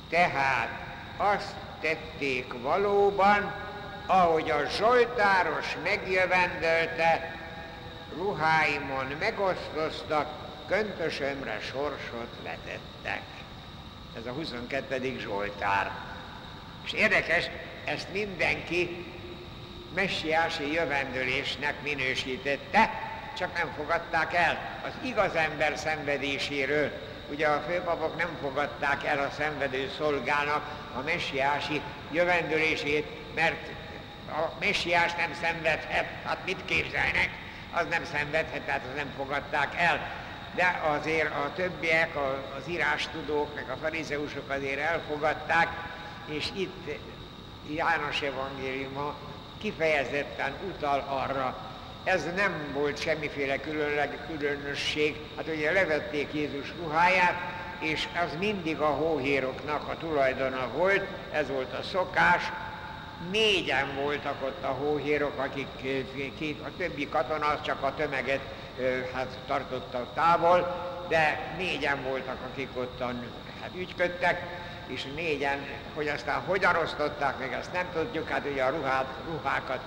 Tehát 0.09 0.69
azt 1.17 1.53
tették 1.81 2.53
valóban, 2.61 3.53
ahogy 4.05 4.49
a 4.49 4.69
Zsoltáros 4.77 5.75
megjövendölte, 5.83 7.35
ruháimon 8.15 9.05
megosztoztak, 9.19 10.27
köntösömre 10.67 11.59
sorsot 11.61 12.29
vetettek. 12.43 13.21
Ez 14.17 14.25
a 14.25 14.31
22. 14.31 15.17
Zsoltár. 15.19 15.91
És 16.85 16.93
érdekes, 16.93 17.45
ezt 17.85 18.07
mindenki 18.11 19.05
messiási 19.95 20.71
jövendőlésnek 20.71 21.81
minősítette, 21.83 22.89
csak 23.37 23.57
nem 23.57 23.73
fogadták 23.77 24.33
el 24.33 24.79
az 24.85 24.91
igaz 25.01 25.35
ember 25.35 25.77
szenvedéséről. 25.77 26.91
Ugye 27.29 27.47
a 27.47 27.63
főpapok 27.67 28.17
nem 28.17 28.37
fogadták 28.41 29.03
el 29.03 29.19
a 29.19 29.33
szenvedő 29.37 29.91
szolgának 29.97 30.63
a 30.95 31.01
messiási 31.01 31.81
jövendőlését, 32.11 33.33
mert 33.35 33.67
a 34.29 34.51
messiás 34.59 35.13
nem 35.15 35.33
szenvedhet, 35.41 36.05
hát 36.23 36.37
mit 36.45 36.65
képzelnek? 36.65 37.29
Az 37.71 37.85
nem 37.89 38.05
szenvedhet, 38.11 38.61
tehát 38.61 38.81
az 38.89 38.95
nem 38.95 39.13
fogadták 39.17 39.73
el. 39.77 40.23
De 40.55 40.81
azért 40.97 41.29
a 41.29 41.51
többiek, 41.55 42.15
az 42.57 42.67
írástudók, 42.67 43.55
meg 43.55 43.69
a 43.69 43.77
farizeusok 43.81 44.49
azért 44.49 44.79
elfogadták, 44.79 45.67
és 46.25 46.49
itt 46.53 46.99
János 47.69 48.21
evangéliuma 48.21 49.15
kifejezetten 49.57 50.53
utal 50.67 50.99
arra, 51.09 51.74
ez 52.05 52.23
nem 52.35 52.53
volt 52.73 53.01
semmiféle 53.01 53.59
különleg, 53.59 54.19
különösség. 54.27 55.15
Hát 55.35 55.47
ugye 55.47 55.71
levették 55.71 56.33
Jézus 56.33 56.73
ruháját, 56.81 57.35
és 57.79 58.07
az 58.25 58.37
mindig 58.39 58.79
a 58.79 58.85
hóhéroknak 58.85 59.87
a 59.87 59.97
tulajdona 59.97 60.67
volt, 60.73 61.05
ez 61.31 61.49
volt 61.49 61.73
a 61.73 61.83
szokás. 61.83 62.51
Négyen 63.31 63.95
voltak 63.95 64.35
ott 64.43 64.63
a 64.63 64.67
hóhérok, 64.67 65.37
akik 65.37 65.67
két, 66.37 66.61
a 66.63 66.69
többi 66.77 67.09
katona 67.09 67.45
az 67.45 67.61
csak 67.61 67.83
a 67.83 67.93
tömeget 67.95 68.41
hát, 69.13 69.37
tartotta 69.47 70.11
távol, 70.13 70.75
de 71.07 71.53
négyen 71.57 72.03
voltak, 72.03 72.37
akik 72.51 72.69
ott 72.73 72.99
hát, 73.61 73.69
ügyködtek, 73.75 74.41
és 74.87 75.03
négyen, 75.15 75.65
hogy 75.93 76.07
aztán 76.07 76.39
hogyan 76.39 76.75
osztották 76.75 77.39
meg, 77.39 77.57
azt 77.59 77.73
nem 77.73 77.89
tudjuk, 77.93 78.29
hát 78.29 78.45
ugye 78.51 78.63
a 78.63 78.69
ruhát, 78.69 79.07
ruhákat 79.27 79.79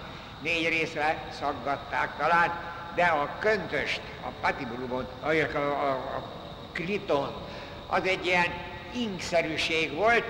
négy 0.43 0.69
részre 0.69 1.25
szaggatták 1.41 2.17
talán, 2.19 2.53
de 2.95 3.05
a 3.05 3.37
köntöst, 3.39 4.01
a 4.25 4.29
patibulumot, 4.41 5.13
a, 5.21 5.29
a, 5.29 5.59
a, 5.59 5.91
a 5.91 6.23
kriton, 6.73 7.47
az 7.87 8.05
egy 8.05 8.27
ilyen 8.27 8.53
inkszerűség 8.95 9.95
volt, 9.95 10.25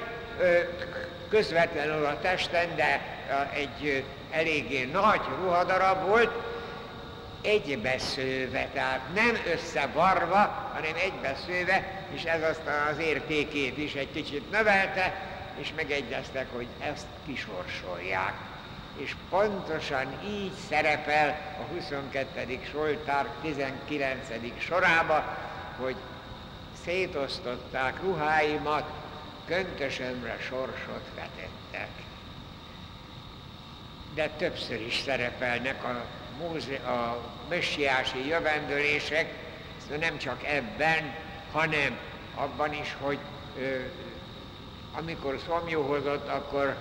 közvetlenül 1.28 2.04
a 2.04 2.20
testen, 2.20 2.76
de 2.76 3.00
egy 3.54 4.04
eléggé 4.30 4.84
nagy 4.92 5.20
ruhadarab 5.42 6.08
volt, 6.08 6.30
egybeszőve, 7.42 8.68
tehát 8.72 9.00
nem 9.14 9.38
összevarva, 9.52 10.70
hanem 10.74 10.92
egybeszőve, 10.94 12.04
és 12.14 12.24
ez 12.24 12.42
azt 12.42 12.62
az 12.92 12.98
értékét 12.98 13.78
is 13.78 13.94
egy 13.94 14.10
kicsit 14.12 14.50
növelte, 14.50 15.14
és 15.56 15.72
megegyeztek, 15.76 16.46
hogy 16.52 16.66
ezt 16.80 17.06
kisorsolják. 17.26 18.34
És 18.98 19.16
pontosan 19.30 20.18
így 20.26 20.52
szerepel 20.68 21.56
a 21.60 21.62
22. 21.74 22.60
Soltár 22.70 23.26
19. 23.42 24.26
sorába, 24.58 25.36
hogy 25.76 25.96
szétosztották 26.82 28.00
ruháimat, 28.00 28.90
köntösömre 29.44 30.36
sorsot 30.40 31.04
vetettek. 31.14 31.88
De 34.14 34.28
többször 34.28 34.80
is 34.80 34.96
szerepelnek 34.96 35.84
a, 35.84 36.04
múze- 36.38 36.86
a 36.86 37.20
messiási 37.48 38.26
jövendőlések, 38.26 39.34
nem 39.98 40.18
csak 40.18 40.44
ebben, 40.44 41.14
hanem 41.52 41.98
abban 42.34 42.72
is, 42.72 42.96
hogy 43.00 43.18
ö, 43.58 43.80
amikor 44.92 45.40
szomjóhozott, 45.46 46.28
akkor 46.28 46.76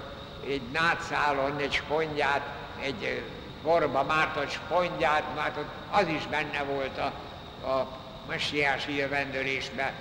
egy 0.46 0.62
nátszálon 0.72 1.58
egy 1.58 1.74
spondját, 1.74 2.42
egy 2.82 3.24
borba 3.64 4.04
mártott 4.04 4.50
spondját, 4.50 5.24
mártott, 5.36 5.70
az 5.92 6.08
is 6.08 6.28
benne 6.28 6.64
volt 6.64 6.98
a, 6.98 7.06
a 7.68 7.88
messiási 8.28 8.96
jövendőlésben. 8.96 9.92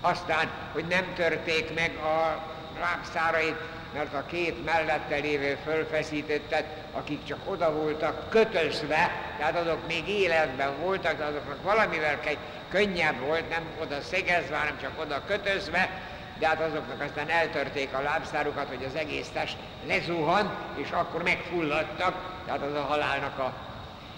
Aztán, 0.00 0.50
hogy 0.72 0.84
nem 0.84 1.14
törték 1.14 1.74
meg 1.74 1.96
a 1.96 2.42
lábszárait, 2.80 3.60
mert 3.94 4.14
a 4.14 4.26
két 4.26 4.64
mellette 4.64 5.16
lévő 5.16 5.58
fölfeszítettet, 5.64 6.64
akik 6.92 7.24
csak 7.24 7.38
oda 7.44 7.72
voltak 7.72 8.30
kötözve, 8.30 9.10
tehát 9.38 9.56
azok 9.56 9.86
még 9.86 10.08
életben 10.08 10.80
voltak, 10.80 11.20
azoknak 11.20 11.62
valamivel 11.62 12.20
könnyebb 12.68 13.18
volt, 13.18 13.48
nem 13.48 13.62
oda 13.82 14.00
szegezve, 14.00 14.56
hanem 14.56 14.78
csak 14.80 15.00
oda 15.00 15.22
kötözve, 15.26 15.90
de 16.38 16.46
hát 16.46 16.60
azoknak 16.60 17.00
aztán 17.00 17.28
eltörték 17.28 17.92
a 17.92 18.00
lábszárukat, 18.00 18.68
hogy 18.68 18.84
az 18.84 18.94
egész 18.94 19.28
test 19.32 19.56
lezuhant, 19.86 20.50
és 20.74 20.90
akkor 20.90 21.22
megfulladtak, 21.22 22.14
tehát 22.46 22.62
az 22.62 22.74
a 22.74 22.82
halálnak 22.82 23.38
a... 23.38 23.52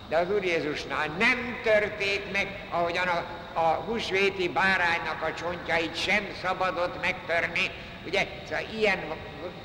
De 0.08 0.16
az 0.16 0.30
Úr 0.30 0.44
Jézusnál 0.44 1.06
nem 1.18 1.60
törték 1.62 2.32
meg, 2.32 2.66
ahogyan 2.70 3.06
a 3.06 3.24
a 3.52 3.60
húsvéti 3.60 4.48
báránynak 4.48 5.22
a 5.22 5.34
csontjait 5.34 5.96
sem 5.96 6.26
szabadott 6.42 7.00
megtörni. 7.00 7.70
Ugye, 8.06 8.26
szóval 8.48 8.64
ilyen 8.74 8.98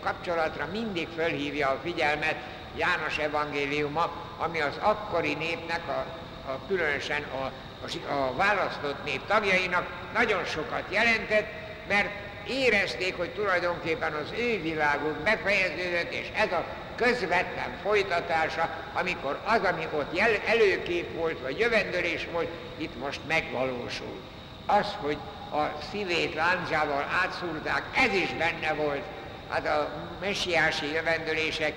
kapcsolatra 0.04 0.68
mindig 0.72 1.08
fölhívja 1.16 1.70
a 1.70 1.80
figyelmet 1.84 2.36
János 2.78 3.18
evangéliuma, 3.18 4.12
ami 4.38 4.62
az 4.62 4.78
akkori 4.80 5.34
népnek, 5.34 5.82
a, 5.88 6.06
a 6.52 6.60
különösen 6.68 7.24
a, 7.24 7.52
a, 7.86 8.14
a 8.14 8.36
választott 8.36 9.04
nép 9.06 9.22
tagjainak 9.28 9.88
nagyon 10.14 10.46
sokat 10.46 10.84
jelentett, 10.90 11.48
mert 11.88 12.10
érezték, 12.50 13.18
hogy 13.18 13.30
tulajdonképpen 13.30 14.14
az 14.14 14.32
ő 14.38 14.62
világuk 14.62 15.18
befejeződött, 15.18 16.12
és 16.14 16.28
ez 16.36 16.52
a 16.52 16.66
közvetlen 16.96 17.78
folytatása, 17.84 18.70
amikor 18.94 19.40
az, 19.46 19.60
ami 19.64 19.88
ott 19.92 20.18
jel, 20.18 20.32
előkép 20.46 21.16
volt, 21.16 21.40
vagy 21.40 21.60
jövendőlés 21.60 22.28
volt, 22.32 22.48
itt 22.78 23.00
most 23.00 23.20
megvalósul. 23.28 24.22
Az, 24.66 24.88
hogy 25.02 25.18
a 25.52 25.64
szívét 25.92 26.34
láncsával 26.34 27.06
átszúrták, 27.24 27.84
ez 27.96 28.14
is 28.14 28.34
benne 28.34 28.74
volt. 28.74 29.04
Hát 29.50 29.68
a 29.68 29.90
messiási 30.22 30.94
jövendőlések, 30.94 31.74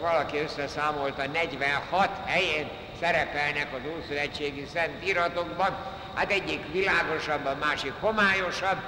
valaki 0.00 0.38
összeszámolta, 0.38 1.26
46 1.26 2.10
helyén 2.24 2.68
szerepelnek 3.00 3.66
az 3.72 3.90
Ószövetségi 3.98 4.66
Szent 4.72 5.06
Iratokban, 5.08 5.76
hát 6.14 6.30
egyik 6.30 6.72
világosabb, 6.72 7.46
a 7.46 7.56
másik 7.60 7.92
homályosabb, 8.00 8.78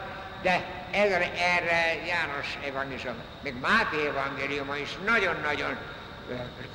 de 0.43 0.80
erre, 0.91 1.33
erre 1.35 2.07
János 2.07 2.59
evangélium, 2.67 3.15
meg 3.43 3.55
Máté 3.61 4.07
evangéliuma 4.07 4.77
is 4.77 4.99
nagyon-nagyon 5.05 5.77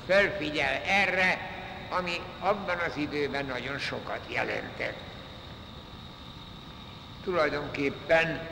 felfigyel 0.07 0.82
erre, 0.86 1.53
ami 1.89 2.22
abban 2.39 2.78
az 2.78 2.97
időben 2.97 3.45
nagyon 3.45 3.78
sokat 3.78 4.20
jelentett. 4.28 4.97
Tulajdonképpen 7.24 8.47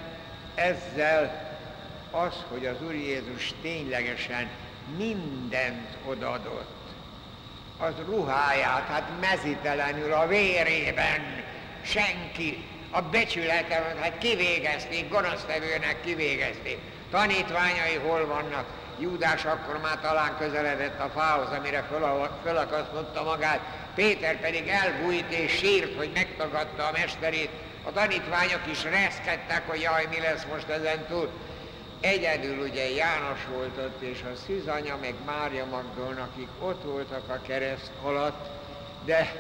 ezzel 0.56 1.52
az, 2.12 2.34
hogy 2.48 2.66
az 2.66 2.82
Úr 2.82 2.94
Jézus 2.94 3.54
ténylegesen 3.62 4.50
mindent 4.98 5.98
odadott, 6.06 6.84
az 7.78 7.94
ruháját, 8.06 8.88
hát 8.88 9.10
mezitelenül 9.22 10.14
a 10.14 10.28
vérében 10.28 11.44
senki 11.82 12.66
a 12.94 13.02
becsületem, 13.02 13.84
hát 14.02 14.18
kivégezték, 14.18 15.10
gonosztevőnek 15.10 16.02
kivégezték. 16.06 16.78
Tanítványai 17.12 17.96
hol 18.06 18.26
vannak? 18.26 18.66
Júdás 19.00 19.46
akkor 19.46 19.80
már 19.82 20.00
talán 20.00 20.38
közeledett 20.38 21.00
a 21.00 21.12
fához, 21.16 21.58
amire 21.58 21.84
föl, 21.90 22.30
fölakasztotta 22.44 23.24
magát. 23.24 23.60
Péter 23.96 24.40
pedig 24.40 24.68
elbújt 24.68 25.32
és 25.32 25.52
sírt, 25.52 25.98
hogy 25.98 26.12
megtagadta 26.14 26.86
a 26.86 26.92
mesterét. 26.92 27.50
A 27.84 27.92
tanítványok 27.92 28.62
is 28.72 28.84
reszkedtek, 28.84 29.68
hogy 29.68 29.82
jaj, 29.82 30.08
mi 30.10 30.20
lesz 30.20 30.46
most 30.52 30.68
ezen 30.68 31.06
túl. 31.08 31.30
Egyedül 32.02 32.58
ugye 32.58 32.90
János 32.90 33.40
volt 33.56 33.78
ott, 33.78 34.02
és 34.02 34.22
a 34.34 34.36
Szűzanya, 34.46 34.98
meg 35.02 35.14
Mária 35.26 35.66
Magdolna, 35.66 36.22
akik 36.22 36.48
ott 36.60 36.84
voltak 36.84 37.30
a 37.30 37.42
kereszt 37.48 37.92
alatt, 38.04 38.50
de 39.06 39.36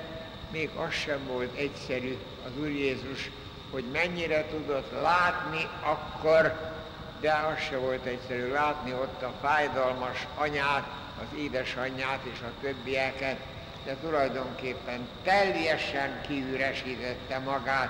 még 0.52 0.70
az 0.76 0.94
sem 0.94 1.20
volt 1.28 1.58
egyszerű 1.58 2.18
az 2.46 2.52
Úr 2.62 2.70
Jézus 2.70 3.30
hogy 3.74 3.84
mennyire 3.92 4.46
tudott 4.46 4.92
látni 5.02 5.68
akkor, 5.82 6.72
de 7.20 7.32
az 7.32 7.64
se 7.70 7.78
volt 7.78 8.06
egyszerű 8.06 8.52
látni 8.52 8.94
ott 8.94 9.22
a 9.22 9.34
fájdalmas 9.42 10.28
anyát, 10.36 10.84
az 11.22 11.38
édesanyját 11.38 12.20
és 12.34 12.40
a 12.42 12.52
többieket, 12.62 13.38
de 13.86 13.96
tulajdonképpen 14.02 15.08
teljesen 15.24 16.22
kiüresítette 16.28 17.40
magát, 17.40 17.90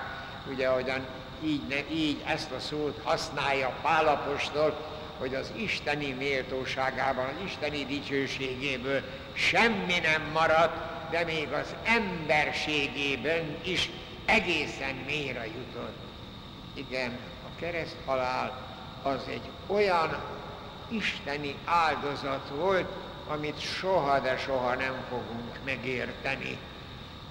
ugye 0.50 0.68
ahogyan 0.68 1.06
így, 1.42 1.66
ne, 1.68 1.94
így 1.94 2.22
ezt 2.26 2.50
a 2.50 2.60
szót 2.60 3.00
használja 3.02 3.76
Pálapostól, 3.82 4.76
hogy 5.18 5.34
az 5.34 5.52
isteni 5.56 6.12
méltóságában, 6.12 7.24
az 7.24 7.44
isteni 7.44 7.84
dicsőségéből 7.84 9.02
semmi 9.32 9.98
nem 9.98 10.22
maradt, 10.32 11.10
de 11.10 11.24
még 11.24 11.52
az 11.52 11.74
emberségében 11.84 13.56
is 13.62 13.90
egészen 14.24 14.94
mélyre 15.06 15.46
jutott. 15.46 15.98
Igen, 16.74 17.18
a 17.46 17.58
kereszthalál 17.58 18.62
az 19.02 19.20
egy 19.28 19.50
olyan 19.66 20.22
isteni 20.88 21.54
áldozat 21.64 22.48
volt, 22.48 22.88
amit 23.28 23.60
soha, 23.60 24.18
de 24.18 24.36
soha 24.36 24.74
nem 24.74 24.94
fogunk 25.08 25.58
megérteni. 25.64 26.58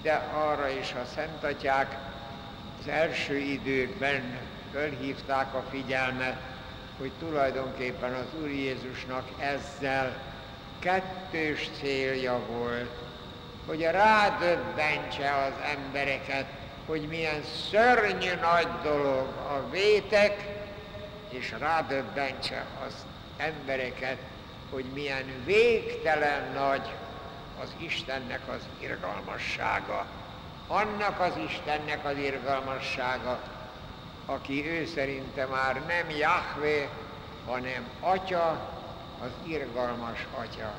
De 0.01 0.13
arra 0.33 0.69
is 0.69 0.91
a 0.91 1.05
szentatyák 1.15 1.97
az 2.79 2.87
első 2.87 3.37
időkben 3.37 4.37
fölhívták 4.71 5.53
a 5.53 5.63
figyelmet, 5.69 6.37
hogy 6.97 7.11
tulajdonképpen 7.19 8.13
az 8.13 8.41
Úr 8.41 8.49
Jézusnak 8.49 9.27
ezzel 9.39 10.17
kettős 10.79 11.69
célja 11.79 12.39
volt, 12.47 12.91
hogy 13.65 13.81
rádöbbentse 13.81 15.33
az 15.33 15.77
embereket 15.77 16.45
hogy 16.85 17.07
milyen 17.07 17.43
szörnyű 17.69 18.33
nagy 18.41 18.67
dolog 18.83 19.27
a 19.49 19.69
vétek, 19.71 20.45
és 21.29 21.53
rádöbbentse 21.59 22.65
az 22.87 22.93
embereket, 23.37 24.17
hogy 24.69 24.85
milyen 24.93 25.25
végtelen 25.45 26.51
nagy 26.53 26.89
az 27.61 27.69
Istennek 27.77 28.41
az 28.47 28.61
irgalmassága. 28.79 30.05
Annak 30.67 31.19
az 31.19 31.33
Istennek 31.47 32.05
az 32.05 32.17
irgalmassága, 32.17 33.39
aki 34.25 34.67
ő 34.69 34.85
szerinte 34.85 35.45
már 35.45 35.81
nem 35.87 36.09
Jahve, 36.09 36.89
hanem 37.45 37.89
Atya, 37.99 38.71
az 39.23 39.29
irgalmas 39.43 40.27
Atya. 40.35 40.73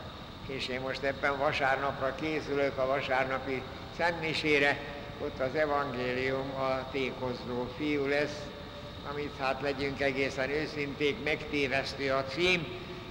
És 0.46 0.68
én 0.68 0.80
most 0.80 1.02
ebben 1.02 1.38
vasárnapra 1.38 2.14
készülök 2.14 2.78
a 2.78 2.86
vasárnapi 2.86 3.62
szentmisére, 3.96 4.78
ott 5.20 5.40
az 5.40 5.54
evangélium 5.54 6.54
a 6.58 6.90
tékozló 6.90 7.68
fiú 7.76 8.06
lesz, 8.06 8.42
amit 9.10 9.32
hát 9.38 9.60
legyünk 9.60 10.00
egészen 10.00 10.50
őszinték, 10.50 11.24
megtévesztő 11.24 12.12
a 12.12 12.24
cím, 12.24 12.66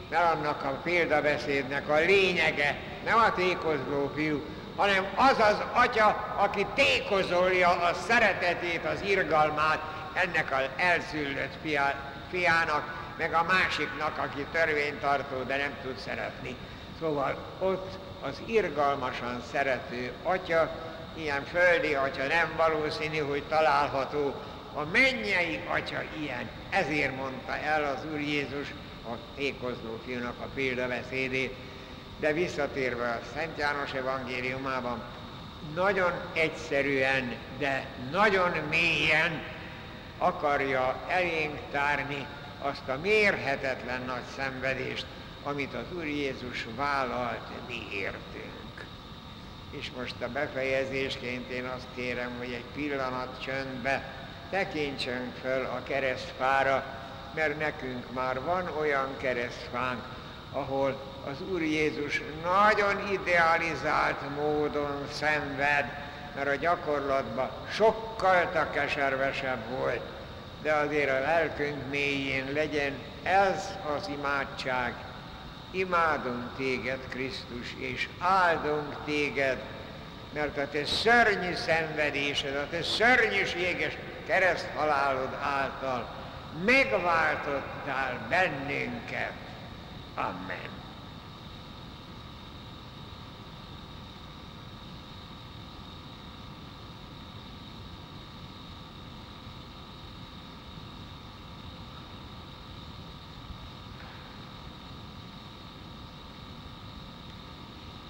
mert 0.09 0.35
annak 0.35 0.63
a 0.63 0.79
példabeszédnek 0.83 1.89
a 1.89 1.95
lényege 1.95 2.79
nem 3.05 3.17
a 3.17 3.33
tékozló 3.33 4.11
fiú, 4.15 4.41
hanem 4.75 5.05
az 5.15 5.39
az 5.39 5.63
atya, 5.73 6.35
aki 6.37 6.65
tékozolja 6.75 7.69
a 7.69 7.93
szeretetét, 7.93 8.85
az 8.85 9.01
irgalmát 9.01 9.79
ennek 10.13 10.51
az 10.51 10.65
elszüllött 10.75 11.53
fiának, 12.29 13.01
meg 13.17 13.33
a 13.33 13.43
másiknak, 13.43 14.17
aki 14.17 14.45
törvénytartó, 14.51 15.41
de 15.43 15.57
nem 15.57 15.75
tud 15.81 15.97
szeretni. 15.97 16.55
Szóval 16.99 17.37
ott 17.59 17.97
az 18.21 18.41
irgalmasan 18.45 19.41
szerető 19.51 20.11
atya, 20.23 20.71
ilyen 21.17 21.45
földi 21.45 21.93
atya 21.93 22.27
nem 22.27 22.53
valószínű, 22.57 23.17
hogy 23.17 23.43
található, 23.43 24.35
a 24.73 24.83
mennyei 24.91 25.59
atya 25.67 26.01
ilyen. 26.19 26.49
Ezért 26.69 27.15
mondta 27.15 27.57
el 27.57 27.83
az 27.83 28.11
Úr 28.11 28.19
Jézus 28.19 28.73
a 29.05 29.13
tékozló 29.35 29.99
fiúnak 30.05 30.35
a 30.39 30.47
példabeszédét. 30.53 31.55
De 32.19 32.33
visszatérve 32.33 33.09
a 33.09 33.19
Szent 33.35 33.57
János 33.57 33.93
evangéliumában, 33.93 35.03
nagyon 35.75 36.11
egyszerűen, 36.33 37.35
de 37.57 37.85
nagyon 38.11 38.51
mélyen 38.69 39.41
akarja 40.17 40.95
elénk 41.07 41.59
tárni 41.71 42.25
azt 42.61 42.87
a 42.87 42.97
mérhetetlen 43.01 44.01
nagy 44.05 44.23
szenvedést, 44.35 45.05
amit 45.43 45.73
az 45.73 45.97
Úr 45.97 46.05
Jézus 46.05 46.67
vállalt 46.75 47.67
mi 47.67 47.87
értünk. 47.93 48.52
És 49.79 49.91
most 49.97 50.15
a 50.21 50.27
befejezésként 50.27 51.49
én 51.49 51.65
azt 51.65 51.87
kérem, 51.95 52.31
hogy 52.37 52.51
egy 52.51 52.65
pillanat 52.73 53.41
csöndbe 53.41 54.13
tekintsünk 54.49 55.35
föl 55.41 55.65
a 55.65 55.83
keresztfára, 55.83 56.85
mert 57.35 57.59
nekünk 57.59 58.13
már 58.13 58.41
van 58.41 58.69
olyan 58.79 59.17
keresztfánk, 59.17 60.03
ahol 60.51 61.13
az 61.25 61.41
Úr 61.51 61.61
Jézus 61.61 62.21
nagyon 62.43 63.11
idealizált 63.11 64.35
módon 64.35 65.07
szenved, 65.11 65.85
mert 66.35 66.47
a 66.47 66.55
gyakorlatban 66.55 67.49
sokkal 67.71 68.69
keservesebb 68.73 69.69
volt, 69.77 70.11
de 70.61 70.73
azért 70.73 71.09
a 71.09 71.19
lelkünk 71.19 71.89
mélyén 71.89 72.51
legyen 72.53 73.01
ez 73.23 73.69
az 73.97 74.07
imádság. 74.07 75.12
Imádunk 75.75 76.55
téged, 76.57 76.99
Krisztus, 77.09 77.75
és 77.77 78.09
áldunk 78.19 78.95
téged, 79.05 79.61
mert 80.33 80.57
a 80.57 80.69
te 80.69 80.85
szörnyű 80.85 81.53
szenvedésed, 81.53 82.55
a 82.55 82.67
te 82.69 82.83
szörnyűséges 82.83 83.97
kereszthalálod 84.27 85.37
által 85.41 86.07
megváltottál 86.65 88.27
bennünket. 88.29 89.33
Amen. 90.15 90.72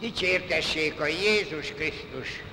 Dicsértessék 0.04 1.00
a 1.00 1.08
Jézus 1.08 1.74
Krisztus! 1.74 2.53